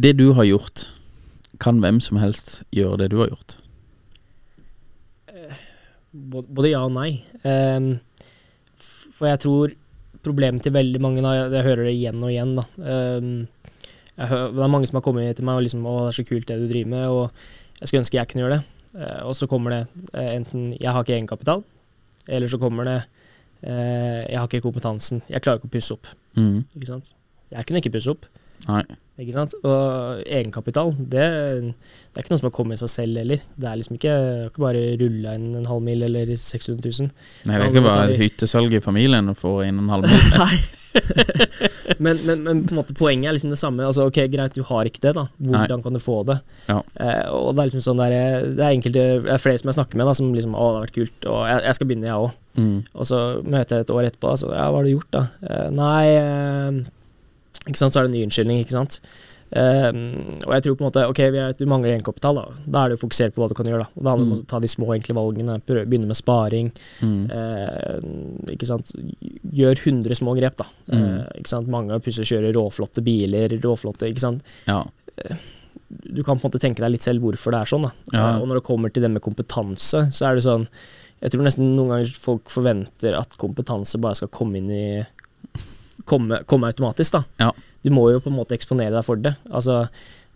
Det 0.00 0.12
du 0.16 0.30
har 0.32 0.46
gjort, 0.46 0.86
kan 1.60 1.80
hvem 1.82 2.00
som 2.00 2.20
helst 2.20 2.62
gjøre 2.74 3.02
det 3.02 3.10
du 3.12 3.20
har 3.22 3.32
gjort? 3.32 3.58
Både, 6.10 6.48
både 6.50 6.72
ja 6.72 6.80
og 6.82 6.94
nei. 6.94 7.20
Ehm, 7.46 7.92
for 9.14 9.30
jeg 9.30 9.42
tror 9.44 9.74
problemet 10.24 10.64
til 10.64 10.74
veldig 10.74 11.00
mange, 11.02 11.22
jeg, 11.22 11.64
hører 11.64 11.86
det 11.86 11.94
igjen 11.94 12.24
og 12.24 12.32
igjen. 12.32 12.56
Ehm, 12.82 13.30
jeg 14.16 14.28
hø 14.32 14.40
det 14.56 14.64
er 14.64 14.72
mange 14.74 14.90
som 14.90 14.98
har 14.98 15.06
kommet 15.06 15.36
til 15.36 15.46
meg 15.48 15.60
og 15.60 15.64
liksom 15.64 15.86
'Å, 15.86 15.94
det 16.04 16.08
er 16.10 16.18
så 16.18 16.26
kult 16.28 16.48
det 16.48 16.58
du 16.58 16.66
driver 16.68 16.90
med', 16.90 17.08
og 17.08 17.30
jeg 17.80 17.88
skulle 17.88 18.02
ønske 18.02 18.18
jeg 18.18 18.28
kunne 18.28 18.44
gjøre 18.44 18.58
det. 18.58 18.64
Eh, 19.00 19.22
og 19.22 19.36
så 19.38 19.46
kommer 19.46 19.70
det 19.70 19.86
eh, 20.18 20.34
enten 20.34 20.74
'jeg 20.74 20.92
har 20.92 21.04
ikke 21.04 21.16
egenkapital', 21.16 21.64
eller 22.28 22.48
så 22.48 22.58
kommer 22.58 22.84
det 22.84 22.98
eh, 23.62 24.26
'jeg 24.28 24.38
har 24.38 24.48
ikke 24.48 24.66
kompetansen', 24.66 25.22
'jeg 25.30 25.42
klarer 25.42 25.58
ikke 25.58 25.70
å 25.70 25.76
pusse 25.78 25.94
opp'. 25.94 26.10
Mm. 26.36 26.66
Ikke 26.74 26.86
sant? 26.86 27.12
Jeg 27.50 27.66
kunne 27.66 27.78
ikke 27.78 27.92
pusse 27.96 28.10
opp. 28.10 28.26
Nei. 28.68 28.84
Ikke 29.20 29.36
sant? 29.36 29.54
Og 29.60 30.22
egenkapital, 30.24 30.94
det, 30.96 31.26
det 31.70 32.16
er 32.16 32.24
ikke 32.24 32.32
noe 32.32 32.40
som 32.40 32.48
har 32.48 32.56
kommet 32.56 32.78
i 32.78 32.82
seg 32.82 32.92
selv 32.92 33.20
heller. 33.20 33.42
Det 33.60 33.68
er 33.68 33.78
liksom 33.80 33.98
ikke, 33.98 34.16
ikke 34.48 34.64
bare 34.64 34.84
rulla 35.00 35.36
inn 35.36 35.54
en 35.60 35.68
halv 35.68 35.84
mil 35.84 36.06
eller 36.06 36.32
600 36.32 36.80
000. 36.80 37.10
Nei, 37.44 37.56
det 37.56 37.62
er 37.66 37.72
ikke 37.72 37.86
bare 37.86 38.20
hyttesalg 38.20 38.76
i 38.76 38.82
familien 38.84 39.32
å 39.32 39.36
få 39.38 39.58
inn 39.66 39.82
en 39.82 39.92
halv 39.92 40.08
mil. 40.08 40.28
Nei. 40.40 40.54
men, 42.02 42.18
men, 42.26 42.42
men 42.42 42.62
på 42.66 42.74
en 42.74 42.78
måte 42.80 42.96
poenget 42.98 43.30
er 43.30 43.36
liksom 43.36 43.52
det 43.52 43.60
samme. 43.60 43.84
Altså, 43.86 44.06
ok, 44.08 44.22
Greit, 44.32 44.56
du 44.56 44.64
har 44.66 44.88
ikke 44.88 45.02
det, 45.04 45.14
da. 45.18 45.26
Hvordan 45.38 45.84
kan 45.84 45.96
du 45.96 46.02
få 46.02 46.20
det? 46.28 46.38
Ja. 46.68 46.80
Eh, 46.96 47.26
og 47.34 47.52
Det 47.54 47.62
er 47.62 47.70
liksom 47.70 47.84
sånn 47.84 48.00
der, 48.02 48.16
det 48.48 48.64
er 48.64 48.76
enkelte, 48.76 49.08
det 49.26 49.34
er 49.34 49.42
flere 49.42 49.60
som 49.60 49.70
jeg 49.70 49.78
snakker 49.78 50.00
med, 50.00 50.08
da, 50.08 50.16
som 50.16 50.32
liksom 50.34 50.56
Å, 50.56 50.70
det 50.70 50.78
har 50.78 50.86
vært 50.86 50.96
kult, 50.96 51.28
og 51.28 51.42
jeg, 51.50 51.66
jeg 51.68 51.78
skal 51.78 51.90
begynne, 51.90 52.08
jeg 52.10 52.24
òg. 52.24 52.38
Mm. 52.60 52.78
Og 52.94 53.10
så 53.10 53.20
møter 53.44 53.76
jeg 53.76 53.86
et 53.86 53.92
år 53.94 54.08
etterpå, 54.08 54.32
altså, 54.32 54.54
ja, 54.54 54.64
hva 54.70 54.80
har 54.80 54.88
du 54.88 54.94
gjort, 54.94 55.12
da? 55.14 55.26
Eh, 55.46 55.68
nei 55.76 56.06
eh, 56.14 56.80
Ikke 57.68 57.76
sant, 57.78 57.92
så 57.92 58.00
er 58.00 58.06
det 58.06 58.10
en 58.14 58.16
ny 58.18 58.24
unnskyldning, 58.28 58.62
ikke 58.64 58.76
sant. 58.78 59.00
Eh, 59.50 59.90
og 60.46 60.52
jeg 60.54 60.62
tror 60.62 60.76
på 60.78 60.84
en 60.84 60.86
måte 60.86 61.02
Ok, 61.10 61.18
vi 61.34 61.38
er, 61.42 61.52
du 61.58 61.64
mangler 61.66 61.96
egenkapital, 61.96 62.36
da. 62.38 62.44
Da 62.70 62.84
er 62.86 62.92
du 62.94 63.00
fokusert 63.00 63.34
på 63.34 63.42
hva 63.42 63.48
du 63.50 63.54
kan 63.58 63.66
gjøre, 63.66 63.82
da. 63.82 63.88
Og 63.96 64.04
det 64.04 64.10
handler 64.12 64.26
om 64.28 64.32
Mm. 64.32 64.42
å 64.44 64.46
ta 64.46 64.60
de 64.62 64.68
små, 64.70 64.86
enkle 64.94 65.14
valgene. 65.18 65.56
Prøve, 65.66 65.86
begynne 65.90 66.06
med 66.06 66.16
sparing. 66.16 66.70
Mm. 67.02 67.24
Uh, 67.30 68.52
ikke 68.54 68.68
sant? 68.70 68.92
Gjør 69.50 69.74
100 69.74 70.14
små 70.20 70.36
grep, 70.38 70.56
da. 70.56 70.66
Mm. 70.92 71.02
Uh, 71.02 71.26
ikke 71.40 71.50
sant? 71.50 71.68
Mange 71.68 71.98
plutselig 72.00 72.30
kjører 72.30 72.54
råflotte 72.54 73.02
biler, 73.02 73.48
råflotte 73.60 74.06
ikke 74.08 74.22
sant? 74.22 74.42
Ja. 74.70 74.84
Du 75.90 76.22
kan 76.22 76.38
på 76.38 76.46
en 76.46 76.50
måte 76.50 76.60
tenke 76.62 76.80
deg 76.84 76.92
litt 76.94 77.02
selv 77.04 77.20
hvorfor 77.24 77.50
det 77.54 77.60
er 77.64 77.70
sånn. 77.74 77.82
da. 77.88 77.92
Ja. 78.14 78.38
Og 78.38 78.46
når 78.48 78.60
det 78.60 78.66
kommer 78.70 78.92
til 78.94 79.02
det 79.02 79.10
med 79.10 79.22
kompetanse, 79.24 80.06
så 80.14 80.28
er 80.30 80.38
det 80.38 80.46
sånn 80.46 80.68
Jeg 81.20 81.32
tror 81.34 81.42
nesten 81.44 81.74
noen 81.76 81.90
ganger 81.92 82.12
folk 82.16 82.48
forventer 82.48 83.12
at 83.18 83.34
kompetanse 83.36 83.98
bare 84.00 84.16
skal 84.16 84.30
komme 84.32 84.56
inn 84.56 84.70
i 84.72 84.84
Komme, 86.08 86.42
komme 86.48 86.70
automatisk, 86.70 87.12
da. 87.18 87.24
Ja. 87.42 87.50
Du 87.84 87.90
må 87.94 88.06
jo 88.12 88.20
på 88.20 88.30
en 88.30 88.36
måte 88.38 88.54
eksponere 88.56 88.92
deg 88.94 89.04
for 89.06 89.16
det. 89.20 89.34
Altså, 89.50 89.82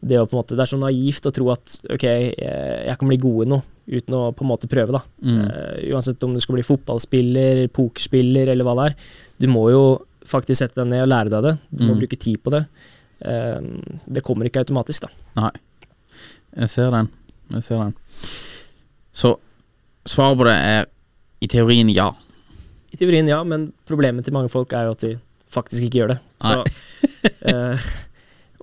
det, 0.04 0.18
å 0.20 0.26
på 0.28 0.36
en 0.36 0.40
måte, 0.42 0.56
det 0.56 0.64
er 0.64 0.70
så 0.72 0.78
naivt 0.80 1.26
å 1.28 1.32
tro 1.32 1.50
at 1.52 1.78
ok, 1.94 2.04
jeg, 2.04 2.96
kan 3.00 3.08
bli 3.08 3.18
god 3.22 3.44
i 3.46 3.50
noe 3.54 3.62
uten 3.84 4.16
å 4.16 4.22
på 4.36 4.44
en 4.44 4.48
måte 4.50 4.68
prøve, 4.70 4.92
da. 4.96 5.00
Mm. 5.24 5.38
Uh, 5.44 5.78
uansett 5.94 6.22
om 6.24 6.32
du 6.36 6.40
skal 6.40 6.56
bli 6.58 6.64
fotballspiller, 6.64 7.66
pokerspiller 7.76 8.48
eller 8.52 8.64
hva 8.64 8.74
det 8.78 8.86
er. 8.90 8.96
Du 9.44 9.48
må 9.52 9.66
jo 9.72 9.82
faktisk 10.24 10.62
sette 10.62 10.80
deg 10.80 10.88
ned 10.92 11.04
og 11.04 11.10
lære 11.12 11.32
deg 11.34 11.44
det. 11.48 11.54
Du 11.70 11.82
må 11.84 11.92
Mm. 11.94 12.00
bruke 12.00 12.16
tid 12.20 12.40
på 12.44 12.52
det. 12.54 12.62
Uh, 13.24 13.60
det 14.08 14.24
kommer 14.24 14.48
ikke 14.48 14.64
automatisk, 14.64 15.04
da. 15.04 15.12
Nei. 15.42 15.52
Jeg 16.56 16.70
ser 16.70 16.90
den. 16.94 17.08
Jeg 17.56 17.64
ser 17.66 17.82
den. 17.82 17.94
Så 19.14 19.34
svaret 20.08 20.38
på 20.38 20.44
det 20.48 20.54
er 20.56 20.86
i 21.44 21.48
teorien 21.50 21.90
ja. 21.92 22.08
I 22.94 22.96
teorien 22.96 23.28
ja, 23.28 23.42
men 23.44 23.72
problemet 23.88 24.24
til 24.24 24.32
mange 24.36 24.48
folk 24.52 24.72
er 24.72 24.88
jo 24.88 24.94
at 24.96 25.04
de 25.04 25.12
faktisk 25.54 25.86
ikke 25.88 26.02
gjør 26.02 26.12
det. 26.14 26.18
Så, 26.44 26.58
eh, 27.52 27.88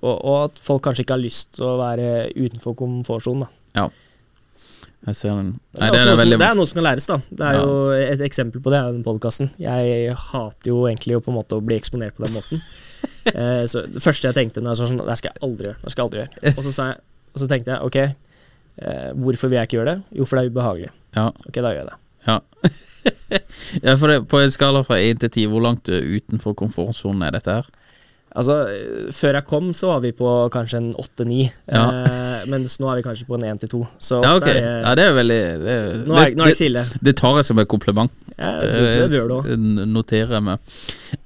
og, 0.02 0.14
og 0.16 0.36
at 0.44 0.62
folk 0.62 0.82
kanskje 0.86 1.04
ikke 1.06 1.16
har 1.16 1.22
lyst 1.24 1.52
til 1.58 1.66
å 1.68 1.76
være 1.80 2.08
utenfor 2.36 2.76
komfortsonen, 2.78 3.46
da. 3.46 3.86
Jeg 5.02 5.16
ser 5.18 5.32
den. 5.34 5.48
Det 5.74 5.82
er, 5.82 5.90
det 5.96 6.00
er 6.12 6.16
veldig 6.20 6.36
som, 6.36 6.42
det 6.44 6.46
er 6.46 6.58
noe 6.60 6.68
som 6.70 6.76
kan 6.78 6.84
læres, 6.86 7.06
da. 7.10 7.16
Det 7.26 7.46
er 7.48 7.56
Ja. 7.56 7.62
jo 7.66 7.90
Et 8.12 8.20
eksempel 8.22 8.62
på 8.62 8.70
det 8.70 8.78
er 8.78 8.92
den 8.94 9.02
podkasten. 9.02 9.48
Jeg 9.58 10.14
hater 10.14 10.68
jo 10.70 10.84
egentlig 10.86 11.16
å 11.18 11.22
på 11.24 11.32
en 11.32 11.38
måte 11.40 11.58
å 11.58 11.64
bli 11.64 11.74
eksponert 11.74 12.14
på 12.18 12.26
den 12.26 12.36
måten. 12.38 12.62
Eh, 13.22 13.64
så 13.70 13.82
Det 13.86 14.02
første 14.02 14.26
jeg 14.28 14.34
tenkte 14.34 14.60
var 14.62 14.74
sånn, 14.78 14.98
det 14.98 15.14
skal 15.18 15.30
jeg 15.32 15.42
aldri 15.46 15.68
gjøre. 15.68 15.78
Det 15.82 15.90
skal 15.92 16.02
jeg 16.02 16.06
aldri 16.08 16.20
gjøre. 16.22 16.52
Og 16.58 16.64
så, 16.66 16.72
sa 16.74 16.86
jeg, 16.90 16.96
og 17.34 17.38
så 17.42 17.46
tenkte 17.50 17.70
jeg 17.72 17.86
ok, 17.86 17.96
eh, 18.82 19.10
hvorfor 19.24 19.50
vil 19.50 19.58
jeg 19.58 19.68
ikke 19.68 19.76
gjøre 19.78 19.92
det? 19.94 20.18
Jo, 20.18 20.26
for 20.26 20.38
det 20.38 20.42
er 20.42 20.50
ubehagelig. 20.50 20.90
Ja. 21.16 21.24
Ok, 21.46 21.54
da 21.58 21.70
gjør 21.72 21.80
jeg 21.80 21.88
det. 21.90 21.96
Ja. 22.26 22.36
ja, 23.86 23.94
for 23.96 24.08
det, 24.12 24.20
på 24.28 24.40
en 24.42 24.50
skala 24.54 24.82
fra 24.86 24.98
1 25.00 25.20
til 25.24 25.30
10, 25.30 25.46
hvor 25.52 25.62
langt 25.64 25.88
utenfor 25.88 26.54
komfortsonen 26.58 27.22
er 27.28 27.38
dette 27.38 27.50
her? 27.60 27.70
Altså, 28.32 28.54
eh, 28.72 29.10
før 29.12 29.36
jeg 29.36 29.44
kom, 29.44 29.72
så 29.76 29.90
var 29.90 29.98
vi 30.00 30.10
på 30.16 30.28
kanskje 30.54 30.78
en 30.80 30.94
åtte-ni, 30.96 31.50
Ja. 31.68 31.82
eh, 32.00 32.46
mens 32.48 32.78
nå 32.80 32.88
er 32.88 32.96
vi 33.02 33.04
kanskje 33.04 33.26
på 33.28 33.36
en 33.36 33.44
én 33.50 33.58
til 33.60 33.68
to. 33.68 33.82
Så 34.00 34.22
Ja, 34.24 34.36
okay. 34.38 34.54
ok. 34.56 34.62
er 34.62 34.80
Ja, 34.86 34.94
det 34.96 35.04
er 35.04 35.12
veldig 35.18 35.40
det, 35.66 35.76
nå 36.08 36.14
er, 36.16 36.16
nå 36.16 36.16
er 36.16 36.24
det 36.30 36.36
det, 36.38 36.46
ikke 36.54 36.62
så 36.62 36.64
ille. 36.70 36.84
det 37.04 37.16
tar 37.20 37.36
jeg 37.36 37.44
som 37.50 37.58
et 37.60 37.68
kompliment. 37.68 38.10
Ja, 38.38 38.52
det, 38.62 39.10
det 39.10 39.10
bør 39.12 39.28
du. 39.28 39.50
Eh, 39.52 39.84
Noterer 39.92 40.32
jeg 40.38 40.42
meg. 40.48 40.58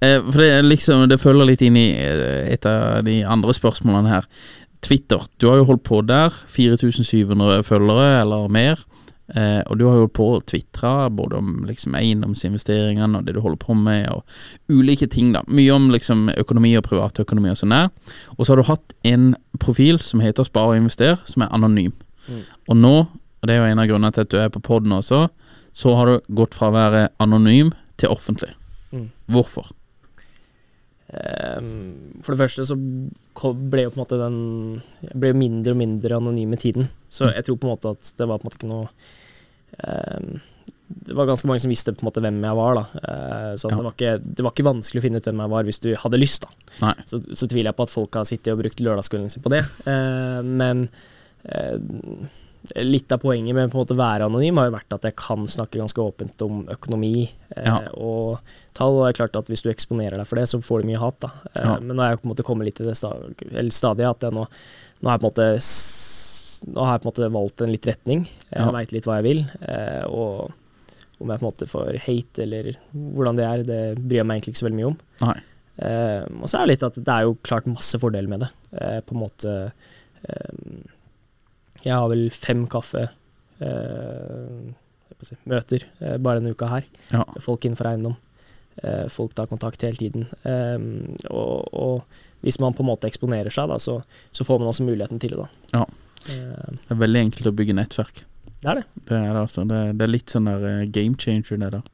Eh, 0.03 0.18
for 0.26 0.42
det 0.42 0.64
liksom 0.66 1.09
Det 1.09 1.20
følger 1.22 1.47
litt 1.47 1.62
inn 1.62 1.76
i 1.78 1.86
eh, 1.94 2.51
et 2.53 2.66
av 2.66 3.05
de 3.07 3.20
andre 3.24 3.55
spørsmålene 3.55 4.09
her. 4.11 4.26
Twitter. 4.82 5.22
Du 5.38 5.47
har 5.49 5.57
jo 5.62 5.64
holdt 5.70 5.84
på 5.86 6.03
der. 6.07 6.34
4700 6.51 7.62
følgere 7.64 8.20
eller 8.20 8.49
mer. 8.49 8.82
Eh, 9.35 9.62
og 9.66 9.79
du 9.79 9.87
har 9.89 9.97
jo 9.99 10.11
på 10.12 10.27
å 10.37 10.43
tvitre 10.47 10.93
både 11.11 11.41
om 11.41 11.64
liksom 11.66 11.97
eiendomsinvesteringene 11.99 13.18
og 13.18 13.27
det 13.27 13.35
du 13.35 13.41
holder 13.43 13.59
på 13.62 13.74
med, 13.79 14.07
og 14.12 14.22
ulike 14.70 15.09
ting, 15.11 15.33
da. 15.35 15.43
Mye 15.51 15.74
om 15.74 15.89
liksom 15.91 16.29
økonomi 16.37 16.77
og 16.79 16.87
privatøkonomi 16.87 17.51
og 17.51 17.61
sånn 17.61 17.74
der. 17.74 17.91
Og 18.37 18.45
så 18.45 18.53
har 18.53 18.62
du 18.62 18.70
hatt 18.70 18.95
en 19.09 19.33
profil 19.62 19.99
som 20.03 20.22
heter 20.22 20.47
Spar 20.47 20.70
og 20.70 20.79
invester, 20.79 21.18
som 21.27 21.47
er 21.47 21.55
anonym. 21.57 21.95
Mm. 22.27 22.45
Og 22.70 22.79
nå, 22.83 22.95
og 23.07 23.49
det 23.49 23.57
er 23.57 23.64
jo 23.64 23.72
en 23.72 23.83
av 23.83 23.91
grunnene 23.91 24.14
til 24.14 24.27
at 24.27 24.35
du 24.35 24.39
er 24.43 24.53
på 24.55 24.62
poden 24.62 24.95
også, 24.95 25.27
så 25.77 25.97
har 25.99 26.09
du 26.09 26.37
gått 26.39 26.55
fra 26.57 26.70
å 26.70 26.77
være 26.77 27.09
anonym 27.22 27.74
til 28.01 28.14
offentlig. 28.14 28.55
Mm. 28.95 29.11
Hvorfor? 29.35 29.74
Ehm, 31.14 32.18
for 32.24 32.35
det 32.35 32.41
første 32.41 32.64
så 32.66 32.74
ble 32.74 33.85
jo 33.85 33.93
på 33.93 33.95
en 33.95 34.03
måte 34.03 34.18
den 34.18 34.39
Jeg 35.05 35.20
ble 35.22 35.31
mindre 35.39 35.77
og 35.77 35.79
mindre 35.79 36.18
anonym 36.18 36.51
med 36.55 36.62
tiden. 36.62 36.89
Så 37.09 37.31
jeg 37.31 37.47
tror 37.47 37.61
på 37.61 37.68
en 37.68 37.74
måte 37.77 37.95
at 37.95 38.12
det 38.18 38.27
var 38.27 38.41
på 38.41 38.47
en 38.47 38.51
måte 38.51 38.61
ikke 38.61 38.72
noe 38.72 38.89
Det 39.79 41.14
var 41.18 41.27
ganske 41.27 41.49
mange 41.51 41.59
som 41.61 41.70
visste 41.72 41.91
på 41.93 42.05
en 42.05 42.09
måte 42.09 42.22
hvem 42.22 42.37
jeg 42.47 42.57
var, 42.57 42.77
da. 42.79 42.85
Eh, 43.03 43.53
så 43.59 43.66
Ja. 43.70 43.77
det, 43.77 43.85
var 43.85 43.93
ikke, 43.97 44.12
det 44.22 44.45
var 44.47 44.53
ikke 44.55 44.66
vanskelig 44.68 45.01
å 45.03 45.05
finne 45.09 45.18
ut 45.18 45.27
hvem 45.27 45.41
jeg 45.43 45.51
var 45.51 45.64
hvis 45.66 45.81
du 45.83 45.89
hadde 45.99 46.20
lyst, 46.22 46.47
da. 46.47 46.93
Så, 47.05 47.18
så 47.35 47.49
tviler 47.51 47.72
jeg 47.72 47.77
på 47.81 47.87
at 47.89 47.91
folk 47.95 48.14
har 48.14 48.24
sittet 48.29 48.53
og 48.55 48.61
brukt 48.62 48.79
lørdagskvelden 48.85 49.31
sin 49.35 49.43
på 49.43 49.51
det. 49.51 49.64
Eh, 49.91 50.41
men 50.47 50.85
eh, 51.51 51.74
litt 52.87 53.11
av 53.14 53.18
poenget 53.22 53.55
med 53.55 53.70
på 53.70 53.79
en 53.79 53.83
måte 53.83 53.95
å 53.95 53.99
være 53.99 54.27
anonym 54.31 54.59
har 54.59 54.68
jo 54.70 54.77
vært 54.77 54.95
at 54.97 55.05
jeg 55.11 55.16
kan 55.18 55.43
snakke 55.51 55.79
ganske 55.83 56.03
åpent 56.03 56.43
om 56.47 56.64
økonomi 56.70 57.29
Ja. 57.57 57.81
og 57.95 58.39
tall. 58.74 58.95
Og 59.01 59.05
det 59.07 59.11
er 59.14 59.20
klart 59.27 59.37
at 59.43 59.51
hvis 59.51 59.62
du 59.66 59.70
eksponerer 59.70 60.18
deg 60.18 60.27
for 60.27 60.39
det, 60.39 60.47
så 60.51 60.62
får 60.62 60.83
du 60.83 60.89
mye 60.93 61.03
hat. 61.03 61.18
da. 61.20 61.31
Ja. 61.59 61.77
Men 61.81 61.97
nå 61.97 62.03
er 62.03 62.14
jeg 62.14 62.22
på 62.22 62.27
en 62.31 62.35
måte 62.35 62.47
kommet 62.47 62.66
litt 62.70 62.79
til 62.79 62.87
det 62.87 62.97
stadiet 62.99 64.07
at 64.11 64.20
jeg 64.22 64.35
nå, 64.39 64.47
nå 65.03 65.11
har 65.11 65.18
jeg 65.18 65.22
på 65.22 65.27
en 65.27 65.33
måte 65.35 65.51
nå 66.64 66.84
har 66.84 66.96
jeg 66.96 67.02
på 67.04 67.09
en 67.09 67.12
måte 67.12 67.32
valgt 67.34 67.61
en 67.66 67.72
litt 67.72 67.86
retning. 67.90 68.24
Jeg 68.52 68.61
Ja. 68.64 68.70
veit 68.72 68.92
litt 68.92 69.04
hva 69.04 69.16
jeg 69.20 69.24
vil. 69.28 69.42
eh, 69.68 70.04
og 70.09 70.52
om 71.20 71.28
jeg 71.32 71.40
på 71.40 71.44
en 71.46 71.50
måte 71.50 71.66
får 71.68 71.98
hate 72.04 72.42
eller 72.42 72.72
hvordan 72.94 73.36
det 73.36 73.44
er, 73.46 73.62
det 73.64 73.98
bryr 73.98 74.18
jeg 74.20 74.26
meg 74.26 74.36
egentlig 74.40 74.52
ikke 74.54 74.62
så 74.62 74.68
veldig 74.68 74.80
mye 74.80 74.90
om. 74.92 74.98
Eh, 75.78 76.22
og 76.42 76.48
så 76.48 76.59
er 76.59 76.66
det 76.66 76.72
litt 76.74 76.82
at 76.88 76.94
det 77.04 77.09
er 77.12 77.22
jo 77.24 77.34
klart 77.42 77.66
masse 77.66 77.98
fordeler 78.00 78.28
med 78.28 78.40
det. 78.40 78.50
Eh, 78.80 79.00
på 79.00 79.12
en 79.16 79.20
måte 79.24 79.72
Jeg 81.84 81.92
har 81.94 82.09
vel 82.11 82.30
fem 82.30 82.66
kaffe 82.66 83.09
møter 85.48 85.84
bare 86.20 86.40
denne 86.40 86.52
uka 86.54 86.66
her. 86.70 86.84
Ja. 87.12 87.24
Folk 87.40 87.64
innenfor 87.64 87.88
eiendom. 87.92 88.16
Eh, 88.82 89.07
folk 89.09 89.34
tar 89.34 89.46
kontakt 89.46 89.80
hele 89.86 89.96
tiden. 89.96 90.26
Og, 91.30 91.68
og 91.72 92.02
hvis 92.44 92.59
man 92.61 92.74
på 92.76 92.84
en 92.84 92.90
måte 92.90 93.09
eksponerer 93.09 93.52
seg, 93.54 93.70
da, 93.72 93.78
så, 93.80 94.00
så 94.32 94.44
får 94.44 94.61
man 94.61 94.68
også 94.72 94.84
muligheten 94.86 95.20
til 95.22 95.30
det. 95.36 95.38
da. 95.46 95.48
Ja. 95.80 95.84
Det 96.27 96.95
er 96.95 97.01
veldig 97.03 97.20
enkelt 97.27 97.51
å 97.51 97.55
bygge 97.57 97.77
nettverk. 97.79 98.24
det 98.62 98.70
er 98.72 98.81
det. 98.81 98.87
Det 99.09 99.18
er 99.20 99.37
altså. 99.43 99.64
Det, 99.68 99.81
det 99.99 100.07
er 100.07 100.12
litt 100.14 100.33
sånn 100.33 100.49
der 100.51 100.64
eh, 100.70 100.87
game 100.91 101.14
changer, 101.20 101.59
det 101.62 101.70
der. 101.77 101.87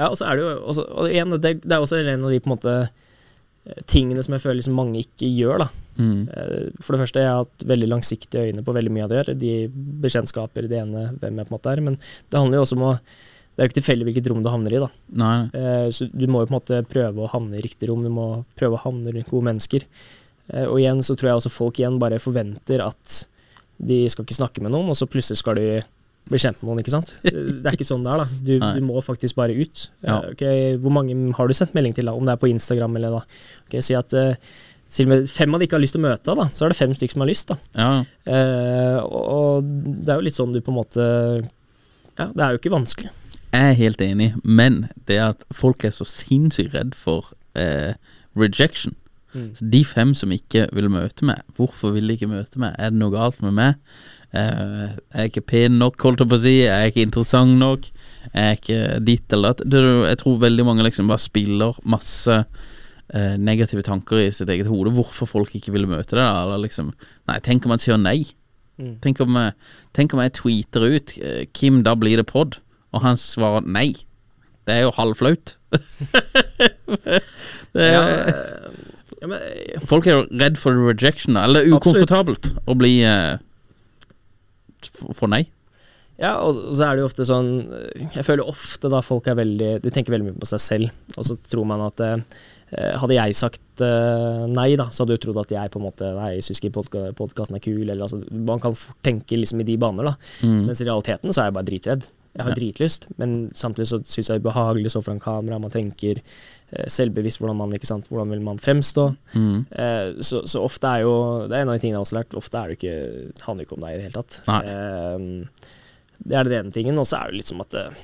Ja, 0.00 0.08
og 0.08 0.16
så 0.16 0.26
er 0.30 0.38
det 0.38 0.44
jo 0.46 0.52
også, 0.72 0.84
og 0.96 1.10
igjen, 1.12 1.34
det, 1.44 1.54
det 1.62 1.74
er 1.76 1.82
også 1.84 1.98
en 2.00 2.24
av 2.24 2.30
de 2.32 2.38
på 2.40 2.48
en 2.48 2.54
måte 2.54 2.74
eh, 2.88 3.80
tingene 3.90 4.22
som 4.24 4.32
jeg 4.36 4.42
føler 4.46 4.60
liksom 4.62 4.78
mange 4.80 5.02
ikke 5.02 5.28
gjør. 5.28 5.64
da. 5.64 5.68
Mm. 6.00 6.20
Eh, 6.32 6.70
For 6.80 6.96
det 6.96 7.02
første, 7.04 7.20
jeg 7.24 7.28
har 7.30 7.42
hatt 7.44 7.66
veldig 7.68 7.90
langsiktige 7.92 8.46
øyne 8.48 8.64
på 8.64 8.72
veldig 8.76 8.94
mye 8.96 9.04
av 9.04 9.12
det 9.12 9.18
gjør. 9.20 9.32
De 9.42 9.52
bekjentskaper, 10.06 10.70
det 10.70 10.80
ene, 10.80 11.10
hvem 11.20 11.42
jeg 11.42 11.48
på 11.50 11.52
en 11.52 11.58
måte 11.58 11.74
er. 11.74 11.84
Men 11.90 11.98
det 12.00 12.40
handler 12.40 12.60
jo 12.62 12.64
også 12.68 12.78
om 12.80 12.86
å 12.92 12.94
Det 13.50 13.64
er 13.64 13.66
jo 13.66 13.70
ikke 13.74 13.80
tilfeldig 13.80 14.04
hvilket 14.06 14.28
rom 14.30 14.42
du 14.44 14.48
havner 14.48 14.72
i, 14.72 14.78
da. 14.80 14.86
Nei, 15.20 15.90
Så 15.92 16.06
du 16.08 16.22
må 16.30 16.40
jo 16.40 16.46
på 16.48 16.54
en 16.54 16.56
måte 16.56 16.76
prøve 16.88 17.20
å 17.26 17.28
havne 17.28 17.58
i 17.58 17.64
riktig 17.66 17.90
rom, 17.90 18.00
du 18.06 18.08
må 18.08 18.26
prøve 18.56 18.78
å 18.78 18.80
havne 18.86 19.10
rundt 19.12 19.28
gode 19.28 19.44
mennesker. 19.50 19.84
Og 20.70 20.78
igjen 20.80 21.02
så 21.04 21.12
tror 21.18 21.28
jeg 21.28 21.40
også 21.42 21.52
folk 21.52 21.80
igjen 21.82 21.98
bare 22.00 22.22
forventer 22.22 22.80
at 22.86 23.18
de 23.80 24.02
skal 24.12 24.26
ikke 24.26 24.36
snakke 24.36 24.62
med 24.62 24.72
noen, 24.74 24.90
og 24.92 24.96
så 24.98 25.06
plutselig 25.08 25.38
skal 25.40 25.56
de 25.56 25.80
bli 26.30 26.38
kjent 26.38 26.60
med 26.60 26.68
noen, 26.70 26.80
ikke 26.82 26.92
sant. 26.92 27.14
Eh, 27.24 27.32
Det 27.64 27.66
er 27.70 27.76
ikke 27.78 27.88
sånn 27.88 28.04
det 28.04 28.10
er, 28.12 28.24
da. 28.24 28.40
Du, 28.44 28.52
du 28.60 28.80
må 28.86 29.00
faktisk 29.02 29.38
bare 29.40 29.56
ut. 29.56 29.86
Eh, 30.02 30.08
Ja. 30.10 30.18
ok, 30.34 30.42
hvor 30.82 30.92
mange 30.94 31.16
har 31.38 31.48
du 31.48 31.54
sendt 31.56 31.72
melding 31.74 31.94
til, 31.96 32.06
da? 32.10 32.12
Om 32.14 32.26
det 32.28 32.34
er 32.36 32.42
på 32.42 32.50
Instagram 32.52 32.96
eller 33.00 33.16
da. 33.18 33.22
Ok, 33.66 33.78
si 33.82 33.96
at 33.98 34.12
eh, 34.14 34.34
til 34.90 35.06
og 35.06 35.10
med 35.14 35.28
fem 35.30 35.54
av 35.54 35.60
de 35.62 35.66
ikke 35.68 35.76
har 35.78 35.82
lyst 35.84 35.94
til 35.94 36.02
å 36.02 36.08
møte 36.08 36.26
deg, 36.26 36.38
da, 36.42 36.46
så 36.54 36.64
er 36.66 36.72
det 36.72 36.78
fem 36.80 36.92
stykker 36.98 37.14
som 37.14 37.22
har 37.24 37.30
lyst. 37.30 37.48
da. 37.52 37.56
Ja, 37.78 37.90
Eh, 38.30 38.98
og, 39.06 39.64
det 39.64 40.12
er 40.12 40.20
jo 40.20 40.26
litt 40.28 40.36
sånn 40.36 40.52
du 40.54 40.60
på 40.62 40.70
en 40.74 40.76
måte 40.80 41.04
Ja, 42.18 42.26
det 42.34 42.42
er 42.44 42.52
jo 42.54 42.58
ikke 42.60 42.72
vanskelig. 42.74 43.10
jeg 43.54 43.70
er 43.72 43.78
helt 43.80 44.00
enig, 44.04 44.28
men 44.44 44.88
det 45.08 45.16
at 45.24 45.40
folk 45.56 45.82
er 45.88 45.90
så 45.94 46.04
sinnssykt 46.06 46.74
redd 46.76 46.92
for 46.94 47.32
eh, 47.58 47.94
rejection. 48.38 48.94
Så 49.30 49.66
de 49.70 49.80
fem 49.86 50.10
som 50.18 50.32
ikke 50.34 50.64
vil 50.74 50.88
møte 50.90 51.24
meg, 51.28 51.42
hvorfor 51.54 51.92
vil 51.94 52.08
de 52.10 52.16
ikke 52.18 52.28
møte 52.30 52.58
meg? 52.58 52.72
Er 52.82 52.90
det 52.90 52.98
noe 52.98 53.12
galt 53.14 53.38
med 53.44 53.54
meg? 53.54 53.76
Eh, 54.34 54.90
er 55.14 55.24
jeg 55.24 55.30
ikke 55.32 55.44
pen 55.52 55.78
nok, 55.78 56.00
holdt 56.02 56.24
jeg 56.24 56.30
på 56.32 56.38
å 56.38 56.42
si? 56.42 56.54
Er 56.66 56.84
jeg 56.84 56.92
ikke 56.94 57.04
interessant 57.08 57.54
nok? 57.60 57.86
Er 58.32 58.48
jeg 58.52 58.58
ikke 58.60 58.80
ditt 59.06 59.32
eller 59.36 59.54
datt? 59.54 59.62
Jeg 60.10 60.18
tror 60.22 60.40
veldig 60.42 60.66
mange 60.66 60.86
liksom 60.86 61.08
bare 61.10 61.22
spiller 61.22 61.78
masse 61.86 62.36
eh, 63.14 63.36
negative 63.38 63.82
tanker 63.86 64.24
i 64.24 64.30
sitt 64.34 64.50
eget 64.50 64.66
hode. 64.70 64.90
Hvorfor 64.98 65.30
folk 65.30 65.54
ikke 65.58 65.72
vil 65.74 65.86
møte 65.90 66.14
deg, 66.18 66.22
da? 66.26 66.42
Eller 66.48 66.64
liksom 66.66 66.92
Nei, 67.30 67.38
tenk 67.46 67.66
om 67.66 67.74
man 67.76 67.82
sier 67.82 67.98
nei. 68.02 68.18
Mm. 68.80 68.96
Tenk, 69.04 69.20
om, 69.22 69.34
jeg- 69.36 69.54
tenk 69.94 70.14
om 70.16 70.20
jeg 70.24 70.34
tweeter 70.40 70.86
ut 70.90 71.14
eh, 71.22 71.44
Kim, 71.54 71.82
da 71.86 71.94
blir 71.98 72.16
det 72.18 72.26
pod, 72.30 72.58
og 72.94 73.02
han 73.06 73.18
svarer 73.20 73.62
nei. 73.66 73.92
Det 74.66 74.74
er 74.76 74.82
jo 74.86 74.94
halvflaut. 74.98 75.54
det 77.74 77.84
er, 77.86 77.92
Ja, 77.92 78.02
eh, 78.26 78.88
ja, 79.20 79.28
men, 79.28 79.40
ja. 79.68 79.80
Folk 79.88 80.08
er 80.08 80.18
jo 80.18 80.26
redd 80.40 80.58
for 80.60 80.76
rejection, 80.88 81.38
eller 81.40 81.68
ukomfortabelt 81.68 82.52
å 82.64 82.76
bli 82.78 83.00
uh, 83.04 83.36
For 85.12 85.28
nei. 85.30 85.44
Ja, 86.20 86.34
og 86.44 86.56
og 86.56 86.72
så 86.76 86.84
er 86.84 86.96
det 86.96 87.02
jo 87.02 87.08
ofte 87.08 87.24
sånn 87.24 87.50
Jeg 88.12 88.24
føler 88.26 88.48
ofte 88.48 88.90
da 88.92 89.00
folk 89.04 89.28
er 89.30 89.38
veldig 89.38 89.70
De 89.84 89.92
tenker 89.92 90.12
veldig 90.12 90.30
mye 90.30 90.40
på 90.40 90.48
seg 90.50 90.60
selv, 90.60 90.96
og 91.16 91.24
så 91.28 91.36
tror 91.48 91.68
man 91.68 91.84
at 91.86 92.02
uh, 92.04 92.18
hadde 93.00 93.16
jeg 93.16 93.36
sagt 93.38 93.84
uh, 93.84 94.44
nei, 94.48 94.74
da, 94.78 94.90
så 94.92 95.02
hadde 95.02 95.16
du 95.16 95.24
trodd 95.24 95.40
at 95.42 95.54
jeg 95.56 95.72
på 95.72 95.80
en 95.80 95.86
måte 95.88 96.12
Nei, 96.16 96.34
jeg 96.36 96.48
syns 96.48 96.60
ikke 96.62 96.84
podkasten 97.18 97.56
er 97.56 97.64
kul, 97.64 97.82
eller 97.86 98.04
altså 98.04 98.20
Man 98.30 98.62
kan 98.62 98.76
fort 98.76 99.00
tenke 99.06 99.40
liksom 99.40 99.64
i 99.64 99.68
de 99.68 99.78
baner, 99.80 100.12
da. 100.12 100.16
Mm. 100.44 100.68
Mens 100.68 100.80
i 100.80 100.88
realiteten 100.88 101.32
så 101.32 101.42
er 101.42 101.50
jeg 101.50 101.56
bare 101.56 101.70
dritredd. 101.70 102.08
Jeg 102.30 102.46
har 102.46 102.54
dritlyst, 102.54 103.06
men 103.18 103.32
samtidig 103.58 103.88
så 103.90 103.98
syns 104.06 104.28
jeg 104.30 104.38
det 104.38 104.38
er 104.38 104.44
ubehagelig 104.44 104.86
å 104.86 104.92
stå 104.94 105.00
foran 105.02 105.18
kamera. 105.22 105.58
Man 105.58 105.72
tenker 105.74 106.20
eh, 106.22 106.86
selvbevisst 106.86 107.40
hvordan 107.42 107.58
man 107.58 107.74
ikke 107.74 107.88
sant, 107.90 108.06
hvordan 108.06 108.30
vil 108.30 108.44
man 108.46 108.60
fremstå. 108.62 109.08
Mm. 109.34 109.64
Eh, 109.72 110.12
så, 110.22 110.44
så 110.46 110.62
ofte 110.62 110.86
er 110.94 111.02
jo 111.02 111.14
Det 111.50 111.56
er 111.58 111.64
en 111.64 111.72
av 111.72 111.74
de 111.74 111.82
tingene 111.82 111.96
jeg 111.96 111.98
har 111.98 112.06
også 112.06 112.18
lært. 112.20 112.36
Ofte 112.38 112.60
er 112.62 112.70
det 112.70 112.78
ikke, 112.78 112.94
det 113.34 113.46
handler 113.48 113.66
ikke 113.66 113.76
om 113.80 113.82
deg 113.86 113.92
i 113.92 113.98
det 113.98 114.06
hele 114.06 114.22
tatt. 114.22 114.38
Eh, 114.60 115.68
det 116.30 116.36
er 116.38 116.46
den 116.50 116.58
ene 116.60 116.74
tingen. 116.78 116.98
Og 117.02 117.08
så 117.10 117.18
er 117.18 117.32
det 117.34 117.40
litt 117.42 117.50
som 117.50 117.62
at 117.66 117.74
eh, 117.82 118.00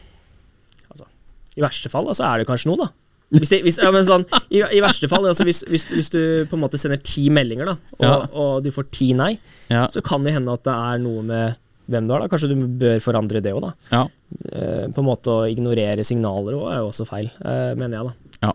altså, 0.90 1.06
I 1.54 1.62
verste 1.68 1.92
fall 1.92 2.10
så 2.10 2.18
så 2.18 2.30
er 2.32 2.42
det 2.42 2.48
kanskje 2.50 2.72
noe, 2.72 2.82
da. 2.82 2.90
Hvis, 3.36 3.50
det, 3.50 3.58
hvis, 3.66 3.78
ja, 3.82 3.88
men 3.90 4.04
sånn, 4.06 4.22
i, 4.54 4.60
I 4.62 4.78
verste 4.84 5.08
fall, 5.10 5.24
altså 5.26 5.42
hvis, 5.46 5.64
hvis 5.66 6.10
du 6.14 6.20
på 6.46 6.54
en 6.54 6.60
måte 6.62 6.78
sender 6.78 7.00
ti 7.02 7.24
meldinger, 7.34 7.66
da, 7.72 7.76
og, 7.98 8.04
Ja. 8.06 8.18
og 8.38 8.60
du 8.62 8.68
får 8.74 8.86
ti 8.94 9.08
nei, 9.18 9.32
Ja. 9.70 9.86
så 9.90 10.02
kan 10.06 10.22
det 10.22 10.34
hende 10.36 10.54
at 10.54 10.62
det 10.66 10.74
er 10.74 11.00
noe 11.02 11.24
med 11.26 11.56
hvem 11.88 12.06
du 12.08 12.14
er. 12.14 12.22
da 12.24 12.28
Kanskje 12.32 12.48
du 12.52 12.66
bør 12.80 13.00
forandre 13.04 13.40
det 13.44 13.52
òg, 13.56 13.62
da. 13.66 13.72
Ja. 13.92 14.04
Eh, 14.52 14.86
på 14.92 15.02
en 15.02 15.06
måte 15.08 15.30
å 15.32 15.44
ignorere 15.50 16.04
signaler 16.06 16.56
òg 16.58 16.70
er 16.72 16.80
jo 16.82 16.88
også 16.92 17.06
feil, 17.08 17.28
eh, 17.44 17.74
mener 17.78 18.00
jeg, 18.00 18.08
da. 18.10 18.48
ja. 18.48 18.54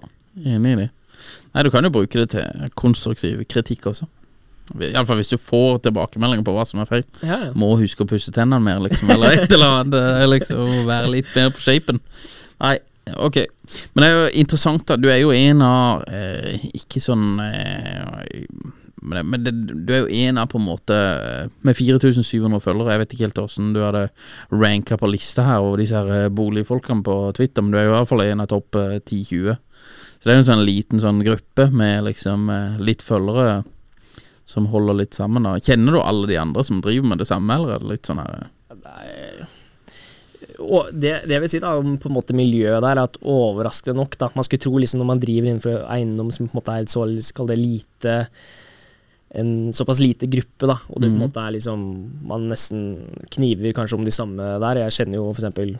Enig 0.55 0.71
i 0.71 0.79
det. 0.85 0.89
Nei, 1.53 1.63
du 1.63 1.69
kan 1.73 1.83
jo 1.83 1.89
bruke 1.91 2.21
det 2.21 2.29
til 2.31 2.69
konstruktiv 2.79 3.41
kritikk 3.51 3.89
også. 3.91 4.05
Iallfall 4.79 5.19
hvis 5.19 5.33
du 5.33 5.35
får 5.41 5.81
tilbakemeldinger 5.83 6.45
på 6.47 6.53
hva 6.55 6.63
som 6.65 6.79
er 6.79 6.87
feil. 6.87 7.03
Ja, 7.19 7.39
ja. 7.47 7.49
Må 7.59 7.73
huske 7.81 8.05
å 8.05 8.07
pusse 8.07 8.31
tennene 8.31 8.61
mer, 8.63 8.79
liksom, 8.85 9.09
eller 9.11 9.35
et 9.41 9.51
eller 9.51 9.81
annet. 9.81 9.97
eh, 9.99 10.27
Liksom, 10.31 10.71
være 10.87 11.09
litt 11.11 11.27
mer 11.35 11.49
på 11.51 11.59
shapen. 11.65 11.99
Nei, 12.63 12.77
ok. 13.17 13.41
Men 13.91 14.03
det 14.05 14.07
er 14.07 14.15
jo 14.15 14.29
interessant, 14.45 14.85
da. 14.87 14.95
Du 14.95 15.09
er 15.11 15.19
jo 15.19 15.33
en 15.35 15.61
av 15.67 16.05
eh, 16.07 16.63
Ikke 16.79 17.01
sånn 17.03 17.27
eh, 17.43 18.31
men, 19.01 19.25
men 19.29 19.43
det, 19.43 19.51
du 19.73 19.93
er 19.95 20.03
jo 20.03 20.19
en 20.27 20.37
av 20.37 20.49
på 20.51 20.59
en 20.59 20.67
måte 20.67 20.95
eh, 20.95 21.49
Med 21.65 21.77
4700 21.77 22.61
følgere. 22.61 22.93
Jeg 22.93 23.01
vet 23.01 23.15
ikke 23.15 23.25
helt 23.25 23.41
hvordan 23.41 23.73
du 23.73 23.81
hadde 23.81 24.03
ranka 24.53 24.97
på 25.01 25.09
lista 25.09 25.45
her 25.47 25.65
over 25.65 25.81
disse 25.81 25.97
her 25.97 26.27
eh, 26.27 26.31
boligfolkene 26.33 27.05
på 27.05 27.17
Twitter, 27.37 27.65
men 27.65 27.73
du 27.73 27.79
er 27.81 27.87
jo 27.87 27.95
i 27.95 27.97
hvert 27.97 28.11
fall 28.11 28.25
en 28.27 28.45
av 28.45 28.49
topp 28.51 28.77
eh, 28.77 28.99
10-20. 28.99 29.57
Så 30.21 30.27
det 30.27 30.33
er 30.33 30.37
jo 30.37 30.43
en 30.43 30.51
sånn 30.51 30.67
liten 30.67 31.01
sånn 31.01 31.23
gruppe 31.25 31.65
med 31.73 32.05
liksom 32.11 32.49
eh, 32.53 32.81
litt 32.85 33.01
følgere 33.01 33.63
som 34.45 34.69
holder 34.69 34.99
litt 35.01 35.17
sammen. 35.17 35.47
da 35.47 35.55
Kjenner 35.57 35.97
du 35.97 36.03
alle 36.03 36.29
de 36.29 36.37
andre 36.37 36.65
som 36.67 36.83
driver 36.83 37.13
med 37.13 37.23
det 37.23 37.29
samme, 37.31 37.57
eller 37.57 37.75
er 37.75 37.83
det 37.83 37.95
litt 37.95 38.11
sånn 38.11 38.21
her 38.21 38.49
Nei. 38.81 39.49
Og 40.61 40.89
det, 40.93 41.11
det 41.25 41.35
jeg 41.35 41.41
vil 41.43 41.51
si 41.51 41.59
da 41.61 41.73
om 41.77 41.97
på 42.01 42.09
en 42.09 42.15
måte 42.15 42.35
miljøet 42.37 42.81
der, 42.81 42.95
er 42.95 43.03
at 43.03 43.19
overraskende 43.21 43.99
nok 43.99 44.15
da, 44.19 44.29
Man 44.35 44.45
skulle 44.45 44.63
tro 44.63 44.73
liksom 44.77 45.01
når 45.01 45.09
man 45.09 45.21
driver 45.21 45.49
innenfor 45.49 45.83
eiendom 45.89 46.31
som 46.33 46.47
på 46.47 46.55
en 46.55 46.59
måte 46.61 46.75
er 46.75 46.85
et 46.85 46.93
så 46.93 47.05
kall 47.37 47.49
det 47.51 47.59
lite 47.61 48.15
en 49.33 49.71
såpass 49.71 49.99
lite 50.03 50.27
gruppe, 50.27 50.67
da, 50.67 50.75
og 50.91 50.99
det 50.99 51.07
på 51.09 51.13
en 51.13 51.19
Mhm. 51.19 51.23
måte 51.23 51.39
er 51.39 51.51
liksom 51.55 51.81
Man 52.27 52.49
nesten 52.49 52.81
kniver 53.31 53.71
kanskje 53.73 53.97
om 53.97 54.03
de 54.05 54.11
samme 54.11 54.59
der. 54.59 54.89
Jeg 54.89 54.91
kjenner 55.07 55.15
jo 55.15 55.31
f.eks. 55.33 55.77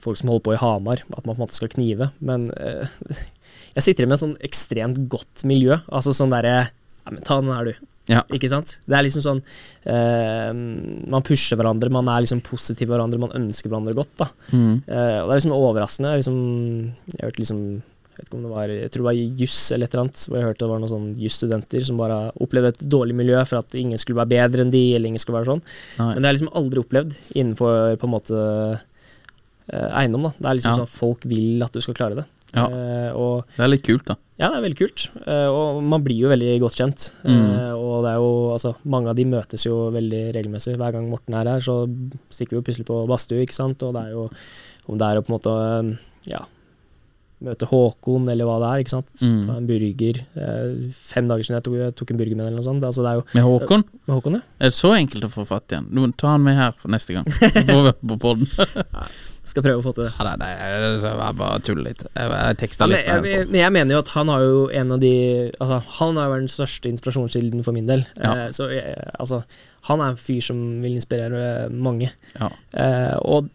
folk 0.00 0.16
som 0.16 0.28
holder 0.30 0.42
på 0.42 0.54
i 0.54 0.56
Hamar, 0.58 1.02
at 1.16 1.24
man 1.26 1.36
på 1.36 1.40
en 1.40 1.46
måte 1.46 1.54
skal 1.54 1.68
knive. 1.68 2.10
Men 2.20 2.50
eh, 2.56 2.86
jeg 3.76 3.82
sitter 3.84 4.06
med 4.06 4.14
et 4.18 4.24
sånn 4.24 4.36
ekstremt 4.42 5.08
godt 5.08 5.44
miljø. 5.44 5.76
Altså 5.92 6.10
sånn 6.16 6.30
derre 6.30 6.70
Ja, 7.06 7.10
men 7.12 7.22
ta 7.22 7.40
den 7.40 7.50
her, 7.52 7.64
du. 7.64 7.74
Ja. 8.10 8.22
Ikke 8.32 8.48
sant? 8.50 8.78
Det 8.88 8.96
er 8.96 9.04
liksom 9.06 9.22
sånn 9.22 9.42
eh, 9.86 10.52
Man 10.52 11.22
pusher 11.22 11.56
hverandre, 11.56 11.90
man 11.92 12.08
er 12.08 12.22
liksom 12.24 12.40
positiv 12.42 12.88
hverandre, 12.90 13.20
man 13.22 13.30
ønsker 13.38 13.70
hverandre 13.70 13.94
godt. 13.94 14.16
da 14.18 14.26
mm. 14.52 14.82
Eh, 14.88 15.20
Og 15.22 15.30
det 15.30 15.36
er 15.36 15.40
liksom 15.40 15.54
overraskende. 15.54 16.10
Jeg, 16.10 16.24
liksom, 16.24 16.94
jeg 17.14 17.22
hørte 17.22 17.42
liksom 17.44 17.82
jeg 18.20 18.26
vet 18.26 18.28
ikke 18.30 18.38
om 18.38 18.44
det 18.44 18.52
var 18.52 18.68
Jeg 18.74 18.90
tror 18.92 19.00
det 19.02 19.08
var 19.08 19.38
juss 19.40 19.58
eller 19.72 19.88
et 19.88 19.94
eller 19.94 20.04
annet, 20.04 20.22
hvor 20.28 20.36
jeg 20.38 20.46
hørte 20.50 20.60
det 20.64 20.68
var 20.70 20.80
noen 20.82 20.92
sånn 20.92 21.08
jusstudenter 21.16 21.84
som 21.88 21.96
bare 22.00 22.18
opplevde 22.44 22.72
et 22.74 22.82
dårlig 22.92 23.16
miljø 23.16 23.40
for 23.48 23.62
at 23.62 23.74
ingen 23.80 23.96
skulle 24.00 24.20
være 24.20 24.34
bedre 24.36 24.66
enn 24.66 24.72
de, 24.74 24.82
eller 24.94 25.08
ingen 25.08 25.22
skulle 25.22 25.38
være 25.40 25.48
sånn. 25.54 25.62
Nei. 25.98 26.10
Men 26.12 26.20
det 26.20 26.28
har 26.28 26.34
jeg 26.34 26.40
liksom 26.42 26.56
aldri 26.60 26.82
opplevd 26.84 27.16
innenfor 27.40 27.96
på 28.02 28.08
en 28.10 28.12
måte 28.14 28.42
eh, 29.72 29.88
eiendom. 30.02 30.28
da 30.28 30.32
Det 30.36 30.46
er 30.50 30.58
liksom 30.60 30.76
Ja. 30.76 30.84
sånn 30.84 30.92
folk 31.00 31.24
vil 31.24 31.62
at 31.64 31.72
du 31.72 31.80
skal 31.80 31.94
klare 31.94 32.16
det. 32.20 32.26
Ja. 32.52 32.66
Eh, 32.66 33.12
og 33.14 33.44
Det 33.56 33.62
er 33.64 33.68
litt 33.68 33.84
kult, 33.86 34.04
da. 34.06 34.16
ja, 34.38 34.48
det 34.50 34.58
er 34.58 34.64
veldig 34.68 34.78
kult. 34.80 35.08
Eh, 35.26 35.46
og 35.46 35.82
man 35.82 36.02
blir 36.02 36.18
jo 36.18 36.28
veldig 36.28 36.60
godt 36.60 36.74
kjent. 36.76 37.12
Mm. 37.24 37.36
Eh, 37.56 37.72
og 37.78 38.02
det 38.04 38.10
er 38.10 38.16
jo, 38.18 38.30
altså, 38.52 38.74
mange 38.84 39.08
av 39.08 39.14
de 39.16 39.24
møtes 39.24 39.64
jo 39.64 39.90
veldig 39.94 40.34
regelmessig. 40.34 40.76
Hver 40.76 40.92
gang 40.92 41.08
Morten 41.08 41.34
er 41.34 41.44
her, 41.46 41.60
så 41.60 41.86
stikker 42.28 42.50
vi 42.50 42.56
jo 42.58 42.62
plutselig 42.66 42.86
på 42.90 43.06
badstue, 43.06 43.42
ikke 43.46 43.54
sant. 43.54 43.82
Og 43.82 43.94
det 43.94 44.02
er 44.02 44.10
jo 44.10 44.28
om 44.88 44.98
det 44.98 45.06
er 45.06 45.20
å 45.20 45.22
på 45.22 45.30
en 45.30 45.38
måte, 45.38 45.98
ja 46.26 46.42
Møte 47.40 47.68
Håkon, 47.70 48.28
eller 48.28 48.44
hva 48.48 48.58
det 48.60 48.68
er. 48.70 48.82
ikke 48.84 48.92
sant? 48.92 49.10
Mm. 49.22 49.40
Ta 49.48 49.56
en 49.56 49.68
burger. 49.70 50.20
Eh, 50.36 50.92
fem 50.92 51.30
dager 51.30 51.46
siden 51.46 51.58
jeg 51.58 51.66
tok, 51.68 51.78
jeg 51.80 51.96
tok 51.96 52.12
en 52.12 52.20
burger 52.20 52.36
med 52.36 52.46
eller 52.46 52.60
noe 52.60 52.66
sånt. 52.66 52.84
Altså, 52.84 53.06
det 53.06 53.14
jo 53.16 53.24
Med 53.38 53.46
Håkon 53.46 53.86
med 54.04 54.14
Håkon, 54.18 54.38
ja. 54.40 54.44
er 54.60 54.72
det 54.72 54.76
så 54.76 54.92
enkelt 54.98 55.26
å 55.30 55.32
få 55.32 55.46
fatt 55.48 55.72
i 55.72 55.80
han. 55.80 56.14
Ta 56.20 56.34
han 56.34 56.44
med 56.44 56.58
her 56.60 56.76
neste 56.92 57.16
gang. 57.16 57.28
Vi 57.56 57.96
på 58.12 58.20
podden. 58.20 58.50
Skal 59.50 59.64
prøve 59.64 59.80
å 59.80 59.84
få 59.84 59.92
til 59.96 60.04
det. 60.04 60.10
Ja, 60.14 60.34
nei, 60.36 60.50
nei, 60.52 60.90
jeg 61.00 61.36
bare 61.40 61.62
tuller 61.64 61.86
litt. 61.88 62.02
Jeg, 62.12 62.32
jeg 62.34 62.58
teksta 62.60 62.86
Ja, 62.86 62.90
men, 62.90 62.98
litt. 62.98 63.08
jeg, 63.08 63.46
jeg, 63.48 63.60
jeg 63.62 63.74
mener 63.74 63.96
jo 63.96 64.02
at 64.04 64.10
han 64.12 64.30
har 64.30 64.44
jo 64.44 64.58
en 64.82 64.92
av 64.94 65.00
de 65.02 65.12
altså, 65.56 65.78
Han 65.96 66.20
har 66.20 66.28
jo 66.28 66.34
vært 66.34 66.44
den 66.44 66.52
største 66.52 66.92
inspirasjonskilden 66.92 67.64
for 67.66 67.76
min 67.76 67.88
del. 67.88 68.04
Ja. 68.20 68.34
Eh, 68.34 68.50
så 68.54 68.68
jeg, 68.70 68.92
altså, 69.16 69.40
han 69.88 70.04
er 70.04 70.12
en 70.12 70.20
fyr 70.20 70.44
som 70.44 70.60
vil 70.84 70.98
inspirere 70.98 71.70
mange. 71.72 72.12
Ja. 72.36 72.50
Eh, 72.84 73.16
og 73.24 73.48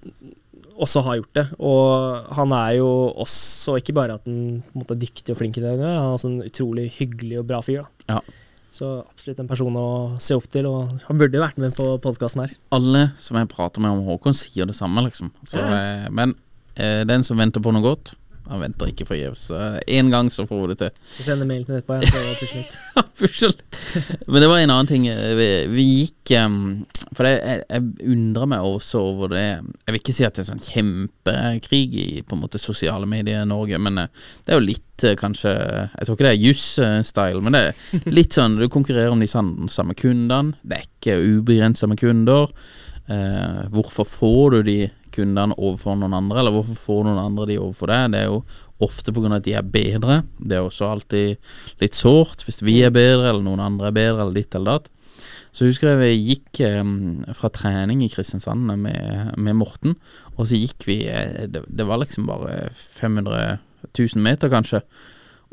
også 0.81 1.01
har 1.05 1.19
gjort 1.19 1.33
det. 1.37 1.45
Og 1.59 2.31
han 2.35 2.51
er 2.57 2.77
jo 2.79 2.89
også 3.23 3.77
ikke 3.79 3.93
bare 3.95 4.17
at 4.19 4.25
han 4.27 4.63
måte, 4.75 4.95
er 4.95 5.03
dyktig 5.05 5.31
og 5.35 5.39
flink 5.39 5.57
i 5.57 5.63
det 5.63 5.69
han 5.71 5.79
gjør, 5.83 5.93
han 5.95 6.09
er 6.09 6.15
også 6.17 6.31
en 6.31 6.41
utrolig 6.45 6.89
hyggelig 6.97 7.39
og 7.39 7.47
bra 7.47 7.61
fyr. 7.65 7.85
da. 8.07 8.17
Ja. 8.17 8.41
Så 8.75 8.89
absolutt 9.07 9.39
en 9.39 9.47
person 9.47 9.75
å 9.79 9.87
se 10.19 10.35
opp 10.35 10.49
til, 10.51 10.65
og 10.67 10.89
han 11.07 11.17
burde 11.21 11.37
jo 11.37 11.43
vært 11.45 11.57
med 11.63 11.75
på 11.77 11.85
podkasten 12.03 12.41
her. 12.43 12.51
Alle 12.75 13.05
som 13.17 13.37
jeg 13.39 13.47
prater 13.47 13.79
med 13.79 13.91
om 13.95 14.01
Håkon, 14.03 14.35
sier 14.35 14.67
det 14.67 14.75
samme, 14.75 14.99
liksom. 15.07 15.31
Så, 15.47 15.61
Ja. 15.63 15.69
eh, 16.03 16.09
men 16.11 16.35
eh, 16.75 17.05
den 17.07 17.23
som 17.23 17.37
venter 17.39 17.63
på 17.63 17.71
noe 17.71 17.81
godt, 17.81 18.11
han 18.49 18.61
venter 18.61 18.91
ikke 18.91 19.07
forgjeves. 19.09 19.47
Én 19.89 20.11
gang 20.13 20.29
så 20.33 20.45
får 20.45 20.61
vi 20.61 20.67
det 20.73 20.77
til. 20.83 20.91
Så 21.17 21.23
sender 21.29 21.47
mail 21.49 21.63
til 21.65 21.79
etterpå. 21.79 21.97
Jeg 22.01 22.11
prøver 22.13 22.31
å 22.31 23.05
pushe 23.15 23.49
litt. 23.49 23.79
Men 24.27 24.43
det 24.43 24.49
var 24.51 24.59
en 24.61 24.73
annen 24.75 24.89
ting. 24.89 25.07
eh, 25.09 25.33
Vi, 25.39 25.47
vi 25.71 25.85
gikk 26.03 26.33
For 27.15 27.27
jeg, 27.29 27.39
jeg, 27.45 27.63
jeg 27.69 28.11
undrer 28.11 28.47
meg 28.49 28.65
også 28.65 28.99
over 29.11 29.29
det 29.31 29.43
Jeg 29.45 29.93
vil 29.93 29.99
ikke 30.01 30.15
si 30.17 30.25
at 30.27 30.35
det 30.35 30.43
er 30.43 30.47
sånn 30.49 30.63
kjempekrig 30.65 31.83
i 32.01 32.07
på 32.25 32.35
en 32.35 32.41
måte 32.43 32.59
sosiale 32.61 33.05
medier 33.09 33.43
i 33.43 33.49
Norge, 33.49 33.77
men 33.81 33.97
eh, 34.03 34.09
det 34.45 34.53
er 34.55 34.59
jo 34.59 34.65
litt 34.67 35.05
eh, 35.07 35.15
kanskje 35.19 35.53
Jeg 35.53 36.07
tror 36.07 36.17
ikke 36.17 36.27
det 36.27 36.33
er 36.33 36.43
juss-style, 36.43 37.43
men 37.45 37.55
det 37.57 37.63
er 37.69 38.09
litt 38.19 38.35
sånn 38.35 38.57
du 38.59 38.67
konkurrerer 38.73 39.13
om 39.13 39.21
de 39.23 39.29
samme 39.29 39.95
kundene. 39.97 40.55
Det 40.63 40.81
er 40.81 40.87
ikke 40.89 41.17
ubegrensa 41.39 41.87
med 41.91 42.01
kunder. 42.01 42.51
Eh, 43.07 43.63
hvorfor 43.73 44.07
får 44.09 44.55
du 44.57 44.61
de 44.69 44.77
kundene 45.15 45.55
overfor 45.57 45.97
noen 45.99 46.15
andre, 46.17 46.41
eller 46.41 46.55
hvorfor 46.55 46.79
får 46.87 47.05
noen 47.07 47.21
andre 47.21 47.47
de 47.49 47.59
overfor 47.61 47.91
deg? 47.91 48.11
Det 48.13 48.21
er 48.21 48.27
jo 48.29 48.41
ofte 48.85 49.13
pga. 49.15 49.31
at 49.37 49.47
de 49.47 49.55
er 49.55 49.63
bedre. 49.63 50.21
Det 50.37 50.57
er 50.57 50.65
også 50.65 50.89
alltid 50.91 51.37
litt 51.81 51.95
sårt 51.97 52.45
hvis 52.45 52.61
vi 52.65 52.81
er 52.83 52.93
bedre, 52.93 53.29
eller 53.29 53.43
noen 53.45 53.63
andre 53.63 53.89
er 53.89 53.97
bedre, 53.97 54.21
eller 54.21 54.35
ditt 54.35 54.55
eller 54.55 54.77
datt. 54.79 54.91
Så 55.55 55.69
husker 55.69 55.93
jeg 55.93 56.01
vi 56.01 56.33
gikk 56.33 56.59
fra 57.39 57.49
trening 57.55 58.01
i 58.03 58.09
Kristiansand 58.11 58.67
med, 58.75 59.35
med 59.39 59.55
Morten, 59.55 59.95
og 60.35 60.49
så 60.49 60.59
gikk 60.59 60.83
vi 60.89 61.05
eh, 61.07 61.45
det, 61.47 61.63
det 61.71 61.85
var 61.87 62.01
liksom 62.01 62.27
bare 62.27 62.73
500 62.75 63.61
000 63.95 64.23
meter, 64.25 64.51
kanskje. 64.51 64.83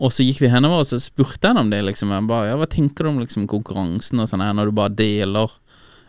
Og 0.02 0.10
så 0.10 0.24
gikk 0.26 0.40
vi 0.42 0.50
henover, 0.50 0.82
og 0.82 0.88
så 0.88 0.98
spurte 0.98 1.52
han 1.52 1.60
om 1.60 1.70
det, 1.70 1.84
liksom. 1.86 2.10
Jeg 2.10 2.26
bare, 2.26 2.50
ja, 2.50 2.58
hva 2.58 2.66
tenker 2.66 3.06
du 3.06 3.12
om 3.12 3.20
liksom, 3.22 3.46
konkurransen 3.50 4.22
og 4.22 4.30
sånn 4.30 4.42
her, 4.42 4.56
når 4.56 4.70
du 4.70 4.78
bare 4.80 4.96
deler 4.98 5.54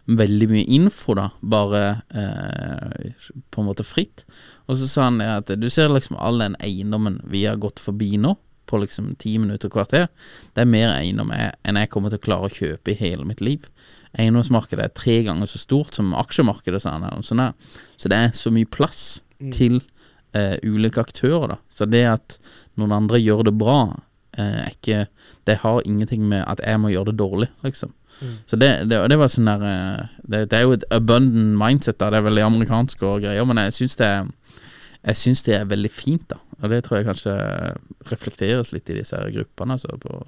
veldig 0.05 0.49
mye 0.51 0.67
info, 0.75 1.15
da, 1.15 1.29
bare 1.39 1.83
eh, 2.11 3.11
på 3.53 3.61
en 3.61 3.69
måte 3.69 3.85
fritt. 3.87 4.25
Og 4.67 4.77
så 4.79 4.89
sa 4.89 5.07
han 5.07 5.21
at 5.23 5.51
du 5.59 5.69
ser 5.71 5.93
liksom 5.93 6.17
all 6.19 6.43
den 6.43 6.57
eiendommen 6.63 7.21
vi 7.31 7.45
har 7.47 7.61
gått 7.61 7.79
forbi 7.83 8.17
nå, 8.19 8.35
på 8.65 8.79
liksom 8.79 9.11
ti 9.19 9.35
minutter 9.37 9.69
kvarter, 9.69 10.07
det 10.55 10.63
er 10.63 10.69
mer 10.69 10.93
eiendom 10.95 11.33
jeg, 11.35 11.51
enn 11.67 11.77
jeg 11.77 11.89
kommer 11.91 12.09
til 12.09 12.21
å 12.21 12.23
klare 12.23 12.47
å 12.47 12.53
kjøpe 12.53 12.93
i 12.93 12.97
hele 12.97 13.27
mitt 13.27 13.43
liv. 13.43 13.67
Eiendomsmarkedet 14.17 14.85
er 14.85 14.93
tre 14.97 15.17
ganger 15.27 15.49
så 15.49 15.59
stort 15.61 15.97
som 15.97 16.13
aksjemarkedet, 16.17 16.81
sa 16.81 16.95
han. 16.95 17.05
og 17.11 17.25
sånn. 17.27 17.43
Så 17.99 18.11
det 18.11 18.19
er 18.19 18.31
så 18.37 18.53
mye 18.55 18.69
plass 18.69 19.21
til 19.53 19.81
eh, 20.37 20.55
ulike 20.63 21.01
aktører, 21.03 21.55
da. 21.55 21.59
Så 21.69 21.87
det 21.89 22.03
at 22.07 22.37
noen 22.79 22.95
andre 22.95 23.21
gjør 23.21 23.47
det 23.49 23.55
bra, 23.59 23.79
eh, 24.37 24.63
ikke 24.71 25.07
Det 25.43 25.57
har 25.59 25.81
ingenting 25.85 26.23
med 26.29 26.45
at 26.47 26.61
jeg 26.63 26.79
må 26.79 26.89
gjøre 26.89 27.11
det 27.11 27.19
dårlig, 27.19 27.49
liksom. 27.65 27.91
Så 28.47 28.55
det, 28.59 28.69
det, 28.89 28.99
det 29.11 29.17
var 29.19 29.31
sånn 29.31 29.49
der 29.49 29.63
eh, 29.67 30.05
det, 30.23 30.43
det 30.51 30.59
er 30.59 30.63
jo 30.67 30.75
et 30.77 30.85
abundant 30.95 31.57
mindset, 31.59 31.97
da. 31.99 32.11
Det 32.13 32.21
er 32.21 32.27
veldig 32.29 32.45
amerikansk 32.45 33.01
og 33.07 33.21
greier, 33.25 33.45
men 33.49 33.59
jeg 33.65 33.75
syns 33.81 33.99
det 33.99 34.11
jeg 35.03 35.19
syns 35.19 35.41
det 35.43 35.57
er 35.57 35.65
veldig 35.67 35.89
fint, 35.91 36.23
da. 36.31 36.37
Og 36.61 36.69
det 36.71 36.83
tror 36.85 37.01
jeg 37.01 37.09
kanskje 37.09 37.33
reflekteres 38.07 38.71
litt 38.71 38.87
i 38.93 38.95
disse 39.01 39.17
her 39.19 39.33
gruppene, 39.35 39.75
altså, 39.75 39.97
på, 39.99 40.21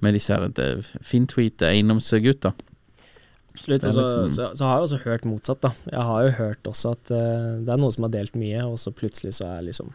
med 0.00 0.16
disse 0.16 0.32
her 0.32 0.46
eh, 0.48 0.88
Fintweet 1.04 1.60
eiendomsgutta. 1.68 2.54
Absolutt. 3.52 3.84
Og 3.84 3.92
så, 3.92 4.00
liksom- 4.06 4.30
så, 4.32 4.48
så 4.56 4.64
har 4.64 4.78
jeg 4.78 4.86
også 4.88 5.00
hørt 5.04 5.24
motsatt, 5.28 5.60
da. 5.66 5.72
Jeg 5.92 6.06
har 6.08 6.24
jo 6.24 6.34
hørt 6.38 6.70
også 6.72 6.94
at 6.96 7.10
uh, 7.12 7.58
det 7.66 7.74
er 7.74 7.80
noen 7.82 7.92
som 7.92 8.06
har 8.06 8.14
delt 8.14 8.38
mye, 8.38 8.62
og 8.64 8.78
så 8.80 8.94
plutselig 8.94 9.34
så 9.40 9.48
er 9.58 9.66
liksom 9.66 9.92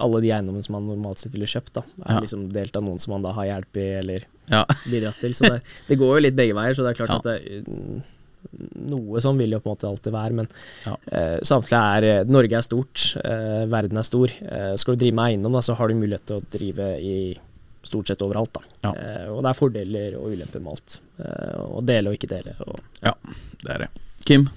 alle 0.00 0.20
de 0.24 0.30
eiendommene 0.34 0.64
som 0.66 0.74
man 0.78 0.86
normalt 0.88 1.18
sett 1.22 1.32
ville 1.34 1.46
kjøpt, 1.46 1.72
da, 1.78 1.82
er 2.06 2.14
Ja. 2.16 2.20
liksom 2.20 2.48
delt 2.52 2.76
av 2.76 2.82
noen 2.82 2.98
som 3.00 3.12
man 3.12 3.22
da 3.22 3.32
har 3.32 3.44
i 3.46 3.80
eller 3.98 4.24
Ja. 4.50 4.64
bidratt 4.90 5.20
til. 5.20 5.30
Så 5.34 5.48
det, 5.48 5.62
det 5.88 5.98
går 5.98 6.16
jo 6.16 6.22
litt 6.22 6.36
begge 6.36 6.54
veier, 6.54 6.74
så 6.74 6.82
det 6.82 6.92
er 6.98 7.04
klart 7.06 7.08
Ja. 7.08 7.16
at 7.16 7.22
det, 7.22 7.66
mm, 7.68 8.02
noe 8.90 9.20
sånn 9.20 9.38
vil 9.38 9.50
jo 9.52 9.60
på 9.60 9.70
en 9.70 9.76
måte 9.76 9.88
alltid 9.88 10.12
være, 10.12 10.32
men 10.32 10.48
Ja. 10.86 10.96
eh, 11.12 11.38
samtlige 11.40 11.96
er 11.96 12.04
eh, 12.20 12.24
Norge 12.24 12.52
er 12.56 12.62
stort, 12.62 13.16
eh, 13.24 13.66
verden 13.66 13.96
er 13.98 14.02
stor. 14.02 14.28
Eh, 14.42 14.76
skal 14.76 14.96
du 14.96 15.04
drive 15.04 15.14
med 15.14 15.24
eiendom, 15.32 15.52
da, 15.52 15.60
så 15.60 15.74
har 15.76 15.88
du 15.88 15.94
mulighet 15.94 16.26
til 16.26 16.40
å 16.40 16.50
drive 16.50 17.00
i 17.00 17.38
stort 17.84 18.06
sett 18.06 18.18
overalt, 18.22 18.52
da. 18.52 18.92
Eh, 18.92 19.28
og 19.30 19.42
det 19.42 19.50
er 19.50 19.58
fordeler 19.60 20.14
og 20.16 20.32
ulemper 20.32 20.60
med 20.60 20.72
alt. 20.72 21.00
Eh, 21.20 21.56
å 21.58 21.84
dele 21.84 22.08
og 22.08 22.14
ikke 22.18 22.28
dele. 22.28 22.54
Og 22.66 22.80
Ja, 23.02 23.12
det 23.62 23.70
er 23.70 23.78
det. 23.78 23.88
Kim, 24.24 24.48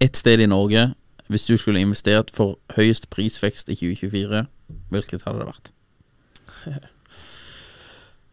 ett 0.00 0.14
sted 0.16 0.40
i 0.40 0.46
Norge, 0.46 0.94
hvis 1.28 1.46
du 1.46 1.56
skulle 1.58 1.80
investert 1.82 2.30
for 2.30 2.56
høyest 2.76 3.08
prisvekst 3.10 3.68
i 3.68 3.74
2024, 3.74 4.46
hvilket 4.92 5.24
hadde 5.26 5.42
det 5.42 5.48
vært? 5.48 5.72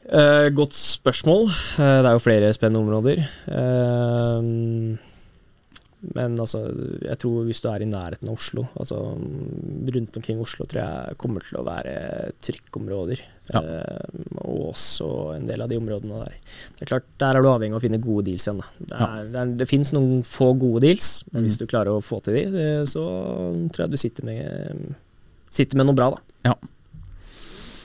Uh, 0.09 0.49
godt 0.59 0.77
spørsmål. 0.77 1.49
Uh, 1.77 1.99
det 2.03 2.11
er 2.11 2.13
jo 2.17 2.23
flere 2.23 2.53
spennende 2.55 2.83
områder. 2.83 3.25
Uh, 3.47 4.99
men 6.11 6.35
altså, 6.35 6.65
jeg 7.05 7.15
tror 7.21 7.45
hvis 7.47 7.61
du 7.63 7.69
er 7.71 7.85
i 7.85 7.87
nærheten 7.87 8.27
av 8.27 8.35
Oslo, 8.35 8.65
altså 8.75 8.97
mm, 9.15 9.85
rundt 9.95 10.17
omkring 10.19 10.41
Oslo, 10.43 10.65
tror 10.67 10.81
jeg 10.81 11.19
kommer 11.21 11.45
til 11.45 11.61
å 11.61 11.63
være 11.67 11.93
trykkområder. 12.43 13.21
Ja. 13.53 13.61
Og 14.43 14.73
også 14.73 15.07
en 15.37 15.47
del 15.47 15.63
av 15.63 15.71
de 15.71 15.79
områdene 15.79 16.19
der. 16.25 16.35
Det 16.75 16.85
er 16.85 16.91
klart, 16.91 17.07
Der 17.19 17.37
er 17.37 17.43
du 17.43 17.49
avhengig 17.51 17.75
av 17.75 17.81
å 17.81 17.85
finne 17.85 18.01
gode 18.03 18.27
deals 18.27 18.47
igjen. 18.47 18.59
Da. 18.59 18.67
Det, 18.79 18.99
er, 18.99 19.31
det, 19.31 19.39
er, 19.39 19.55
det 19.61 19.69
finnes 19.71 19.93
noen 19.95 20.27
få 20.27 20.51
gode 20.59 20.83
deals, 20.85 21.09
men 21.31 21.47
hvis 21.47 21.59
du 21.61 21.65
klarer 21.71 21.95
å 21.95 22.03
få 22.03 22.19
til 22.23 22.39
de, 22.39 22.45
det, 22.51 22.67
så 22.91 23.05
tror 23.71 23.85
jeg 23.85 23.95
du 23.95 24.03
sitter 24.03 24.27
med, 24.27 24.93
sitter 25.53 25.79
med 25.79 25.89
noe 25.89 25.97
bra, 25.97 26.09
da. 26.13 26.51
Ja. 26.51 26.55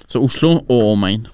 Så 0.09 0.23
Oslo 0.25 0.55
og 0.65 0.93
omegn. 0.95 1.27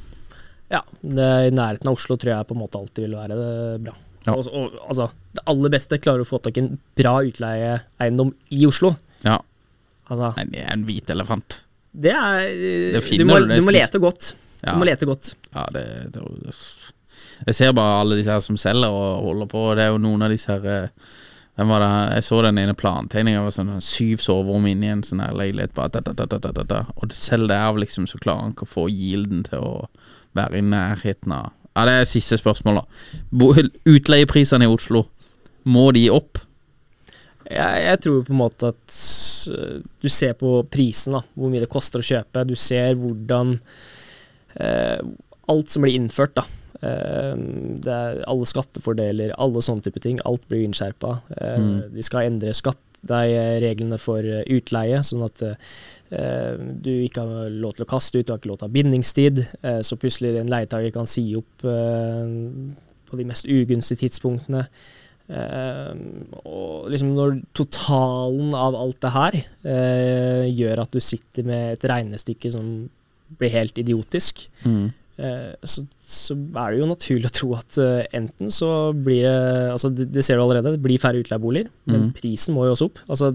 Ja, 0.73 0.81
det, 1.01 1.29
i 1.49 1.53
nærheten 1.55 1.91
av 1.91 1.99
Oslo 1.99 2.17
tror 2.19 2.33
jeg 2.33 2.49
på 2.49 2.57
en 2.57 2.63
måte 2.65 2.81
alltid 2.81 3.07
vil 3.07 3.17
være 3.21 3.37
det 3.39 3.51
bra. 3.85 3.95
Ja. 4.25 4.35
Og, 4.35 4.47
og, 4.49 4.79
altså, 4.89 5.11
det 5.37 5.45
aller 5.53 5.73
beste 5.75 5.99
klarer 6.01 6.23
du 6.23 6.27
å 6.27 6.31
få 6.31 6.41
tak 6.43 6.57
i 6.57 6.65
en 6.65 6.71
bra 6.97 7.19
utleieeiendom 7.27 8.33
i 8.57 8.65
Oslo. 8.67 8.95
Ja. 9.27 9.37
Altså, 10.09 10.33
Nei, 10.39 10.47
det 10.55 10.65
er 10.65 10.73
en 10.75 10.87
hvit 10.89 11.13
elefant. 11.13 11.61
det 11.93 12.15
er 12.17 12.41
Det 12.97 13.05
du, 13.05 13.27
må, 13.29 13.39
du 13.49 13.61
må 13.65 13.75
lete 13.77 14.01
godt. 14.03 14.33
Ja. 14.65 14.73
Du 14.73 14.81
må 14.81 14.89
lete 14.89 15.07
godt. 15.09 15.35
Ja, 15.53 15.67
det, 15.73 15.85
det, 16.15 16.25
Jeg 17.45 17.59
ser 17.61 17.77
bare 17.77 18.01
alle 18.01 18.19
disse 18.19 18.33
her 18.33 18.43
som 18.45 18.59
selger 18.61 18.91
og 18.91 19.29
holder 19.29 19.51
på, 19.53 19.67
det 19.77 19.87
er 19.87 19.93
jo 19.93 20.01
noen 20.03 20.25
av 20.25 20.33
disse 20.33 20.51
her 20.51 20.91
eh, 21.55 21.59
hvem 21.59 21.71
var 21.71 21.81
det 21.81 21.89
her? 21.89 22.15
Jeg 22.15 22.27
så 22.27 22.43
den 22.43 22.59
ene 22.59 22.75
plantegninga, 22.75 23.51
sånn 23.55 23.75
syv 23.85 24.23
soverom 24.25 24.67
inni 24.67 24.91
en 24.91 25.05
sånn 25.07 25.23
her 25.23 25.35
leilighet, 25.37 25.75
bare 25.75 26.01
da, 26.01 26.13
da, 26.13 26.27
da, 26.27 26.63
da. 26.63 26.81
Og 26.97 27.13
selv 27.15 27.49
der 27.49 27.79
liksom 27.79 28.09
så 28.11 28.19
klarer 28.19 28.43
han 28.43 28.57
ikke 28.57 28.67
å 28.67 28.75
få 28.75 28.89
gilden 28.91 29.45
til 29.47 29.63
å 29.63 29.75
være 30.35 30.59
i 30.59 30.67
nærheten 30.67 31.35
av 31.35 31.53
Ja, 31.75 31.85
det 31.89 31.93
er 31.99 32.05
siste 32.07 32.39
spørsmål, 32.39 32.83
da. 32.83 33.63
Utleieprisene 33.91 34.67
i 34.67 34.71
Oslo, 34.71 35.09
må 35.67 35.89
de 35.95 36.05
opp? 36.15 36.39
Jeg, 37.51 37.81
jeg 37.85 38.01
tror 38.05 38.21
på 38.25 38.33
en 38.33 38.39
måte 38.41 38.71
at 38.73 38.99
øh, 39.53 39.81
du 40.01 40.09
ser 40.09 40.37
på 40.39 40.57
prisen, 40.71 41.17
da, 41.17 41.25
hvor 41.35 41.51
mye 41.53 41.65
det 41.65 41.71
koster 41.73 42.01
å 42.01 42.07
kjøpe. 42.07 42.47
Du 42.49 42.55
ser 42.57 42.95
hvordan 42.99 43.59
eh, 44.61 45.01
Alt 45.51 45.75
som 45.75 45.85
blir 45.85 45.99
innført, 45.99 46.39
da. 46.39 46.47
Eh, 46.85 47.35
det 47.85 47.93
er 47.95 48.23
alle 48.31 48.47
skattefordeler, 48.51 49.33
alle 49.41 49.63
sånne 49.65 49.85
type 49.87 50.03
ting. 50.05 50.19
Alt 50.29 50.45
blir 50.51 50.65
innskjerpa. 50.69 51.15
Eh, 51.41 51.59
Mm. 51.59 51.95
De 51.95 52.03
skal 52.03 52.29
endre 52.29 52.53
skatt, 52.55 52.81
nei, 53.09 53.27
reglene 53.61 53.99
for 54.01 54.25
eh, 54.25 54.45
utleie, 54.49 55.01
sånn 55.05 55.25
at 55.27 55.43
eh, 55.45 56.57
du 56.85 56.91
ikke 57.05 57.21
har 57.25 57.51
lov 57.53 57.75
til 57.77 57.85
å 57.85 57.91
kaste 57.91 58.19
ut, 58.21 58.27
du 58.27 58.33
har 58.33 58.39
ikke 58.41 58.49
lov 58.53 58.59
til 58.61 58.67
å 58.67 58.71
ha 58.71 58.77
bindingstid. 58.79 59.43
Eh, 59.63 59.81
så 59.85 59.97
plutselig 60.01 60.37
en 60.41 60.49
leietaker 60.53 60.93
kan 60.95 61.07
si 61.11 61.27
opp 61.37 61.65
på 61.65 63.19
de 63.21 63.25
mest 63.29 63.47
ugunstige 63.47 64.05
tidspunktene. 64.07 64.67
Eh, 65.29 65.95
og 66.45 66.91
liksom 66.93 67.15
når 67.17 67.39
totalen 67.57 68.53
av 68.59 68.77
alt 68.77 68.99
det 69.01 69.13
her 69.15 69.37
eh, 69.41 70.45
gjør 70.53 70.83
at 70.83 70.93
du 70.93 71.01
sitter 71.01 71.47
med 71.49 71.79
et 71.79 71.87
regnestykke 71.89 72.51
som 72.53 72.91
blir 73.41 73.55
helt 73.57 73.79
idiotisk, 73.81 74.49
Mm. 74.65 74.93
Eh, 75.19 75.53
så, 75.65 75.85
så 76.01 76.35
er 76.37 76.73
det 76.75 76.81
jo 76.81 76.89
naturlig 76.91 77.31
å 77.31 77.35
tro 77.39 77.53
at 77.59 77.79
eh, 77.79 78.07
enten 78.19 78.51
så 78.51 78.71
blir 78.95 79.23
det 79.27 79.71
Altså, 79.75 79.91
det, 79.95 80.09
det 80.15 80.25
ser 80.27 80.37
du 80.39 80.45
allerede, 80.47 80.73
det 80.77 80.83
blir 80.85 80.99
færre 81.03 81.21
utleieboliger, 81.25 81.71
men 81.87 82.09
Mm. 82.09 82.13
prisen 82.17 82.55
må 82.57 82.67
jo 82.67 82.75
også 82.77 82.91
opp. 82.91 82.99
Altså, 83.09 83.33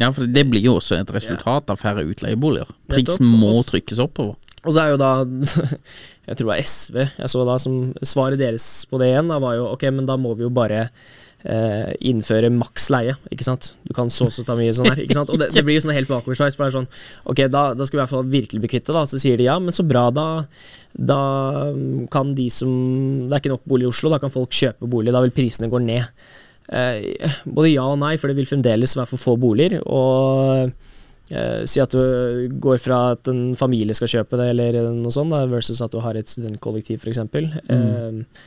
Ja, 0.00 0.08
for 0.16 0.24
det 0.24 0.46
blir 0.48 0.62
jo 0.64 0.78
også 0.78 0.96
et 0.96 1.10
resultat 1.12 1.68
av 1.68 1.76
færre 1.76 2.06
utleieboliger. 2.08 2.68
Prisen 2.88 3.26
må 3.26 3.50
trykkes 3.68 3.98
oppover. 4.00 4.36
Og 4.64 4.72
så 4.72 4.80
er 4.86 4.90
jo 4.94 5.00
da 5.00 5.10
Jeg 6.30 6.36
tror 6.36 6.44
det 6.44 6.50
var 6.52 6.60
SV 6.62 6.96
jeg 7.02 7.28
så 7.32 7.44
da 7.48 7.56
som 7.58 7.78
svaret 8.06 8.38
deres 8.38 8.64
på 8.88 8.98
det 9.00 9.08
igjen, 9.10 9.28
da 9.32 9.38
var 9.42 9.56
jo 9.58 9.64
ok, 9.72 9.82
men 9.92 10.06
da 10.06 10.16
må 10.20 10.34
vi 10.38 10.44
jo 10.46 10.50
bare 10.54 10.84
eh, 11.44 11.92
innføre 12.10 12.50
maks 12.52 12.88
leie, 12.92 13.14
ikke 13.32 13.46
sant. 13.46 13.72
Du 13.86 13.94
kan 13.96 14.10
så 14.12 14.28
så 14.32 14.44
ta 14.46 14.56
mye 14.58 14.74
sånn 14.76 14.90
her, 14.90 15.00
ikke 15.04 15.16
sant. 15.16 15.32
Og 15.32 15.40
det, 15.40 15.50
det 15.54 15.64
blir 15.66 15.78
jo 15.78 15.84
sånn 15.86 15.96
helt 15.96 16.10
bakoversveis, 16.10 16.58
for 16.58 16.66
det 16.66 16.72
er 16.72 16.78
sånn 16.80 16.90
ok, 17.32 17.46
da, 17.52 17.64
da 17.76 17.86
skal 17.86 17.96
vi 17.96 18.00
i 18.00 18.04
hvert 18.04 18.14
fall 18.14 18.34
virkelig 18.34 18.62
bli 18.64 18.72
kvitt 18.74 18.86
det, 18.88 18.96
da. 18.96 19.06
Så 19.08 19.22
sier 19.22 19.40
de 19.40 19.48
ja, 19.48 19.56
men 19.62 19.76
så 19.76 19.86
bra, 19.86 20.08
da, 20.14 20.26
da 20.92 21.22
kan 22.12 22.34
de 22.36 22.50
som 22.52 22.70
Det 23.26 23.34
er 23.34 23.42
ikke 23.42 23.54
nok 23.54 23.66
bolig 23.72 23.88
i 23.88 23.90
Oslo, 23.92 24.12
da 24.12 24.20
kan 24.22 24.34
folk 24.34 24.54
kjøpe 24.54 24.90
bolig, 24.90 25.14
da 25.14 25.24
vil 25.24 25.34
prisene 25.34 25.70
gå 25.72 25.82
ned. 25.84 26.06
Eh, 26.70 27.32
både 27.50 27.72
ja 27.72 27.88
og 27.88 27.98
nei, 28.02 28.14
for 28.20 28.30
det 28.30 28.38
vil 28.38 28.48
fremdeles 28.48 28.96
være 28.98 29.10
for 29.10 29.24
få 29.24 29.36
boliger. 29.40 29.80
Og 29.86 30.70
eh, 31.32 31.62
si 31.68 31.82
at 31.82 31.94
du 31.94 32.50
går 32.62 32.78
fra 32.82 33.02
at 33.16 33.30
en 33.32 33.56
familie 33.58 33.96
skal 33.96 34.12
kjøpe 34.18 34.38
det, 34.40 34.52
eller 34.54 34.92
noe 34.94 35.14
sånt, 35.14 35.34
versus 35.50 35.82
at 35.82 35.94
du 35.94 36.02
har 36.04 36.18
et 36.18 36.30
studentkollektiv, 36.30 37.02
f.eks. 37.02 37.24
Mm. 37.26 37.56
Eh, 37.74 38.46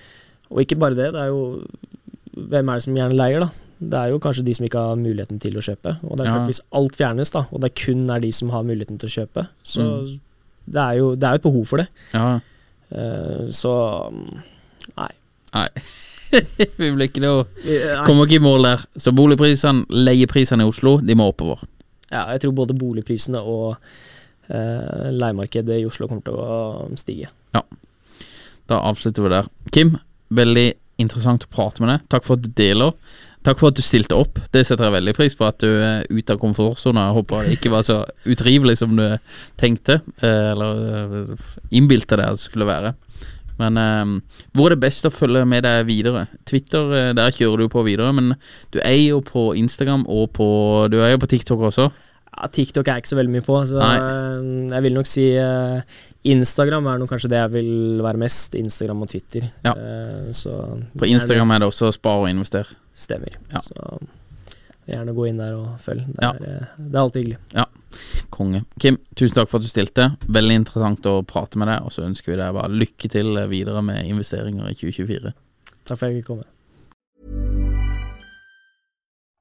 og 0.53 0.61
ikke 0.61 0.77
bare 0.79 0.97
det, 0.99 1.11
det 1.15 1.23
er 1.23 1.33
jo 1.33 1.63
Hvem 2.33 2.69
er 2.69 2.79
det 2.79 2.85
som 2.85 2.97
gjerne 2.97 3.17
leier, 3.17 3.43
da? 3.43 3.49
Det 3.83 3.99
er 3.99 4.13
jo 4.13 4.21
kanskje 4.21 4.45
de 4.47 4.53
som 4.55 4.65
ikke 4.67 4.83
har 4.85 4.99
muligheten 4.99 5.41
til 5.43 5.57
å 5.59 5.63
kjøpe. 5.63 5.95
Og 6.07 6.17
det 6.17 6.23
er 6.23 6.29
klart, 6.31 6.45
ja. 6.45 6.51
hvis 6.51 6.63
alt 6.79 6.95
fjernes, 6.99 7.33
da, 7.33 7.43
og 7.51 7.63
det 7.63 7.73
kun 7.79 8.05
er 8.09 8.23
de 8.23 8.31
som 8.35 8.53
har 8.53 8.65
muligheten 8.67 9.01
til 9.01 9.09
å 9.09 9.15
kjøpe, 9.17 9.45
så 9.67 9.83
mm. 9.89 10.13
det, 10.65 10.85
er 10.85 10.97
jo, 11.01 11.11
det 11.19 11.29
er 11.29 11.39
et 11.39 11.45
behov 11.45 11.67
for 11.69 11.83
det. 11.83 11.87
Ja. 12.13 12.39
Uh, 12.93 13.51
så 13.53 13.73
nei. 14.95 15.11
Nei. 15.53 15.67
vi 16.79 16.89
blir 16.93 17.07
ikke 17.07 17.21
noe 17.21 17.43
Kommer 18.07 18.25
ikke 18.25 18.39
i 18.39 18.43
mål 18.43 18.67
der. 18.69 18.85
Så 18.97 19.13
boligprisene, 19.15 19.85
leieprisene 19.93 20.65
i 20.65 20.69
Oslo, 20.69 20.97
de 21.05 21.17
må 21.17 21.29
oppover. 21.29 21.61
Ja, 22.09 22.27
jeg 22.33 22.43
tror 22.43 22.55
både 22.63 22.77
boligprisene 22.77 23.41
og 23.41 23.73
uh, 23.73 25.09
leiemarkedet 25.13 25.81
i 25.81 25.87
Oslo 25.89 26.09
kommer 26.09 26.25
til 26.25 26.37
å 26.37 26.87
stige. 26.99 27.29
Ja. 27.57 27.63
Da 28.69 28.79
avslutter 28.87 29.25
vi 29.25 29.33
der. 29.33 29.49
Kim, 29.75 29.97
veldig 30.33 30.69
interessant 31.01 31.45
å 31.45 31.53
prate 31.53 31.83
med 31.83 31.93
deg. 31.93 32.09
Takk 32.11 32.27
for 32.27 32.37
at 32.37 32.45
du 32.45 32.51
deler. 32.57 32.93
Takk 33.43 33.59
for 33.59 33.73
at 33.73 33.77
du 33.77 33.83
stilte 33.83 34.15
opp. 34.15 34.39
Det 34.55 34.63
setter 34.63 34.87
jeg 34.87 34.95
veldig 34.95 35.15
pris 35.17 35.35
på. 35.35 35.47
At 35.47 35.59
du 35.63 35.69
er 35.69 36.05
ute 36.09 36.35
av 36.35 36.41
komfortsona. 36.41 37.09
Jeg 37.09 37.17
håper 37.19 37.47
det 37.47 37.57
ikke 37.57 37.73
var 37.73 37.85
så 37.87 37.99
utrivelig 38.29 38.77
som 38.79 38.93
du 38.95 39.05
tenkte, 39.59 39.99
eh, 40.23 40.51
eller 40.53 40.83
eh, 41.01 41.49
innbilte 41.75 42.19
deg 42.19 42.29
at 42.29 42.39
det 42.39 42.45
skulle 42.45 42.69
være. 42.69 42.93
Men 43.59 43.77
um, 43.77 44.13
hvor 44.55 44.71
er 44.71 44.73
det 44.73 44.81
best 44.81 45.05
å 45.05 45.11
følge 45.13 45.43
med 45.45 45.65
deg 45.65 45.83
videre? 45.85 46.25
Twitter, 46.49 46.89
eh, 46.97 47.11
der 47.17 47.35
kjører 47.35 47.65
du 47.65 47.73
på 47.73 47.83
videre, 47.85 48.13
men 48.15 48.33
du 48.73 48.79
er 48.81 48.97
jo 48.97 49.19
på 49.25 49.51
Instagram 49.59 50.07
og 50.09 50.31
på 50.37 50.47
Du 50.89 50.97
er 51.03 51.13
jo 51.13 51.21
på 51.21 51.29
TikTok 51.35 51.67
også? 51.69 51.91
Ja, 52.33 52.49
TikTok 52.49 52.87
er 52.87 52.97
jeg 52.97 53.03
ikke 53.03 53.11
så 53.13 53.19
veldig 53.19 53.33
mye 53.35 53.45
på, 53.45 53.59
så 53.69 53.77
Nei. 53.77 53.97
jeg 54.73 54.85
vil 54.87 54.97
nok 54.97 55.09
si 55.09 55.27
uh, 55.37 55.99
Instagram 56.33 56.89
er 56.89 57.05
kanskje 57.09 57.29
det 57.33 57.41
jeg 57.41 57.53
vil 57.53 58.01
være 58.03 58.21
mest. 58.23 58.57
Instagram 58.57 59.05
og 59.05 59.11
Twitter. 59.11 59.45
Ja. 59.65 59.75
Uh, 59.77 60.31
så 60.35 60.55
på 60.97 61.09
Instagram 61.09 61.53
er 61.53 61.63
det 61.63 61.69
også 61.69 61.91
spar 61.93 62.23
og 62.23 62.29
invester? 62.31 62.69
Stemmer. 62.97 63.37
Ja. 63.53 63.61
Så 63.61 64.01
gjerne 64.89 65.15
gå 65.15 65.27
inn 65.29 65.39
der 65.39 65.53
og 65.55 65.77
følg. 65.83 66.07
Det 66.09 66.25
er, 66.25 66.41
ja. 66.41 66.65
det 66.77 66.97
er 66.97 67.01
alltid 67.03 67.23
hyggelig. 67.23 67.39
Ja. 67.53 67.67
Konge. 68.33 68.63
Kim, 68.81 68.97
tusen 69.13 69.37
takk 69.37 69.51
for 69.51 69.61
at 69.61 69.67
du 69.67 69.71
stilte. 69.71 70.09
Veldig 70.25 70.57
interessant 70.63 71.05
å 71.09 71.19
prate 71.27 71.61
med 71.61 71.69
deg, 71.69 71.85
og 71.85 71.93
så 71.93 72.07
ønsker 72.07 72.33
vi 72.33 72.39
deg 72.41 72.57
bare 72.57 72.73
lykke 72.73 73.11
til 73.13 73.37
videre 73.51 73.85
med 73.85 74.09
investeringer 74.09 74.71
i 74.71 74.77
2024. 74.79 75.35
Takk 75.83 75.97
for 75.99 76.07
at 76.07 76.09
jeg 76.09 76.23
fikk 76.23 76.31
komme. 76.33 76.52